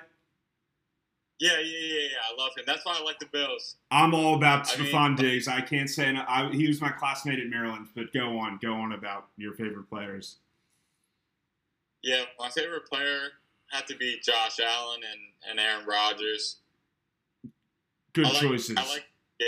Yeah, 1.40 1.60
yeah, 1.60 1.60
yeah, 1.60 2.02
yeah. 2.12 2.18
I 2.32 2.42
love 2.42 2.52
him. 2.58 2.64
That's 2.66 2.84
why 2.84 2.98
I 3.00 3.04
like 3.04 3.20
the 3.20 3.28
Bills. 3.28 3.76
I'm 3.92 4.16
all 4.16 4.36
about 4.36 4.66
Stefon 4.66 5.16
Diggs. 5.16 5.48
I 5.48 5.62
can't 5.62 5.90
say 5.90 6.10
enough. 6.10 6.26
I, 6.28 6.50
he 6.50 6.68
was 6.68 6.82
my 6.82 6.90
classmate 6.90 7.40
at 7.40 7.48
Maryland. 7.48 7.88
But 7.96 8.12
go 8.12 8.40
on, 8.40 8.58
go 8.62 8.74
on 8.74 8.94
about 8.94 9.28
your 9.38 9.54
favorite 9.54 9.88
players. 9.90 10.38
Yeah, 12.02 12.24
my 12.40 12.50
favorite 12.50 12.86
player 12.88 13.20
had 13.72 13.88
to 13.88 13.96
be 13.98 14.20
Josh 14.24 14.60
Allen 14.60 15.02
and, 15.12 15.52
and 15.52 15.60
Aaron 15.60 15.86
Rodgers. 15.86 16.58
Good 18.14 18.26
I 18.26 18.30
like, 18.32 18.42
choices. 18.42 18.78
I 18.78 18.88
like, 18.88 19.06
yeah, 19.40 19.48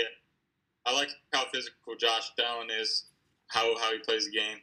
I 0.86 0.94
like 0.94 1.08
how 1.32 1.44
physical 1.52 1.96
Josh 1.98 2.30
Allen 2.44 2.68
is, 2.70 3.04
how 3.48 3.76
how 3.78 3.92
he 3.92 3.98
plays 3.98 4.26
the 4.26 4.32
game. 4.32 4.58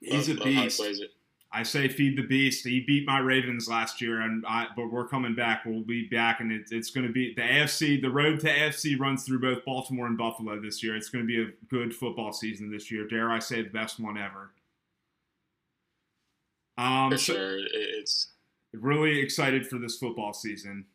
He's 0.00 0.28
a 0.28 0.34
Love- 0.34 0.48
he 0.48 0.54
beast. 0.62 0.80
it. 0.80 1.10
I 1.52 1.64
say 1.64 1.88
feed 1.88 2.16
the 2.16 2.22
beast. 2.22 2.64
He 2.64 2.84
beat 2.86 3.04
my 3.08 3.18
Ravens 3.18 3.68
last 3.68 4.00
year, 4.00 4.20
and 4.20 4.44
I, 4.46 4.68
but 4.76 4.86
we're 4.92 5.08
coming 5.08 5.34
back. 5.34 5.64
We'll 5.66 5.82
be 5.82 6.06
back, 6.06 6.38
and 6.40 6.52
it's 6.52 6.70
it's 6.70 6.90
going 6.92 7.06
to 7.08 7.12
be 7.12 7.34
the 7.34 7.42
AFC. 7.42 8.00
The 8.00 8.08
road 8.10 8.38
to 8.40 8.46
AFC 8.48 8.96
runs 9.00 9.24
through 9.24 9.40
both 9.40 9.64
Baltimore 9.64 10.06
and 10.06 10.16
Buffalo 10.16 10.60
this 10.60 10.80
year. 10.80 10.94
It's 10.94 11.08
going 11.08 11.24
to 11.24 11.26
be 11.26 11.42
a 11.42 11.48
good 11.68 11.92
football 11.92 12.32
season 12.32 12.70
this 12.70 12.90
year. 12.92 13.04
Dare 13.08 13.30
I 13.32 13.40
say, 13.40 13.62
the 13.62 13.68
best 13.70 13.98
one 13.98 14.16
ever. 14.16 14.50
Um, 16.78 17.10
For 17.10 17.18
so- 17.18 17.32
sure, 17.34 17.58
It- 17.58 17.70
it's 17.72 18.28
really 18.72 19.20
excited 19.20 19.66
for 19.66 19.78
this 19.78 19.96
football 19.96 20.32
season. 20.32 20.86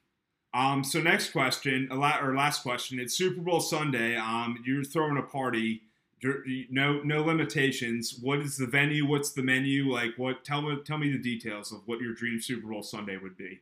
Um, 0.53 0.84
so 0.84 1.01
next 1.01 1.32
question, 1.32 1.89
or 1.91 2.36
last 2.36 2.63
question. 2.63 2.99
It's 2.99 3.13
Super 3.13 3.41
Bowl 3.41 3.59
Sunday. 3.59 4.15
Um, 4.15 4.63
you're 4.65 4.84
throwing 4.84 5.17
a 5.17 5.21
party. 5.21 5.82
You're, 6.21 6.43
no, 6.69 7.01
no 7.03 7.23
limitations. 7.23 8.17
What 8.21 8.39
is 8.39 8.57
the 8.57 8.65
venue? 8.65 9.05
What's 9.05 9.32
the 9.32 9.43
menu? 9.43 9.91
Like, 9.91 10.11
what? 10.17 10.45
Tell 10.45 10.61
me, 10.61 10.78
tell 10.86 10.97
me 10.97 11.11
the 11.11 11.19
details 11.19 11.73
of 11.73 11.82
what 11.86 11.99
your 11.99 12.13
dream 12.13 12.39
Super 12.39 12.67
Bowl 12.67 12.84
Sunday 12.84 13.17
would 13.17 13.36
be. 13.38 13.59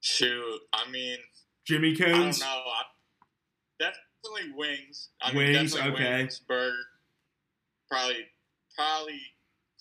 shoot. 0.00 0.60
I 0.72 0.90
mean, 0.90 1.18
Jimmy 1.64 1.92
I 1.92 2.08
don't 2.08 2.40
know. 2.40 2.46
I, 2.46 2.82
definitely 3.78 4.52
wings. 4.56 5.08
I 5.22 5.34
Wings, 5.34 5.74
mean, 5.74 5.82
definitely 5.82 6.04
okay. 6.04 6.16
Wings, 6.18 6.40
burger, 6.46 6.76
probably, 7.88 8.26
probably 8.76 9.20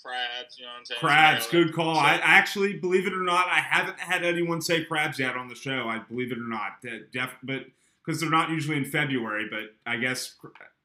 crabs. 0.03 0.57
You 0.57 0.65
know 0.65 0.71
what 0.71 0.79
I'm 0.79 0.85
saying? 0.85 0.99
Crabs, 0.99 1.47
Maryland. 1.51 1.73
good 1.73 1.75
call. 1.75 1.95
So- 1.95 2.01
I 2.01 2.19
actually, 2.23 2.73
believe 2.77 3.07
it 3.07 3.13
or 3.13 3.23
not, 3.23 3.47
I 3.47 3.59
haven't 3.59 3.99
had 3.99 4.23
anyone 4.23 4.61
say 4.61 4.83
crabs 4.83 5.19
yet 5.19 5.35
on 5.35 5.47
the 5.47 5.55
show. 5.55 5.87
I 5.87 5.99
believe 5.99 6.31
it 6.31 6.37
or 6.37 6.47
not, 6.47 6.81
That 6.83 7.11
def, 7.11 7.31
but 7.43 7.65
because 8.05 8.19
they're 8.19 8.29
not 8.29 8.49
usually 8.49 8.77
in 8.77 8.85
February. 8.85 9.47
But 9.49 9.75
I 9.85 9.97
guess 9.97 10.35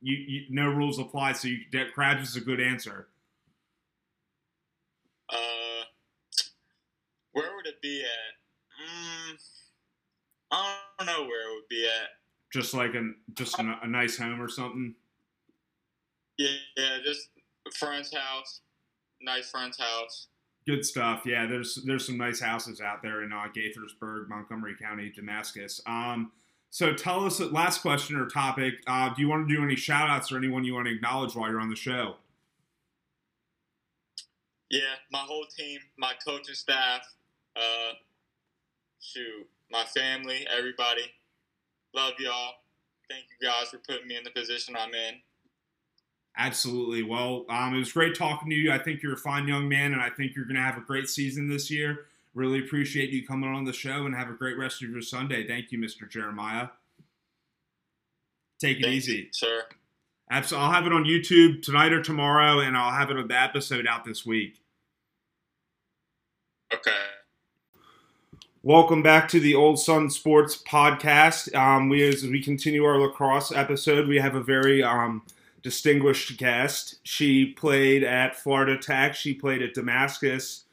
you, 0.02 0.14
you 0.16 0.42
no 0.50 0.68
rules 0.68 0.98
apply. 0.98 1.32
So 1.32 1.48
you, 1.48 1.58
that 1.72 1.94
crabs 1.94 2.28
is 2.28 2.36
a 2.36 2.40
good 2.40 2.60
answer. 2.60 3.08
Uh, 5.30 5.84
where 7.32 7.54
would 7.56 7.66
it 7.66 7.80
be 7.80 8.02
at? 8.02 9.30
Mm, 9.32 9.38
I 10.50 10.76
don't 10.98 11.06
know 11.06 11.22
where 11.26 11.50
it 11.50 11.54
would 11.54 11.68
be 11.68 11.86
at. 11.86 12.10
Just 12.52 12.74
like 12.74 12.94
a 12.94 13.12
just 13.32 13.58
a, 13.58 13.78
a 13.82 13.88
nice 13.88 14.16
home 14.18 14.40
or 14.40 14.48
something. 14.48 14.94
Yeah, 16.36 16.50
yeah, 16.76 16.98
just 17.04 17.30
a 17.66 17.70
friend's 17.72 18.14
house, 18.14 18.60
nice 19.24 19.50
friend's 19.50 19.78
house. 19.78 20.28
Good 20.66 20.84
stuff. 20.84 21.22
Yeah, 21.26 21.46
there's 21.46 21.76
there's 21.84 22.06
some 22.06 22.16
nice 22.16 22.40
houses 22.40 22.80
out 22.80 23.02
there 23.02 23.22
in 23.22 23.32
uh, 23.32 23.46
Gaithersburg, 23.54 24.28
Montgomery 24.28 24.74
County, 24.80 25.12
Damascus. 25.14 25.80
Um, 25.86 26.32
so 26.70 26.94
tell 26.94 27.24
us, 27.24 27.38
last 27.38 27.82
question 27.82 28.16
or 28.16 28.26
topic. 28.26 28.74
Uh, 28.86 29.12
do 29.14 29.22
you 29.22 29.28
want 29.28 29.46
to 29.48 29.54
do 29.54 29.62
any 29.62 29.76
shout 29.76 30.08
outs 30.08 30.32
or 30.32 30.38
anyone 30.38 30.64
you 30.64 30.74
want 30.74 30.86
to 30.86 30.92
acknowledge 30.92 31.36
while 31.36 31.50
you're 31.50 31.60
on 31.60 31.70
the 31.70 31.76
show? 31.76 32.16
Yeah, 34.70 34.96
my 35.12 35.20
whole 35.20 35.44
team, 35.44 35.78
my 35.98 36.14
coaching 36.26 36.54
staff, 36.54 37.02
uh, 37.54 37.92
shoot, 39.00 39.46
my 39.70 39.84
family, 39.84 40.46
everybody. 40.50 41.12
Love 41.94 42.14
y'all. 42.18 42.54
Thank 43.08 43.26
you 43.30 43.46
guys 43.46 43.68
for 43.68 43.78
putting 43.78 44.08
me 44.08 44.16
in 44.16 44.24
the 44.24 44.30
position 44.30 44.74
I'm 44.76 44.94
in. 44.94 45.14
Absolutely. 46.36 47.02
Well, 47.02 47.44
um, 47.48 47.74
it 47.74 47.78
was 47.78 47.92
great 47.92 48.16
talking 48.16 48.50
to 48.50 48.56
you. 48.56 48.72
I 48.72 48.78
think 48.78 49.02
you're 49.02 49.14
a 49.14 49.18
fine 49.18 49.46
young 49.46 49.68
man, 49.68 49.92
and 49.92 50.02
I 50.02 50.10
think 50.10 50.34
you're 50.34 50.44
going 50.44 50.56
to 50.56 50.62
have 50.62 50.76
a 50.76 50.80
great 50.80 51.08
season 51.08 51.48
this 51.48 51.70
year. 51.70 52.06
Really 52.34 52.58
appreciate 52.58 53.10
you 53.10 53.24
coming 53.24 53.50
on 53.50 53.64
the 53.64 53.72
show 53.72 54.06
and 54.06 54.14
have 54.14 54.28
a 54.28 54.32
great 54.32 54.58
rest 54.58 54.82
of 54.82 54.90
your 54.90 55.00
Sunday. 55.00 55.46
Thank 55.46 55.70
you, 55.70 55.78
Mr. 55.78 56.10
Jeremiah. 56.10 56.68
Take 58.60 58.78
it 58.78 58.82
Thanks, 58.82 59.08
easy. 59.08 59.28
sir. 59.30 59.62
Absolutely. 60.30 60.66
I'll 60.66 60.72
have 60.72 60.86
it 60.86 60.92
on 60.92 61.04
YouTube 61.04 61.62
tonight 61.62 61.92
or 61.92 62.02
tomorrow, 62.02 62.58
and 62.58 62.76
I'll 62.76 62.90
have 62.90 63.10
it 63.10 63.16
on 63.16 63.28
the 63.28 63.40
episode 63.40 63.86
out 63.86 64.04
this 64.04 64.26
week. 64.26 64.60
Okay. 66.72 66.90
Welcome 68.62 69.02
back 69.02 69.28
to 69.28 69.38
the 69.38 69.54
Old 69.54 69.78
Sun 69.78 70.10
Sports 70.10 70.60
Podcast. 70.66 71.54
Um, 71.54 71.88
we 71.88 72.02
as 72.02 72.24
we 72.24 72.42
continue 72.42 72.84
our 72.84 72.98
lacrosse 72.98 73.52
episode, 73.52 74.08
we 74.08 74.18
have 74.18 74.34
a 74.34 74.42
very 74.42 74.82
um, 74.82 75.22
distinguished 75.64 76.36
guest. 76.38 77.00
She 77.02 77.46
played 77.46 78.04
at 78.04 78.36
Florida 78.36 78.78
Tech. 78.78 79.16
She 79.16 79.34
played 79.34 79.62
at 79.62 79.74
Damascus 79.74 80.64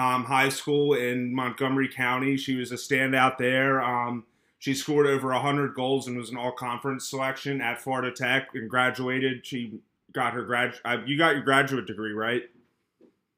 um, 0.00 0.24
High 0.24 0.48
School 0.48 0.94
in 0.94 1.34
Montgomery 1.34 1.88
County. 1.88 2.36
She 2.38 2.56
was 2.56 2.72
a 2.72 2.76
standout 2.76 3.36
there. 3.36 3.82
Um, 3.82 4.24
she 4.58 4.72
scored 4.72 5.06
over 5.06 5.28
100 5.28 5.74
goals 5.74 6.06
and 6.06 6.16
was 6.16 6.30
an 6.30 6.36
all-conference 6.36 7.08
selection 7.08 7.60
at 7.60 7.82
Florida 7.82 8.10
Tech 8.10 8.48
and 8.54 8.68
graduated. 8.70 9.46
She 9.46 9.80
got 10.12 10.32
her 10.32 10.42
grad. 10.42 10.74
Uh, 10.84 10.98
you 11.04 11.18
got 11.18 11.34
your 11.34 11.44
graduate 11.44 11.86
degree, 11.86 12.12
right? 12.12 12.42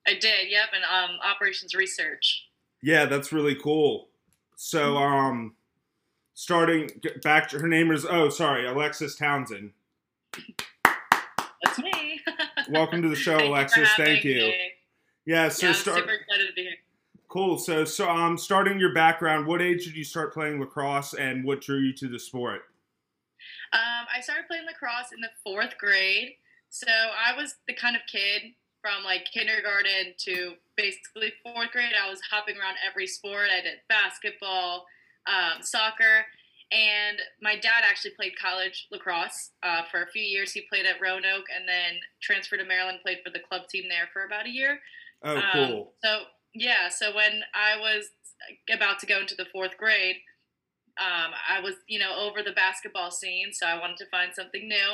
I 0.07 0.15
did, 0.15 0.51
yep, 0.51 0.69
and 0.75 0.85
um, 0.85 1.19
operations 1.25 1.75
research. 1.75 2.49
Yeah, 2.81 3.07
that's 3.07 3.33
really 3.33 3.55
cool. 3.55 4.09
So, 4.57 4.97
um, 4.97 5.55
starting 6.35 6.91
back 7.23 7.49
to 7.51 7.59
her 7.59 7.69
name 7.69 7.91
is 7.93 8.05
oh, 8.05 8.29
sorry, 8.29 8.67
Alexis 8.67 9.17
Townsend. 9.17 9.73
That's 11.63 11.79
me. 11.79 12.21
Welcome 12.71 13.03
to 13.03 13.09
the 13.09 13.17
show, 13.17 13.39
Alexis. 13.39 13.89
Thank 13.97 14.25
you. 14.25 14.37
me. 14.37 14.73
Yeah, 15.25 15.49
so 15.49 15.69
yeah, 15.69 15.73
start. 15.73 15.99
super 15.99 16.13
excited 16.13 16.49
to 16.49 16.53
be 16.55 16.63
here. 16.63 16.75
Cool. 17.29 17.59
So, 17.59 17.85
so 17.85 18.11
um, 18.11 18.37
starting 18.37 18.79
your 18.79 18.93
background. 18.93 19.47
What 19.47 19.63
age 19.63 19.85
did 19.85 19.97
you 19.97 20.05
start 20.05 20.35
playing 20.35 20.61
lacrosse, 20.61 21.15
and 21.15 21.45
what 21.45 21.61
drew 21.61 21.79
you 21.79 21.93
to 21.95 22.09
the 22.09 22.19
sport? 22.19 22.63
Um, 23.73 24.07
I 24.15 24.21
started 24.21 24.47
playing 24.49 24.67
lacrosse 24.67 25.13
in 25.15 25.21
the 25.21 25.31
fourth 25.43 25.79
grade. 25.79 26.35
So 26.69 26.89
I 26.89 27.37
was 27.37 27.57
the 27.67 27.75
kind 27.75 27.97
of 27.97 28.03
kid 28.11 28.53
from 28.81 29.05
like 29.05 29.27
kindergarten 29.33 30.15
to 30.19 30.55
basically 30.77 31.33
fourth 31.43 31.71
grade. 31.71 31.93
I 31.97 32.11
was 32.11 32.21
hopping 32.31 32.57
around 32.57 32.77
every 32.87 33.07
sport. 33.07 33.49
I 33.57 33.63
did 33.63 33.79
basketball, 33.89 34.87
um, 35.27 35.63
soccer, 35.63 36.27
and 36.73 37.19
my 37.43 37.55
dad 37.55 37.85
actually 37.85 38.13
played 38.17 38.33
college 38.41 38.89
lacrosse 38.91 39.51
uh, 39.63 39.83
for 39.91 40.03
a 40.03 40.07
few 40.11 40.23
years. 40.23 40.53
He 40.53 40.63
played 40.69 40.87
at 40.87 41.01
Roanoke 41.01 41.47
and 41.55 41.69
then 41.69 42.01
transferred 42.23 42.59
to 42.59 42.65
Maryland, 42.65 43.01
played 43.03 43.19
for 43.25 43.31
the 43.31 43.41
club 43.41 43.69
team 43.69 43.85
there 43.89 44.09
for 44.13 44.25
about 44.25 44.47
a 44.47 44.51
year. 44.51 44.81
Oh, 45.23 45.37
Um, 45.37 45.43
cool. 45.53 45.93
so 46.03 46.23
yeah, 46.55 46.89
so 46.89 47.15
when 47.15 47.43
I 47.55 47.79
was 47.79 48.11
about 48.73 48.99
to 49.01 49.07
go 49.07 49.21
into 49.21 49.35
the 49.35 49.47
fourth 49.53 49.77
grade, 49.77 50.17
um, 50.99 51.33
I 51.49 51.61
was 51.61 51.75
you 51.87 51.99
know 51.99 52.15
over 52.19 52.43
the 52.43 52.53
basketball 52.53 53.11
scene, 53.11 53.53
so 53.53 53.67
I 53.67 53.79
wanted 53.79 53.99
to 53.99 54.07
find 54.11 54.35
something 54.35 54.67
new. 54.69 54.91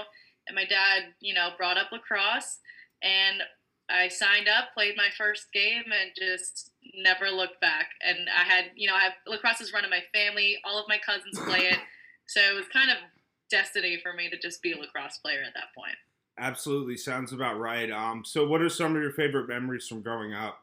And 0.46 0.54
my 0.54 0.64
dad, 0.64 1.14
you 1.20 1.34
know, 1.34 1.50
brought 1.56 1.76
up 1.76 1.92
lacrosse, 1.92 2.58
and 3.02 3.42
I 3.90 4.08
signed 4.08 4.48
up, 4.48 4.74
played 4.74 4.96
my 4.96 5.08
first 5.16 5.52
game, 5.52 5.84
and 5.86 6.10
just 6.16 6.72
never 6.94 7.30
looked 7.30 7.60
back. 7.60 7.90
And 8.06 8.28
I 8.28 8.44
had, 8.44 8.66
you 8.76 8.88
know, 8.88 8.94
I 8.94 9.04
have 9.04 9.12
lacrosse 9.26 9.60
is 9.60 9.72
run 9.72 9.84
in 9.84 9.90
my 9.90 10.02
family. 10.12 10.58
All 10.64 10.78
of 10.78 10.88
my 10.88 10.98
cousins 10.98 11.38
play 11.46 11.66
it, 11.66 11.78
so 12.26 12.40
it 12.40 12.54
was 12.54 12.66
kind 12.72 12.90
of 12.90 12.96
destiny 13.50 13.98
for 14.02 14.12
me 14.12 14.28
to 14.28 14.38
just 14.38 14.62
be 14.62 14.72
a 14.72 14.76
lacrosse 14.76 15.18
player 15.18 15.42
at 15.46 15.54
that 15.54 15.74
point. 15.74 15.96
Absolutely, 16.38 16.96
sounds 16.96 17.32
about 17.32 17.58
right. 17.58 17.90
Um, 17.90 18.22
so 18.24 18.46
what 18.46 18.60
are 18.60 18.68
some 18.68 18.94
of 18.94 19.02
your 19.02 19.12
favorite 19.12 19.48
memories 19.48 19.88
from 19.88 20.02
growing 20.02 20.34
up? 20.34 20.62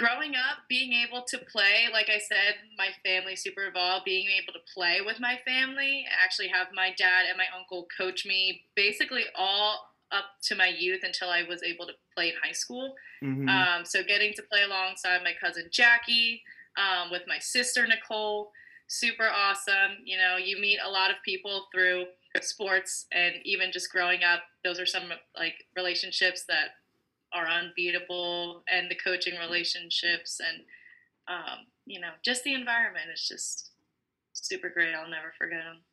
growing 0.00 0.34
up, 0.34 0.64
being 0.66 0.94
able 0.94 1.22
to 1.28 1.36
play, 1.36 1.84
like 1.92 2.08
I 2.08 2.18
said, 2.18 2.54
my 2.78 2.88
family 3.04 3.36
super 3.36 3.66
involved, 3.66 4.06
being 4.06 4.28
able 4.30 4.54
to 4.54 4.72
play 4.72 5.02
with 5.04 5.20
my 5.20 5.38
family, 5.46 6.06
actually 6.24 6.48
have 6.48 6.68
my 6.74 6.94
dad 6.96 7.26
and 7.28 7.36
my 7.36 7.44
uncle 7.54 7.86
coach 7.98 8.24
me 8.24 8.62
basically 8.74 9.24
all 9.34 9.89
up 10.12 10.24
to 10.42 10.54
my 10.54 10.68
youth 10.68 11.00
until 11.02 11.28
I 11.28 11.42
was 11.42 11.62
able 11.62 11.86
to 11.86 11.92
play 12.14 12.30
in 12.30 12.34
high 12.42 12.52
school. 12.52 12.96
Mhm. 13.22 13.48
Um, 13.48 13.84
so 13.84 14.02
getting 14.02 14.32
to 14.34 14.42
play 14.42 14.62
alongside 14.62 15.22
my 15.22 15.34
cousin 15.34 15.68
Jackie, 15.70 16.42
um, 16.76 17.10
with 17.10 17.26
my 17.26 17.38
sister 17.38 17.86
Nicole, 17.86 18.52
super 18.86 19.28
awesome. 19.28 19.98
You 20.04 20.18
know, 20.18 20.36
you 20.36 20.58
meet 20.58 20.78
a 20.84 20.90
lot 20.90 21.10
of 21.10 21.16
people 21.24 21.68
through 21.72 22.06
sports, 22.40 23.06
and 23.12 23.34
even 23.44 23.72
just 23.72 23.90
growing 23.90 24.22
up, 24.24 24.42
those 24.64 24.78
are 24.78 24.86
some 24.86 25.12
like 25.36 25.66
relationships 25.76 26.44
that 26.44 26.76
are 27.32 27.46
unbeatable, 27.48 28.64
and 28.68 28.90
the 28.90 28.94
coaching 28.96 29.38
relationships, 29.38 30.40
and 30.40 30.64
um, 31.28 31.66
you 31.86 32.00
know, 32.00 32.10
just 32.24 32.42
the 32.44 32.54
environment 32.54 33.06
is 33.12 33.26
just 33.26 33.70
super 34.32 34.68
great. 34.68 34.94
I'll 34.94 35.08
never 35.08 35.32
forget 35.38 35.62
them. 35.62 35.84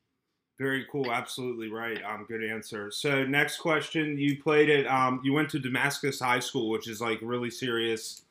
Very 0.58 0.86
cool. 0.92 1.12
Absolutely 1.12 1.70
right. 1.70 2.02
Um, 2.04 2.26
good 2.28 2.44
answer. 2.44 2.90
So 2.90 3.24
next 3.24 3.58
question: 3.58 4.18
You 4.18 4.42
played 4.42 4.70
at 4.70 4.88
um, 4.88 5.22
you 5.24 5.34
went 5.34 5.50
to 5.52 5.60
Damascus 5.60 6.20
High 6.20 6.40
School, 6.40 6.70
which 6.70 6.90
is 6.90 7.00
like 7.00 7.20
really 7.22 7.52
serious 7.52 8.24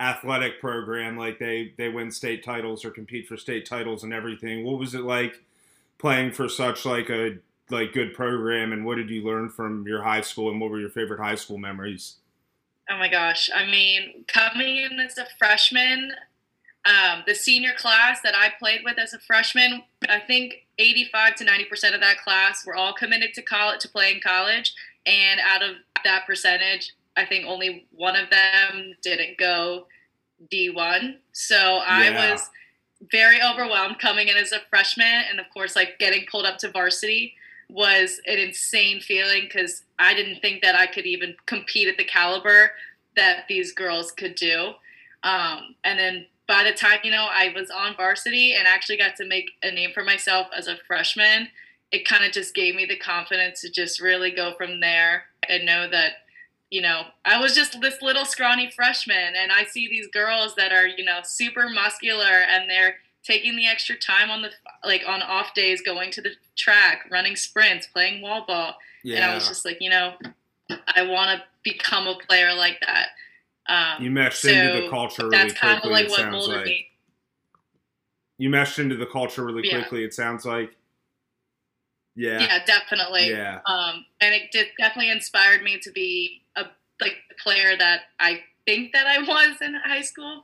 athletic 0.00 0.60
program. 0.60 1.16
Like 1.16 1.38
they 1.38 1.74
they 1.76 1.88
win 1.88 2.10
state 2.10 2.44
titles 2.44 2.84
or 2.84 2.90
compete 2.90 3.26
for 3.26 3.36
state 3.36 3.66
titles 3.66 4.04
and 4.04 4.12
everything. 4.12 4.64
What 4.64 4.78
was 4.78 4.94
it 4.94 5.02
like 5.02 5.42
playing 5.98 6.32
for 6.32 6.48
such 6.48 6.84
like 6.84 7.10
a 7.10 7.38
like 7.70 7.92
good 7.92 8.14
program? 8.14 8.72
And 8.72 8.84
what 8.84 8.96
did 8.96 9.10
you 9.10 9.24
learn 9.24 9.48
from 9.48 9.86
your 9.86 10.02
high 10.02 10.20
school? 10.20 10.50
And 10.50 10.60
what 10.60 10.70
were 10.70 10.80
your 10.80 10.90
favorite 10.90 11.20
high 11.20 11.34
school 11.34 11.58
memories? 11.58 12.16
Oh 12.90 12.98
my 12.98 13.08
gosh. 13.08 13.48
I 13.54 13.64
mean, 13.66 14.24
coming 14.28 14.76
in 14.76 15.00
as 15.00 15.16
a 15.16 15.26
freshman, 15.38 16.12
um, 16.86 17.22
the 17.26 17.34
senior 17.34 17.72
class 17.76 18.20
that 18.22 18.34
I 18.34 18.50
played 18.58 18.80
with 18.84 18.98
as 18.98 19.14
a 19.14 19.18
freshman, 19.18 19.82
I 20.08 20.20
think 20.20 20.66
85 20.78 21.36
to 21.36 21.44
90% 21.44 21.94
of 21.94 22.00
that 22.00 22.18
class 22.22 22.66
were 22.66 22.74
all 22.74 22.92
committed 22.92 23.32
to 23.34 23.42
college 23.42 23.80
to 23.80 23.88
play 23.88 24.12
in 24.12 24.20
college. 24.20 24.74
And 25.06 25.40
out 25.40 25.62
of 25.62 25.76
that 26.04 26.26
percentage, 26.26 26.92
I 27.16 27.24
think 27.24 27.46
only 27.46 27.86
one 27.92 28.16
of 28.16 28.28
them 28.30 28.94
didn't 29.02 29.38
go 29.38 29.86
D1. 30.52 31.18
So 31.32 31.76
I 31.86 32.08
Yeah. 32.10 32.32
was 32.32 32.50
very 33.10 33.40
overwhelmed 33.42 33.98
coming 33.98 34.28
in 34.28 34.36
as 34.36 34.52
a 34.52 34.60
freshman. 34.68 35.24
And 35.30 35.40
of 35.40 35.48
course, 35.50 35.76
like 35.76 35.98
getting 35.98 36.26
pulled 36.26 36.46
up 36.46 36.58
to 36.58 36.70
varsity 36.70 37.34
was 37.70 38.20
an 38.26 38.38
insane 38.38 39.00
feeling 39.00 39.42
because 39.44 39.84
I 39.98 40.12
didn't 40.14 40.40
think 40.40 40.62
that 40.62 40.74
I 40.74 40.86
could 40.86 41.06
even 41.06 41.36
compete 41.46 41.88
at 41.88 41.96
the 41.96 42.04
caliber 42.04 42.72
that 43.16 43.46
these 43.48 43.72
girls 43.72 44.10
could 44.10 44.34
do. 44.34 44.74
Um, 45.22 45.74
and 45.84 45.98
then 45.98 46.26
by 46.46 46.62
the 46.64 46.72
time, 46.72 47.00
you 47.04 47.10
know, 47.10 47.26
I 47.30 47.52
was 47.54 47.70
on 47.70 47.96
varsity 47.96 48.54
and 48.54 48.66
actually 48.66 48.98
got 48.98 49.16
to 49.16 49.26
make 49.26 49.50
a 49.62 49.70
name 49.70 49.90
for 49.94 50.04
myself 50.04 50.48
as 50.56 50.66
a 50.66 50.76
freshman, 50.86 51.48
it 51.90 52.06
kind 52.06 52.24
of 52.24 52.32
just 52.32 52.54
gave 52.54 52.74
me 52.74 52.84
the 52.84 52.96
confidence 52.96 53.60
to 53.62 53.70
just 53.70 54.00
really 54.00 54.30
go 54.30 54.54
from 54.56 54.80
there 54.80 55.24
and 55.48 55.64
know 55.64 55.88
that, 55.90 56.12
you 56.70 56.82
know, 56.82 57.02
I 57.24 57.40
was 57.40 57.54
just 57.54 57.80
this 57.80 58.02
little 58.02 58.24
scrawny 58.24 58.70
freshman 58.70 59.34
and 59.36 59.52
I 59.52 59.64
see 59.64 59.88
these 59.88 60.08
girls 60.08 60.54
that 60.56 60.72
are, 60.72 60.86
you 60.86 61.04
know, 61.04 61.20
super 61.22 61.68
muscular 61.68 62.24
and 62.24 62.68
they're 62.68 62.96
taking 63.24 63.56
the 63.56 63.66
extra 63.66 63.96
time 63.96 64.30
on 64.30 64.42
the 64.42 64.50
like 64.84 65.02
on 65.06 65.22
off 65.22 65.54
days 65.54 65.80
going 65.80 66.10
to 66.10 66.20
the 66.20 66.30
track 66.56 67.06
running 67.10 67.36
sprints 67.36 67.86
playing 67.86 68.20
wall 68.20 68.44
ball. 68.46 68.76
And 69.04 69.24
i 69.24 69.34
was 69.34 69.48
just 69.48 69.64
like 69.64 69.78
you 69.80 69.90
know 69.90 70.14
i 70.94 71.02
want 71.02 71.38
to 71.38 71.44
become 71.62 72.06
a 72.06 72.16
player 72.26 72.54
like 72.54 72.80
that 72.86 73.08
um, 73.68 74.02
you 74.02 74.10
meshed 74.10 74.42
so 74.42 74.48
into 74.48 74.80
the 74.82 74.88
culture 74.88 75.28
really 75.28 75.50
quickly. 75.52 75.90
like 75.90 76.04
it 76.06 76.10
what 76.10 76.20
sounds 76.20 76.48
like 76.48 76.64
me 76.66 76.86
you 78.38 78.50
meshed 78.50 78.78
into 78.78 78.96
the 78.96 79.06
culture 79.06 79.44
really 79.44 79.62
Yeah. 79.64 79.78
quickly. 79.80 80.02
It 80.04 80.12
sounds 80.12 80.44
like. 80.44 80.74
Yeah. 82.16 82.40
yeah, 82.40 82.64
definitely 82.64 83.30
Yeah. 83.30 83.60
um, 83.66 84.04
and 84.20 84.34
it 84.34 84.52
did 84.52 84.68
definitely 84.78 85.10
inspired 85.10 85.62
me 85.62 85.78
to 85.80 85.90
be 85.90 86.42
a 86.56 86.66
like 87.00 87.16
the 87.28 87.34
player 87.42 87.76
that 87.76 88.02
i 88.20 88.40
think 88.66 88.92
that 88.92 89.06
i 89.08 89.18
was 89.28 89.60
in 89.60 89.74
high 89.74 90.02
school 90.02 90.42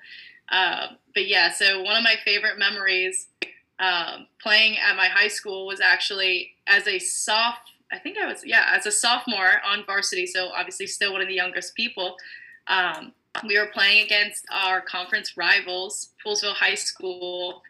Uh, 0.51 0.89
but 1.15 1.29
yeah, 1.29 1.49
so 1.53 1.81
one 1.83 1.97
of 1.97 2.03
my 2.03 2.17
favorite 2.25 2.59
memories 2.59 3.29
um, 3.79 4.27
playing 4.43 4.77
at 4.79 4.97
my 4.97 5.07
high 5.07 5.29
school 5.29 5.65
was 5.65 5.81
actually 5.81 6.57
as 6.67 6.89
a 6.89 6.99
soft. 6.99 7.71
I 7.93 7.99
think 8.01 8.19
I 8.19 8.27
was 8.27 8.43
yeah 8.45 8.67
as 8.75 8.85
a 8.85 8.91
sophomore 8.91 9.61
on 9.65 9.85
varsity. 9.87 10.27
So 10.27 10.49
obviously 10.49 10.89
still 10.89 11.13
one 11.13 11.23
of 11.23 11.29
the 11.29 11.35
youngest 11.35 11.77
people. 11.77 12.17
Um, 12.67 13.13
we 13.47 13.59
were 13.59 13.67
playing 13.67 14.05
against 14.05 14.45
our 14.53 14.81
conference 14.81 15.37
rivals, 15.37 16.11
Poolesville 16.25 16.55
High 16.55 16.75
School, 16.75 17.63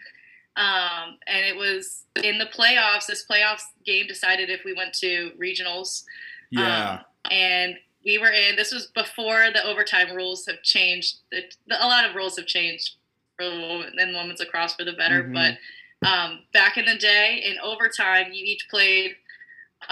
um, 0.56 1.18
and 1.26 1.44
it 1.46 1.56
was 1.56 2.04
in 2.22 2.38
the 2.38 2.46
playoffs. 2.46 3.06
This 3.06 3.24
playoffs 3.26 3.62
game 3.84 4.06
decided 4.06 4.50
if 4.50 4.64
we 4.64 4.72
went 4.72 4.94
to 4.94 5.32
regionals. 5.40 6.04
Yeah. 6.50 6.92
Um, 6.92 7.00
and 7.30 7.74
we 8.04 8.18
were 8.18 8.30
in. 8.30 8.56
This 8.56 8.72
was 8.72 8.86
before 8.88 9.50
the 9.52 9.64
overtime 9.64 10.14
rules 10.14 10.46
have 10.46 10.62
changed. 10.62 11.18
The, 11.30 11.42
the, 11.66 11.84
a 11.84 11.86
lot 11.86 12.08
of 12.08 12.16
rules 12.16 12.36
have 12.36 12.46
changed 12.46 12.96
for 13.36 13.44
and 13.44 14.14
women's 14.14 14.40
lacrosse 14.40 14.74
for 14.74 14.84
the 14.84 14.92
better. 14.92 15.24
Mhm. 15.24 15.34
But 15.34 16.08
um, 16.08 16.40
back 16.52 16.78
in 16.78 16.86
the 16.86 16.96
day, 16.96 17.42
in 17.44 17.58
overtime, 17.58 18.32
you 18.32 18.44
each 18.44 18.68
played 18.68 19.16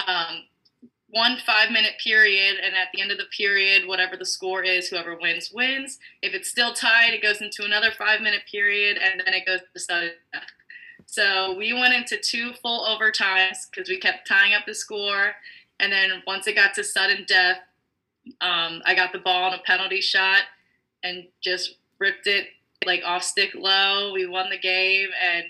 um, 0.07 0.45
one 1.11 1.39
five 1.47 1.71
minute 1.71 1.95
period, 2.03 2.57
and 2.63 2.75
at 2.75 2.89
the 2.93 3.01
end 3.01 3.11
of 3.11 3.19
the 3.19 3.25
period, 3.37 3.87
whatever 3.87 4.17
the 4.17 4.27
score 4.27 4.63
is, 4.63 4.89
whoever 4.89 5.17
wins 5.21 5.51
wins. 5.53 5.99
If 6.23 6.35
it's 6.35 6.51
still 6.51 6.75
tied, 6.75 7.15
it 7.15 7.23
goes 7.23 7.41
into 7.41 7.65
another 7.65 7.91
five 7.97 8.21
minute 8.21 8.43
period, 8.51 8.99
and 8.99 9.23
then 9.25 9.35
it 9.35 9.47
goes 9.47 9.61
to 9.73 9.81
sudden 9.81 10.11
death. 10.33 10.43
So 11.07 11.55
we 11.57 11.73
went 11.73 11.95
into 11.95 12.19
two 12.19 12.53
full 12.61 12.87
overtimes 12.87 13.71
because 13.71 13.89
we 13.89 13.99
kept 13.99 14.29
tying 14.29 14.55
up 14.55 14.67
the 14.67 14.75
score, 14.75 15.33
and 15.81 15.91
then 15.91 16.23
once 16.27 16.47
it 16.47 16.55
got 16.55 16.75
to 16.75 16.85
sudden 16.85 17.25
death, 17.27 17.59
um, 18.41 18.83
I 18.85 18.95
got 18.95 19.13
the 19.13 19.19
ball 19.19 19.45
on 19.45 19.55
a 19.55 19.63
penalty 19.65 20.03
shot 20.03 20.43
and 21.03 21.27
just 21.41 21.77
ripped 21.99 22.27
it 22.27 22.49
like 22.85 23.03
off 23.05 23.23
stick 23.23 23.55
low. 23.55 24.13
We 24.13 24.27
won 24.27 24.51
the 24.51 24.59
game 24.59 25.09
and 25.23 25.47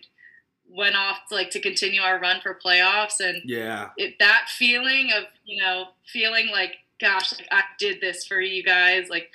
went 0.71 0.97
off 0.97 1.19
to, 1.29 1.35
like 1.35 1.51
to 1.51 1.61
continue 1.61 2.01
our 2.01 2.19
run 2.21 2.41
for 2.43 2.59
playoffs 2.65 3.21
and 3.21 3.41
Yeah. 3.45 3.89
it, 3.97 4.15
that 4.19 4.49
feeling 4.49 5.11
of 5.17 5.25
you 5.45 5.63
know 5.63 5.87
feeling 6.13 6.49
like 6.51 6.77
gosh 7.01 7.33
like 7.39 7.49
i 7.51 7.63
did 7.79 8.01
this 8.01 8.27
for 8.27 8.41
you 8.41 8.63
guys 8.63 9.09
like 9.09 9.31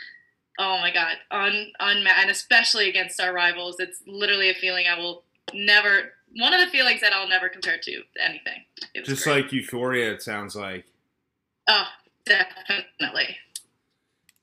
oh 0.59 0.77
my 0.79 0.91
god 0.93 1.15
on 1.31 1.71
on 1.79 2.05
and 2.05 2.29
especially 2.29 2.87
against 2.89 3.19
our 3.19 3.33
rivals 3.33 3.77
it's 3.79 4.01
literally 4.05 4.49
a 4.49 4.53
feeling 4.53 4.85
i 4.87 4.97
will 4.99 5.23
never 5.53 6.11
one 6.37 6.53
of 6.53 6.59
the 6.61 6.67
feelings 6.67 7.01
that 7.01 7.13
i'll 7.13 7.27
never 7.29 7.49
compare 7.49 7.77
to 7.81 8.01
anything 8.23 8.63
Just 9.03 9.23
great. 9.23 9.43
like 9.45 9.53
Euphoria, 9.53 10.11
it 10.11 10.21
sounds 10.21 10.55
like. 10.55 10.85
oh 11.67 11.87
definitely 12.25 13.37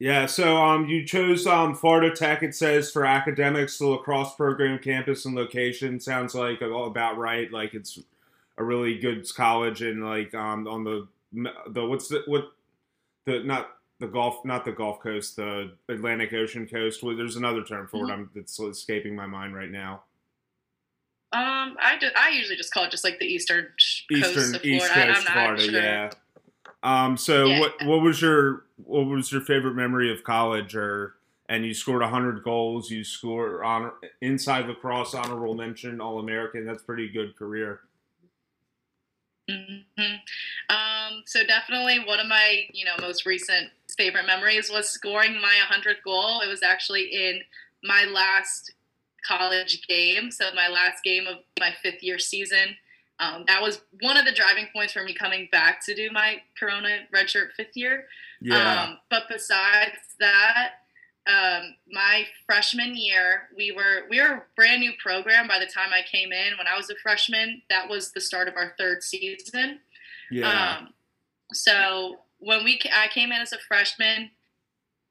Yeah, 0.00 0.24
so 0.24 0.56
um, 0.56 0.88
you 0.88 1.04
chose 1.04 1.46
um, 1.46 1.74
Florida 1.74 2.14
Tech. 2.16 2.42
It 2.42 2.54
says 2.54 2.90
for 2.90 3.04
academics, 3.04 3.76
the 3.76 3.86
lacrosse 3.86 4.34
program, 4.34 4.78
campus, 4.78 5.26
and 5.26 5.34
location 5.34 6.00
sounds 6.00 6.34
like 6.34 6.62
about 6.62 7.18
right. 7.18 7.52
Like 7.52 7.74
it's 7.74 7.98
a 8.56 8.64
really 8.64 8.98
good 8.98 9.26
college, 9.34 9.82
and 9.82 10.02
like 10.02 10.34
um, 10.34 10.66
on 10.66 10.84
the 10.84 11.06
the 11.68 11.84
what's 11.84 12.08
the 12.08 12.22
what 12.26 12.44
the 13.26 13.40
not 13.44 13.72
the 13.98 14.06
Gulf 14.06 14.42
not 14.46 14.64
the 14.64 14.72
Gulf 14.72 15.00
Coast, 15.00 15.36
the 15.36 15.72
Atlantic 15.90 16.32
Ocean 16.32 16.66
coast. 16.66 17.02
Well, 17.02 17.14
there's 17.14 17.36
another 17.36 17.62
term 17.62 17.86
for 17.86 18.08
it. 18.08 18.10
I'm 18.10 18.30
it's 18.34 18.58
escaping 18.58 19.14
my 19.14 19.26
mind 19.26 19.54
right 19.54 19.70
now. 19.70 20.04
um 21.32 21.76
i 21.80 21.96
do, 22.00 22.08
i 22.16 22.30
usually 22.30 22.56
just 22.56 22.72
call 22.72 22.84
it 22.84 22.90
just 22.90 23.04
like 23.04 23.18
the 23.20 23.24
eastern 23.26 23.68
sh- 23.76 24.02
coast 24.10 24.30
Eastern 24.36 24.54
of 24.56 24.64
East 24.64 24.86
florida 24.86 25.14
Coast 25.14 25.30
I, 25.30 25.32
Florida, 25.32 25.62
sure. 25.62 25.82
yeah. 25.82 26.10
Um, 26.82 27.16
so 27.16 27.48
Yeah. 27.48 27.60
what 27.60 27.82
what 27.82 28.00
was 28.02 28.22
your 28.22 28.66
what 28.76 29.06
was 29.06 29.30
your 29.32 29.42
favorite 29.42 29.74
memory 29.74 30.10
of 30.12 30.24
college 30.24 30.74
or 30.74 31.16
and 31.48 31.64
you 31.64 31.74
scored 31.74 32.00
100 32.00 32.42
goals, 32.42 32.90
you 32.90 33.04
scored 33.04 33.64
on 33.64 33.92
inside 34.20 34.66
lacrosse 34.66 35.14
honorable 35.14 35.54
mention 35.54 36.00
all 36.00 36.18
American. 36.20 36.64
That's 36.64 36.82
pretty 36.82 37.08
good 37.08 37.36
career. 37.36 37.80
hmm 39.48 40.14
Um, 40.68 41.22
so 41.26 41.44
definitely 41.44 41.98
one 42.00 42.20
of 42.20 42.26
my, 42.26 42.66
you 42.72 42.84
know, 42.84 42.94
most 43.00 43.26
recent 43.26 43.70
favorite 43.96 44.26
memories 44.26 44.70
was 44.70 44.88
scoring 44.88 45.34
my 45.40 45.56
100th 45.58 46.02
goal. 46.04 46.40
It 46.40 46.48
was 46.48 46.62
actually 46.62 47.04
in 47.12 47.40
my 47.82 48.04
last 48.04 48.72
college 49.26 49.86
game, 49.88 50.30
so 50.30 50.46
my 50.54 50.68
last 50.68 51.02
game 51.02 51.26
of 51.26 51.38
my 51.58 51.72
fifth 51.82 52.02
year 52.02 52.18
season. 52.18 52.76
Um, 53.20 53.44
that 53.48 53.60
was 53.60 53.82
one 54.00 54.16
of 54.16 54.24
the 54.24 54.32
driving 54.32 54.66
points 54.72 54.94
for 54.94 55.04
me 55.04 55.14
coming 55.14 55.48
back 55.52 55.84
to 55.84 55.94
do 55.94 56.10
my 56.10 56.38
Corona 56.58 57.00
redshirt 57.14 57.52
fifth 57.56 57.76
year. 57.76 58.06
Yeah. 58.40 58.84
Um, 58.84 58.98
but 59.10 59.24
besides 59.28 60.16
that, 60.18 60.70
um, 61.26 61.74
my 61.92 62.24
freshman 62.46 62.96
year, 62.96 63.42
we 63.54 63.72
were 63.72 64.08
we 64.08 64.20
were 64.20 64.28
a 64.28 64.42
brand 64.56 64.80
new 64.80 64.92
program 65.02 65.46
by 65.46 65.58
the 65.58 65.66
time 65.66 65.90
I 65.92 66.00
came 66.10 66.32
in. 66.32 66.56
When 66.56 66.66
I 66.66 66.76
was 66.76 66.88
a 66.88 66.94
freshman, 67.02 67.60
that 67.68 67.88
was 67.88 68.12
the 68.12 68.22
start 68.22 68.48
of 68.48 68.56
our 68.56 68.74
third 68.78 69.02
season. 69.02 69.80
yeah. 70.30 70.78
Um, 70.78 70.94
so 71.52 72.20
when 72.38 72.64
we 72.64 72.80
I 72.92 73.08
came 73.08 73.32
in 73.32 73.40
as 73.40 73.52
a 73.52 73.58
freshman, 73.68 74.30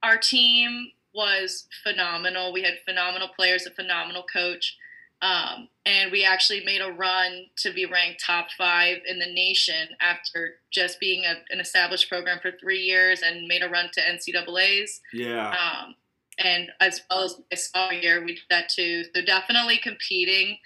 our 0.01 0.17
team 0.17 0.91
was 1.13 1.67
phenomenal. 1.83 2.51
We 2.53 2.63
had 2.63 2.75
phenomenal 2.85 3.29
players, 3.35 3.67
a 3.67 3.71
phenomenal 3.71 4.23
coach, 4.23 4.77
um, 5.21 5.67
and 5.85 6.11
we 6.11 6.23
actually 6.23 6.63
made 6.63 6.81
a 6.81 6.91
run 6.91 7.45
to 7.57 7.73
be 7.73 7.85
ranked 7.85 8.23
top 8.25 8.47
five 8.57 8.97
in 9.07 9.19
the 9.19 9.31
nation 9.33 9.89
after 9.99 10.55
just 10.71 10.99
being 10.99 11.25
a, 11.25 11.35
an 11.49 11.59
established 11.59 12.09
program 12.09 12.39
for 12.41 12.51
three 12.51 12.79
years 12.79 13.21
and 13.21 13.47
made 13.47 13.61
a 13.61 13.69
run 13.69 13.89
to 13.93 14.01
NCAA's. 14.01 15.01
yeah. 15.13 15.49
Um, 15.49 15.95
and 16.41 16.69
as 16.79 17.01
well 17.09 17.23
as 17.23 17.37
my 17.51 17.57
sophomore 17.57 17.99
year, 17.99 18.23
we 18.23 18.35
did 18.35 18.43
that 18.49 18.69
too. 18.69 19.03
So 19.13 19.21
definitely 19.21 19.77
competing 19.77 20.57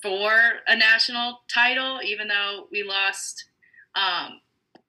for 0.00 0.32
a 0.66 0.74
national 0.74 1.40
title, 1.52 2.00
even 2.02 2.28
though 2.28 2.66
we 2.72 2.82
lost 2.82 3.44
um, 3.94 4.40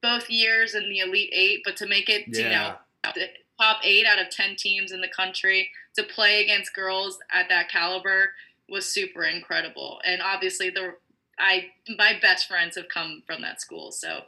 both 0.01 0.29
years 0.29 0.75
in 0.75 0.89
the 0.89 0.99
Elite 0.99 1.31
Eight. 1.33 1.61
But 1.65 1.75
to 1.77 1.87
make 1.87 2.09
it, 2.09 2.31
to, 2.33 2.41
you 2.41 2.49
know, 2.49 2.75
the 3.13 3.27
top 3.59 3.79
eight 3.83 4.05
out 4.05 4.19
of 4.19 4.29
ten 4.29 4.55
teams 4.57 4.93
in 4.93 5.01
the 5.01 5.09
country 5.09 5.69
to 5.95 6.03
play 6.03 6.41
against 6.41 6.73
girls 6.73 7.19
at 7.31 7.49
that 7.49 7.69
caliber 7.69 8.31
was 8.69 8.85
super 8.91 9.23
incredible. 9.23 10.01
And 10.05 10.21
obviously, 10.21 10.69
the 10.69 10.95
I 11.37 11.71
my 11.97 12.17
best 12.21 12.47
friends 12.47 12.75
have 12.75 12.89
come 12.89 13.23
from 13.25 13.41
that 13.41 13.61
school, 13.61 13.91
so 13.91 14.21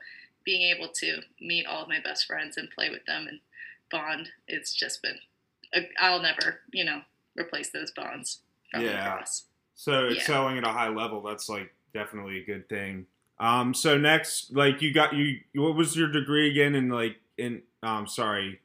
being 0.44 0.62
able 0.76 0.90
to 0.90 1.22
meet 1.42 1.66
all 1.66 1.84
of 1.84 1.90
my 1.90 2.00
best 2.04 2.26
friends 2.26 2.58
and 2.58 2.70
play 2.70 2.90
with 2.90 3.06
them 3.06 3.28
and 3.28 3.40
bond, 3.92 4.30
it's 4.48 4.74
just 4.74 5.02
been. 5.02 5.18
I'll 6.00 6.22
never, 6.22 6.62
you 6.72 6.86
know, 6.86 7.02
replace 7.36 7.72
those 7.72 7.92
bonds 7.92 8.42
from 8.72 8.82
Yeah. 8.82 9.24
So 9.74 10.08
Yeah. 10.08 10.18
excelling 10.18 10.58
at 10.58 10.64
a 10.64 10.72
high 10.72 10.88
level, 10.88 11.22
that's 11.22 11.50
like 11.50 11.74
definitely 11.94 12.40
a 12.40 12.46
good 12.46 12.70
thing. 12.70 13.08
Um, 13.40 13.74
so 13.74 13.98
next, 13.98 14.54
like 14.54 14.82
you 14.82 14.94
got 14.94 15.14
you, 15.14 15.42
what 15.56 15.76
was 15.76 15.96
your 15.98 16.10
degree 16.10 16.50
again? 16.50 16.76
In 16.76 16.90
like 16.90 17.18
in, 17.38 17.64
um, 17.84 18.08
sorry, 18.08 18.62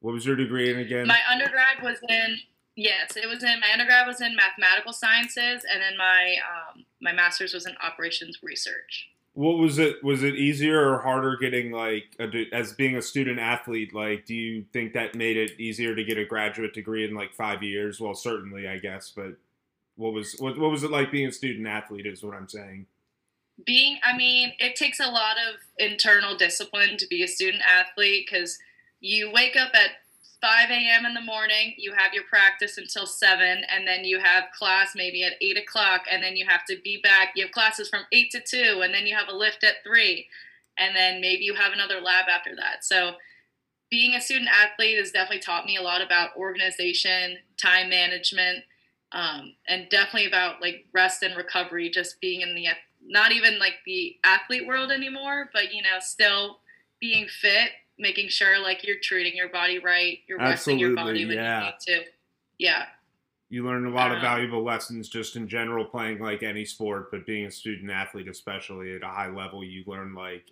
what 0.00 0.12
was 0.12 0.24
your 0.24 0.36
degree 0.36 0.70
in 0.70 0.78
again? 0.78 1.08
My 1.08 1.20
undergrad 1.28 1.82
was 1.82 1.98
in 2.08 2.38
yes, 2.76 3.16
it 3.16 3.28
was 3.28 3.42
in 3.42 3.60
my 3.60 3.72
undergrad 3.72 4.06
was 4.06 4.20
in 4.20 4.36
mathematical 4.36 4.92
sciences, 4.92 5.64
and 5.70 5.82
then 5.82 5.96
my 5.96 6.36
um, 6.48 6.84
my 7.00 7.12
master's 7.12 7.52
was 7.54 7.66
in 7.66 7.74
operations 7.82 8.38
research. 8.42 9.08
What 9.34 9.58
was 9.58 9.78
it? 9.78 10.02
Was 10.02 10.22
it 10.22 10.34
easier 10.34 10.90
or 10.92 10.98
harder 10.98 11.36
getting 11.36 11.70
like 11.70 12.16
a, 12.18 12.28
as 12.52 12.72
being 12.72 12.96
a 12.96 13.02
student 13.02 13.38
athlete? 13.38 13.94
Like, 13.94 14.26
do 14.26 14.34
you 14.34 14.64
think 14.72 14.92
that 14.94 15.14
made 15.14 15.36
it 15.36 15.52
easier 15.58 15.94
to 15.94 16.04
get 16.04 16.18
a 16.18 16.24
graduate 16.24 16.74
degree 16.74 17.04
in 17.04 17.14
like 17.14 17.32
five 17.34 17.62
years? 17.62 18.00
Well, 18.00 18.14
certainly, 18.14 18.66
I 18.68 18.78
guess. 18.78 19.12
But 19.14 19.36
what 19.96 20.12
was 20.12 20.34
what, 20.38 20.58
what 20.58 20.70
was 20.70 20.82
it 20.82 20.90
like 20.90 21.12
being 21.12 21.28
a 21.28 21.32
student 21.32 21.66
athlete? 21.66 22.06
Is 22.06 22.22
what 22.22 22.34
I'm 22.34 22.48
saying. 22.48 22.86
being 23.66 23.98
i 24.02 24.16
mean 24.16 24.52
it 24.58 24.74
takes 24.74 25.00
a 25.00 25.10
lot 25.10 25.36
of 25.36 25.60
internal 25.78 26.36
discipline 26.36 26.96
to 26.96 27.06
be 27.06 27.22
a 27.22 27.28
student 27.28 27.62
athlete 27.62 28.26
because 28.26 28.58
you 29.00 29.30
wake 29.30 29.56
up 29.56 29.70
at 29.74 29.90
5 30.40 30.70
a.m 30.70 31.06
in 31.06 31.14
the 31.14 31.20
morning 31.20 31.74
you 31.76 31.92
have 31.92 32.14
your 32.14 32.24
practice 32.24 32.78
until 32.78 33.06
7 33.06 33.40
and 33.68 33.86
then 33.86 34.04
you 34.04 34.18
have 34.20 34.44
class 34.58 34.92
maybe 34.94 35.22
at 35.22 35.34
8 35.40 35.58
o'clock 35.58 36.02
and 36.10 36.22
then 36.22 36.36
you 36.36 36.46
have 36.48 36.64
to 36.66 36.76
be 36.82 37.00
back 37.02 37.32
you 37.34 37.44
have 37.44 37.52
classes 37.52 37.88
from 37.88 38.02
8 38.12 38.30
to 38.30 38.40
2 38.40 38.80
and 38.82 38.94
then 38.94 39.06
you 39.06 39.14
have 39.14 39.28
a 39.28 39.36
lift 39.36 39.64
at 39.64 39.84
3 39.84 40.26
and 40.80 40.96
then 40.96 41.20
maybe 41.20 41.44
you 41.44 41.54
have 41.54 41.72
another 41.72 42.00
lab 42.00 42.26
after 42.28 42.56
that. 42.56 42.84
So 42.84 43.12
being 43.90 44.14
a 44.14 44.20
student 44.20 44.48
athlete 44.50 44.98
has 44.98 45.10
definitely 45.10 45.40
taught 45.40 45.66
me 45.66 45.76
a 45.76 45.82
lot 45.82 46.00
about 46.00 46.36
organization 46.36 47.38
time 47.56 47.90
management 47.90 48.64
um, 49.12 49.54
and 49.68 49.88
definitely 49.90 50.26
about 50.26 50.62
like 50.62 50.86
rest 50.92 51.22
and 51.22 51.36
recovery 51.36 51.90
just 51.90 52.20
being 52.20 52.40
in 52.40 52.54
the 52.54 52.66
not 53.06 53.32
even 53.32 53.58
like 53.58 53.74
the 53.84 54.16
athlete 54.24 54.66
world 54.66 54.90
anymore 54.90 55.50
but 55.52 55.74
you 55.74 55.82
know 55.82 55.98
still 55.98 56.58
being 57.00 57.26
fit 57.26 57.70
making 58.00 58.28
sure 58.28 58.58
like 58.58 58.84
you're 58.86 58.98
treating 59.02 59.36
your 59.36 59.48
body 59.48 59.78
right 59.78 60.18
you're 60.26 60.38
resting 60.38 60.78
your 60.78 60.94
body 60.94 61.26
when 61.26 61.36
yeah. 61.36 61.58
you 61.60 61.66
need 61.66 61.74
to 61.80 62.10
yeah 62.58 62.84
You 63.50 63.64
learn 63.64 63.84
a 63.86 63.90
lot 63.90 64.10
of 64.12 64.18
Um, 64.18 64.22
valuable 64.22 64.62
lessons 64.62 65.08
just 65.08 65.36
in 65.36 65.48
general 65.48 65.84
playing 65.84 66.18
like 66.20 66.42
any 66.42 66.64
sport, 66.64 67.10
but 67.10 67.26
being 67.26 67.46
a 67.46 67.50
student 67.50 67.90
athlete, 67.90 68.28
especially 68.28 68.94
at 68.94 69.02
a 69.02 69.08
high 69.08 69.28
level, 69.30 69.64
you 69.64 69.82
learn 69.86 70.14
like. 70.14 70.44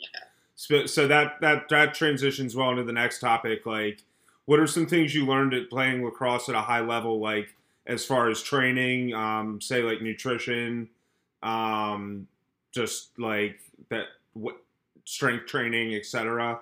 sp- 0.59 0.86
So 0.88 1.07
that 1.07 1.40
that 1.40 1.68
that 1.68 1.94
transitions 1.94 2.57
well 2.57 2.70
into 2.70 2.82
the 2.84 2.92
next 2.92 3.20
topic. 3.20 3.64
Like, 3.66 4.03
what 4.46 4.59
are 4.59 4.66
some 4.66 4.86
things 4.86 5.14
you 5.14 5.24
learned 5.26 5.55
at 5.55 5.70
playing 5.70 6.05
lacrosse 6.05 6.49
at 6.49 6.55
a 6.57 6.61
high 6.62 6.80
level? 6.80 7.20
Like, 7.20 7.55
as 7.86 8.05
far 8.05 8.28
as 8.30 8.42
training, 8.42 9.14
um, 9.14 9.61
say 9.61 9.82
like 9.82 10.03
nutrition, 10.03 10.88
um, 11.42 12.26
just 12.72 13.16
like 13.18 13.61
that, 13.90 14.07
what 14.32 14.57
strength 15.05 15.46
training, 15.46 15.94
etc. 15.94 16.59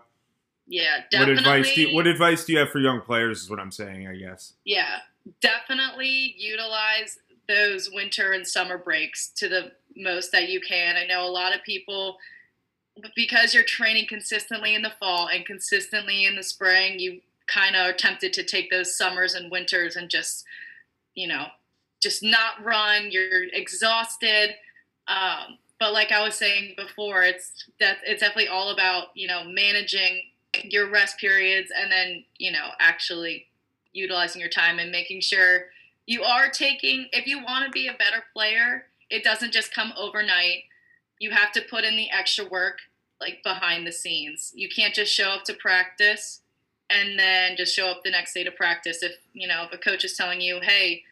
Yeah, 0.67 1.03
What 1.13 1.29
advice 1.29 1.75
do 1.75 1.81
you, 1.83 1.95
what 1.95 2.07
advice 2.07 2.45
do 2.45 2.53
you 2.53 2.59
have 2.59 2.71
for 2.71 2.81
young 2.81 3.01
players? 3.01 3.43
Is 3.43 3.51
what 3.51 3.61
I'm 3.61 3.71
saying, 3.71 4.09
I 4.09 4.17
guess. 4.17 4.55
Yeah, 4.65 4.99
definitely 5.41 6.35
utilize 6.37 7.19
those 7.49 7.89
winter 7.93 8.33
and 8.33 8.47
summer 8.47 8.77
breaks 8.77 9.29
to 9.37 9.49
the 9.49 9.73
most 9.97 10.33
that 10.33 10.49
you 10.49 10.61
can. 10.61 10.97
I 10.97 11.07
know 11.07 11.25
a 11.25 11.31
lot 11.31 11.55
of 11.55 11.63
people, 11.63 12.19
because 13.15 13.55
you're 13.55 13.63
training 13.63 14.07
consistently 14.09 14.75
in 14.75 14.83
the 14.83 14.93
fall 14.99 15.29
and 15.29 15.47
consistently 15.47 16.25
in 16.25 16.35
the 16.35 16.43
spring, 16.43 16.99
you 16.99 17.21
kind 17.47 17.77
of 17.77 17.87
are 17.87 17.93
tempted 17.93 18.33
to 18.33 18.43
take 18.43 18.71
those 18.71 18.97
summers 18.97 19.35
and 19.35 19.51
winters 19.53 19.95
and 19.95 20.11
just, 20.11 20.45
you 21.15 21.29
know, 21.29 21.47
just 22.01 22.23
not 22.23 22.63
run. 22.65 23.11
You're 23.11 23.45
exhausted. 23.53 24.55
Um, 25.09 25.59
but 25.79 25.93
like 25.93 26.13
I 26.13 26.23
was 26.23 26.35
saying 26.35 26.75
before, 26.77 27.23
it's 27.23 27.53
that 27.81 27.99
it's 28.05 28.21
definitely 28.21 28.49
all 28.49 28.71
about 28.71 29.09
you 29.15 29.29
know 29.29 29.45
managing 29.45 30.23
your 30.65 30.91
rest 30.91 31.19
periods 31.19 31.71
and 31.77 31.91
then 31.91 32.25
you 32.39 32.53
know 32.53 32.69
actually 32.79 33.47
utilizing 33.93 34.41
your 34.41 34.51
time 34.51 34.79
and 34.79 34.91
making 34.91 35.21
sure 35.21 35.67
you 36.07 36.23
are 36.23 36.49
taking 36.49 37.09
if 37.13 37.27
you 37.27 37.43
want 37.43 37.65
to 37.65 37.71
be 37.71 37.89
a 37.89 37.95
better 37.95 38.23
player 38.33 38.85
it 39.11 39.25
doesn't 39.25 39.53
just 39.53 39.75
come 39.75 39.93
overnight. 39.97 40.65
You 41.19 41.31
have 41.31 41.53
to 41.53 41.63
put 41.63 41.85
in 41.85 41.97
the 41.97 42.11
extra 42.11 42.49
work 42.49 42.79
like 43.21 43.43
behind 43.43 43.87
the 43.87 43.93
scenes. 43.93 44.53
You 44.55 44.69
can't 44.69 44.95
just 44.95 45.13
show 45.13 45.31
up 45.31 45.45
to 45.45 45.55
practice 45.55 46.41
and 46.91 47.19
then 47.19 47.57
just 47.57 47.75
show 47.75 47.89
up 47.89 48.03
the 48.05 48.11
next 48.11 48.35
day 48.35 48.45
to 48.45 48.51
practice 48.51 49.03
if 49.03 49.17
you 49.33 49.49
know 49.49 49.65
if 49.65 49.73
a 49.73 49.79
coach 49.79 50.05
is 50.05 50.17
telling 50.17 50.41
you 50.41 50.61
hey 50.63 51.03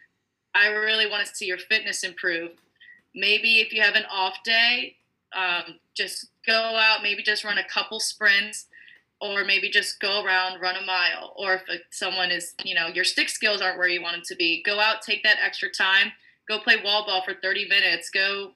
i 0.53 0.67
really 0.67 1.05
want 1.05 1.27
to 1.27 1.35
see 1.35 1.45
your 1.45 1.57
fitness 1.57 2.03
improve. 2.03 2.51
Maybe 3.13 3.59
if 3.59 3.73
you 3.73 3.81
have 3.81 3.95
an 3.95 4.05
off 4.09 4.37
day 4.45 4.95
um, 5.35 5.79
just 5.93 6.27
go 6.47 6.53
out 6.53 7.03
maybe 7.03 7.23
just 7.23 7.43
run 7.43 7.57
a 7.57 7.67
couple 7.67 7.99
sprints 7.99 8.67
or 9.31 9.45
maybe 9.45 9.69
just 9.69 9.99
go 9.99 10.23
around 10.23 10.59
run 10.61 10.75
a 10.75 10.85
mile 10.85 11.33
or 11.37 11.55
if 11.55 11.81
someone 11.91 12.31
is 12.31 12.53
you 12.63 12.75
know 12.75 12.87
your 12.87 13.03
stick 13.03 13.29
skills 13.29 13.61
aren't 13.61 13.77
where 13.77 13.87
you 13.87 14.01
want 14.01 14.15
them 14.15 14.23
to 14.25 14.35
be 14.35 14.61
go 14.63 14.79
out 14.79 15.01
take 15.01 15.23
that 15.23 15.37
extra 15.43 15.69
time 15.69 16.11
go 16.47 16.59
play 16.59 16.75
wall 16.83 17.05
ball 17.05 17.23
for 17.23 17.33
30 17.33 17.67
minutes 17.67 18.09
go 18.09 18.51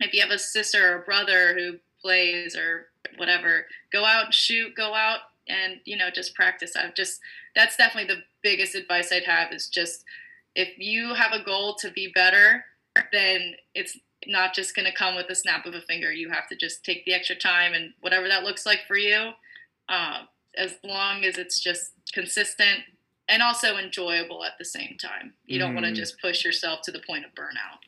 if 0.00 0.12
you 0.12 0.20
have 0.20 0.30
a 0.30 0.38
sister 0.38 0.96
or 0.96 1.00
brother 1.00 1.54
who 1.54 1.78
plays 2.00 2.56
or 2.56 2.86
whatever 3.16 3.66
go 3.92 4.04
out 4.04 4.32
shoot 4.32 4.74
go 4.74 4.94
out 4.94 5.20
and 5.48 5.80
you 5.84 5.96
know 5.96 6.10
just 6.14 6.34
practice. 6.34 6.76
I've 6.76 6.94
just 6.94 7.20
that's 7.56 7.76
definitely 7.76 8.14
the 8.14 8.22
biggest 8.42 8.74
advice 8.74 9.12
i'd 9.12 9.24
have 9.24 9.52
is 9.52 9.68
just 9.68 10.04
if 10.54 10.78
you 10.78 11.14
have 11.14 11.32
a 11.32 11.44
goal 11.44 11.74
to 11.76 11.90
be 11.90 12.12
better 12.14 12.64
then 13.12 13.54
it's 13.74 13.98
not 14.26 14.54
just 14.54 14.74
going 14.74 14.86
to 14.86 14.96
come 14.96 15.16
with 15.16 15.30
a 15.30 15.34
snap 15.34 15.66
of 15.66 15.74
a 15.74 15.80
finger. 15.80 16.12
You 16.12 16.30
have 16.30 16.48
to 16.48 16.56
just 16.56 16.84
take 16.84 17.04
the 17.04 17.14
extra 17.14 17.36
time 17.36 17.72
and 17.72 17.92
whatever 18.00 18.28
that 18.28 18.44
looks 18.44 18.66
like 18.66 18.80
for 18.86 18.96
you 18.96 19.30
uh, 19.90 20.22
as 20.56 20.76
long 20.82 21.24
as 21.24 21.36
it's 21.36 21.60
just 21.60 21.92
consistent 22.12 22.80
and 23.28 23.42
also 23.42 23.76
enjoyable 23.76 24.44
at 24.44 24.52
the 24.58 24.64
same 24.64 24.96
time. 25.00 25.34
You 25.46 25.58
don't 25.58 25.74
want 25.74 25.86
to 25.86 25.92
just 25.92 26.20
push 26.20 26.44
yourself 26.44 26.80
to 26.82 26.92
the 26.92 27.00
point 27.06 27.24
of 27.24 27.32
burnout. 27.32 27.78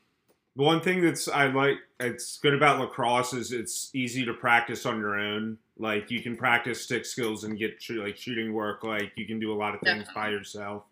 One 0.54 0.80
thing 0.80 1.00
that's 1.00 1.28
I 1.28 1.46
like 1.46 1.78
it's 1.98 2.38
good 2.38 2.54
about 2.54 2.78
lacrosse 2.78 3.32
is 3.32 3.52
it's 3.52 3.90
easy 3.94 4.24
to 4.26 4.34
practice 4.34 4.84
on 4.84 4.98
your 4.98 5.18
own. 5.18 5.56
Like 5.78 6.10
you 6.10 6.20
can 6.20 6.36
practice 6.36 6.82
stick 6.82 7.06
skills 7.06 7.44
and 7.44 7.58
get 7.58 7.82
like 7.90 8.18
shooting 8.18 8.52
work. 8.52 8.84
Like 8.84 9.12
you 9.16 9.26
can 9.26 9.40
do 9.40 9.52
a 9.52 9.56
lot 9.56 9.74
of 9.74 9.80
things 9.80 10.06
by 10.14 10.28
yourself. 10.28 10.84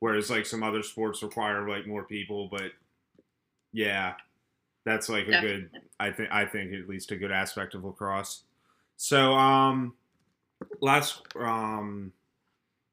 Whereas 0.00 0.30
like 0.30 0.46
some 0.46 0.62
other 0.62 0.82
sports 0.82 1.22
require 1.22 1.68
like 1.68 1.86
more 1.86 2.04
people. 2.04 2.48
But 2.48 2.72
yeah, 3.72 4.14
that's 4.84 5.08
like 5.08 5.26
a 5.26 5.40
good. 5.40 5.70
I 5.98 6.10
think 6.10 6.28
I 6.30 6.44
think 6.44 6.74
at 6.74 6.88
least 6.88 7.10
a 7.10 7.16
good 7.16 7.32
aspect 7.32 7.74
of 7.74 7.84
lacrosse. 7.84 8.42
So 8.98 9.32
um, 9.32 9.94
last 10.80 11.22
um, 11.36 12.12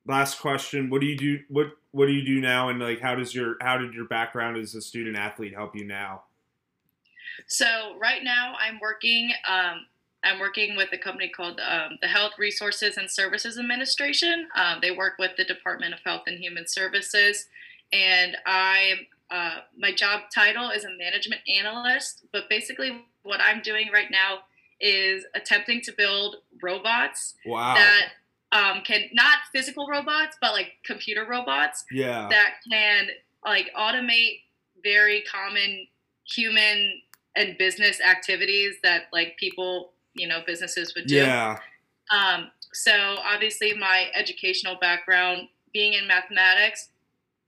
last 0.08 0.40
question. 0.40 0.90
What 0.90 1.02
do 1.02 1.08
you 1.08 1.18
do? 1.18 1.40
What 1.50 1.68
what 1.92 2.08
do 2.08 2.14
you 2.14 2.26
do 2.26 2.42
now? 2.42 2.70
And 2.70 2.80
like, 2.80 3.00
how 3.00 3.16
does 3.16 3.34
your 3.34 3.56
how 3.62 3.78
did 3.78 3.94
your 3.94 4.06
background 4.06 4.58
as 4.58 4.76
a 4.76 4.82
student 4.82 5.18
athlete 5.18 5.54
help 5.54 5.76
you 5.76 5.86
now? 5.86 6.24
So 7.48 7.96
right 8.00 8.24
now 8.24 8.56
I'm 8.60 8.80
working. 8.80 9.32
Um, 9.48 9.86
I'm 10.24 10.40
working 10.40 10.76
with 10.76 10.90
a 10.92 10.98
company 10.98 11.30
called 11.30 11.60
um, 11.60 12.00
the 12.02 12.08
Health 12.08 12.34
Resources 12.40 12.98
and 12.98 13.10
Services 13.12 13.60
Administration. 13.60 14.48
Um, 14.56 14.80
they 14.82 14.90
work 14.90 15.14
with 15.20 15.32
the 15.38 15.46
Department 15.46 15.94
of 15.94 16.00
Health 16.04 16.24
and 16.26 16.40
Human 16.40 16.68
Services, 16.68 17.46
and 17.94 18.36
I 18.46 19.08
uh, 19.30 19.60
my 19.78 19.94
job 19.94 20.22
title 20.34 20.70
is 20.70 20.86
a 20.86 20.98
management 20.98 21.42
analyst. 21.48 22.26
But 22.32 22.50
basically, 22.50 23.06
what 23.24 23.40
I'm 23.42 23.62
doing 23.62 23.90
right 23.94 24.10
now 24.12 24.40
is 24.82 25.26
attempting 25.36 25.82
to 25.82 25.92
build 25.94 26.38
robots 26.62 27.36
Wow. 27.46 27.76
that 27.76 28.10
um, 28.52 28.82
can 28.84 29.04
not 29.14 29.40
physical 29.52 29.88
robots, 29.88 30.38
but 30.42 30.54
like 30.54 30.74
computer 30.84 31.26
robots 31.26 31.86
yeah. 31.92 32.28
that 32.30 32.56
can 32.72 33.08
like 33.46 33.72
automate 33.78 34.42
very 34.84 35.24
common 35.24 35.88
human 36.26 37.02
and 37.36 37.58
business 37.58 38.00
activities 38.02 38.76
that 38.84 39.04
like 39.12 39.36
people, 39.38 39.92
you 40.14 40.28
know, 40.28 40.42
businesses 40.46 40.94
would 40.96 41.08
do. 41.08 41.16
yeah. 41.16 41.58
Um, 42.12 42.52
so 42.72 43.18
obviously, 43.26 43.74
my 43.74 44.08
educational 44.14 44.78
background, 44.80 45.48
being 45.74 45.94
in 45.94 46.08
mathematics, 46.08 46.90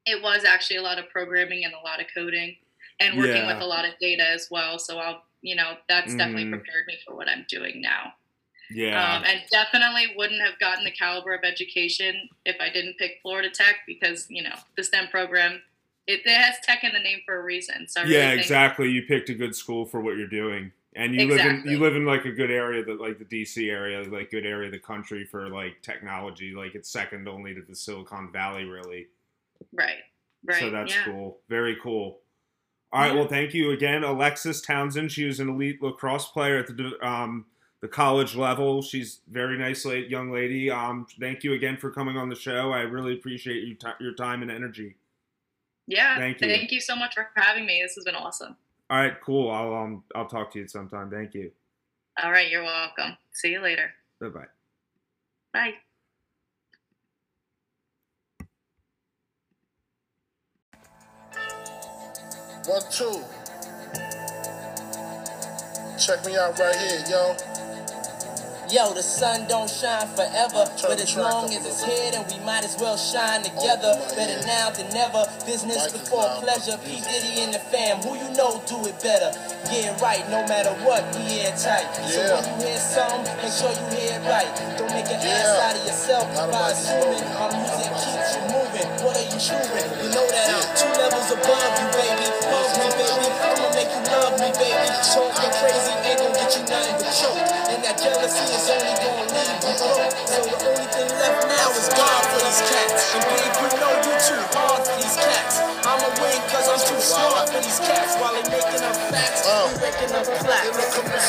it 0.06 0.22
was 0.22 0.44
actually 0.44 0.78
a 0.78 0.82
lot 0.82 0.98
of 0.98 1.10
programming 1.10 1.64
and 1.66 1.74
a 1.74 1.84
lot 1.86 2.00
of 2.00 2.08
coding, 2.14 2.56
and 3.00 3.18
working 3.18 3.36
Yeah. 3.36 3.54
with 3.54 3.62
a 3.62 3.66
lot 3.66 3.86
of 3.86 3.98
data 4.00 4.28
as 4.28 4.50
well. 4.50 4.80
So 4.80 4.98
I'll, 4.98 5.24
you 5.42 5.56
know, 5.56 5.78
that's 5.88 6.16
definitely 6.16 6.46
Mhm. 6.46 6.52
prepared 6.52 6.88
me 6.88 6.98
for 7.06 7.16
what 7.16 7.30
I'm 7.30 7.46
doing 7.48 7.82
now. 7.82 8.16
Yeah. 8.70 9.16
Um, 9.16 9.24
and 9.24 9.42
definitely 9.50 10.14
wouldn't 10.16 10.42
have 10.42 10.60
gotten 10.60 10.84
the 10.84 10.92
caliber 10.92 11.34
of 11.34 11.44
education 11.44 12.30
if 12.46 12.58
I 12.60 12.70
didn't 12.70 12.98
pick 12.98 13.20
Florida 13.22 13.50
Tech 13.50 13.78
because 13.86 14.30
you 14.30 14.44
know 14.44 14.56
the 14.76 14.84
STEM 14.84 15.08
program 15.08 15.62
it, 16.08 16.22
it 16.26 16.32
has 16.34 16.56
tech 16.64 16.84
in 16.84 16.94
the 16.94 17.00
name 17.00 17.20
for 17.26 17.40
a 17.40 17.44
reason. 17.44 17.88
So 17.88 18.02
I 18.02 18.06
yeah, 18.06 18.32
exactly. 18.32 18.90
You 18.90 19.04
picked 19.04 19.30
a 19.30 19.34
good 19.34 19.56
school 19.56 19.86
for 19.86 20.02
what 20.02 20.18
you're 20.18 20.28
doing, 20.28 20.72
and 20.96 21.14
you 21.14 21.28
live 21.28 21.46
in 21.46 21.64
you 21.66 21.80
live 21.80 21.96
in 21.96 22.06
like 22.06 22.26
a 22.26 22.32
good 22.32 22.50
area 22.50 22.84
that 22.84 23.00
like 23.00 23.20
the 23.20 23.26
DC 23.26 23.70
area, 23.70 24.02
like 24.04 24.32
good 24.32 24.46
area 24.46 24.68
of 24.68 24.72
the 24.72 24.80
country 24.80 25.26
for 25.26 25.50
like 25.50 25.82
technology. 25.82 26.54
Like 26.54 26.76
it's 26.76 26.90
second 26.90 27.28
only 27.28 27.54
to 27.54 27.62
the 27.62 27.76
Silicon 27.76 28.32
Valley, 28.32 28.64
really. 28.64 29.08
Right. 29.74 30.00
Right. 30.44 30.60
So 30.60 30.70
that's 30.70 30.94
yeah. 30.94 31.04
cool. 31.06 31.40
Very 31.50 31.78
cool. 31.84 32.20
All 32.92 33.02
right. 33.02 33.12
Yeah. 33.12 33.20
Well, 33.20 33.28
thank 33.28 33.54
you 33.54 33.72
again, 33.72 34.04
Alexis 34.04 34.62
Townsend. 34.62 35.12
She 35.12 35.26
was 35.26 35.40
an 35.40 35.50
elite 35.50 35.82
lacrosse 35.82 36.28
player 36.28 36.58
at 36.58 36.68
the 36.68 36.98
um, 37.06 37.46
the 37.82 37.88
college 37.88 38.36
level. 38.36 38.82
She's 38.82 39.20
very 39.30 39.58
nice 39.58 39.86
la- 39.86 39.94
young 39.94 40.32
lady. 40.32 40.72
Um, 40.72 41.06
thank 41.20 41.44
you 41.44 41.54
again 41.54 41.78
for 41.78 41.92
coming 41.92 42.18
on 42.18 42.30
the 42.30 42.36
show. 42.36 42.72
I 42.72 42.82
really 42.82 43.14
appreciate 43.14 43.64
you 43.64 43.76
ti 43.76 43.90
your 44.00 44.14
time 44.14 44.42
and 44.42 44.50
energy. 44.50 44.96
Yeah. 45.88 46.18
Thank 46.18 46.42
you. 46.42 46.48
Thank 46.48 46.72
you 46.72 46.82
so 46.82 46.96
much 46.96 47.14
for 47.14 47.30
having 47.36 47.66
me. 47.66 47.82
This 47.82 47.96
has 47.96 48.04
been 48.06 48.16
awesome. 48.16 48.56
All 48.90 48.98
right. 48.98 49.20
Cool. 49.22 49.52
I'll 49.52 49.74
um 49.74 50.04
I'll 50.16 50.28
talk 50.28 50.52
to 50.54 50.60
you 50.60 50.68
sometime. 50.68 51.10
Thank 51.10 51.34
you. 51.34 51.52
All 52.24 52.32
right. 52.32 52.50
You're 52.50 52.64
welcome. 52.64 53.18
See 53.34 53.52
you 53.52 53.62
later. 53.62 53.92
Bye 54.20 54.30
bye. 54.30 54.46
Bye. 55.54 55.74
One, 62.68 62.84
two. 62.92 63.24
Check 65.96 66.20
me 66.26 66.36
out 66.36 66.60
right 66.60 66.76
here, 66.76 67.00
yo. 67.08 67.32
Yo, 68.68 68.92
the 68.92 69.02
sun 69.02 69.48
don't 69.48 69.70
shine 69.70 70.06
forever, 70.20 70.68
but 70.84 71.00
as 71.00 71.16
long 71.16 71.48
as 71.56 71.64
it's 71.64 71.82
here, 71.82 72.12
then 72.12 72.28
we 72.28 72.44
might 72.44 72.66
as 72.66 72.76
well 72.76 72.98
shine 72.98 73.42
together. 73.42 73.96
Better 74.20 74.46
now 74.46 74.70
than 74.72 74.92
never. 74.92 75.24
Business 75.46 75.88
before 75.94 76.28
pleasure. 76.44 76.76
P 76.84 77.00
Diddy 77.00 77.40
and 77.48 77.54
the 77.54 77.60
fam, 77.72 78.04
who 78.04 78.20
you 78.20 78.28
know 78.36 78.60
do 78.68 78.84
it 78.84 79.00
better. 79.00 79.32
Yeah, 79.72 79.96
right. 80.04 80.28
No 80.28 80.44
matter 80.52 80.76
what, 80.84 81.08
we 81.16 81.48
airtight. 81.48 81.88
So 82.12 82.20
when 82.20 82.44
you 82.60 82.68
hear 82.68 82.80
something, 82.84 83.32
make 83.40 83.56
sure 83.56 83.72
you 83.72 83.88
hear 83.96 84.20
it 84.20 84.28
right. 84.28 84.52
Don't 84.76 84.92
make 84.92 85.08
an 85.08 85.24
ass 85.24 85.56
out 85.64 85.80
of 85.80 85.88
yourself 85.88 86.28
by 86.52 86.76
assuming 86.76 87.24
our 87.32 87.48
music 87.48 87.96
keeps 87.96 88.36
you 88.36 88.44
moving. 88.52 88.88
What 89.08 89.16
are 89.16 89.24
you 89.24 89.40
chewing? 89.40 89.88
You 90.04 90.12
know 90.12 90.28
that 90.28 90.52
I'm 90.52 90.68
levels 90.68 90.97
above 91.38 91.74
you, 91.80 91.88
baby. 91.94 92.28
Love 92.50 92.72
me, 92.82 92.88
baby. 92.98 93.28
I'ma 93.46 93.68
make 93.78 93.92
you 93.94 94.02
love 94.10 94.34
me, 94.42 94.50
baby. 94.58 94.88
Talking 95.14 95.52
crazy 95.62 95.94
ain't 96.08 96.20
gonna 96.20 96.34
get 96.34 96.52
you 96.58 96.64
nothing 96.66 96.98
but 96.98 97.12
choke. 97.14 97.42
And 97.70 97.80
that 97.86 97.96
jealousy 98.02 98.46
is 98.58 98.66
only 98.74 98.94
gonna 98.98 99.26
leave 99.30 99.54
you 99.62 99.74
broke. 99.78 100.12
So 100.28 100.38
the 100.42 100.56
only 100.66 100.88
thing 100.90 101.10
left 101.22 101.42
now 101.46 101.70
is 101.78 101.88
God 101.94 102.22
for 102.32 102.40
these 102.42 102.62
cats. 102.66 103.02
And 103.14 103.24
babe, 103.30 103.54
you 103.62 103.70
know 103.78 103.94
you 104.06 104.14
too 104.18 104.42
hard 104.58 104.82
for 104.86 104.96
these 104.98 105.18
cats. 105.18 105.56
I'ma 105.86 106.10
win 106.20 106.40
cause 106.52 106.68
I'm 106.68 106.82
too 106.82 107.02
smart 107.02 107.48
for 107.50 107.62
these 107.62 107.80
cats. 107.80 108.18
While 108.18 108.34
they 108.34 108.46
making 108.50 108.84
up 108.84 108.98
facts, 109.14 109.44
Oh. 109.46 109.70
making 109.82 110.12
up 110.16 110.26
plaques. 110.42 110.78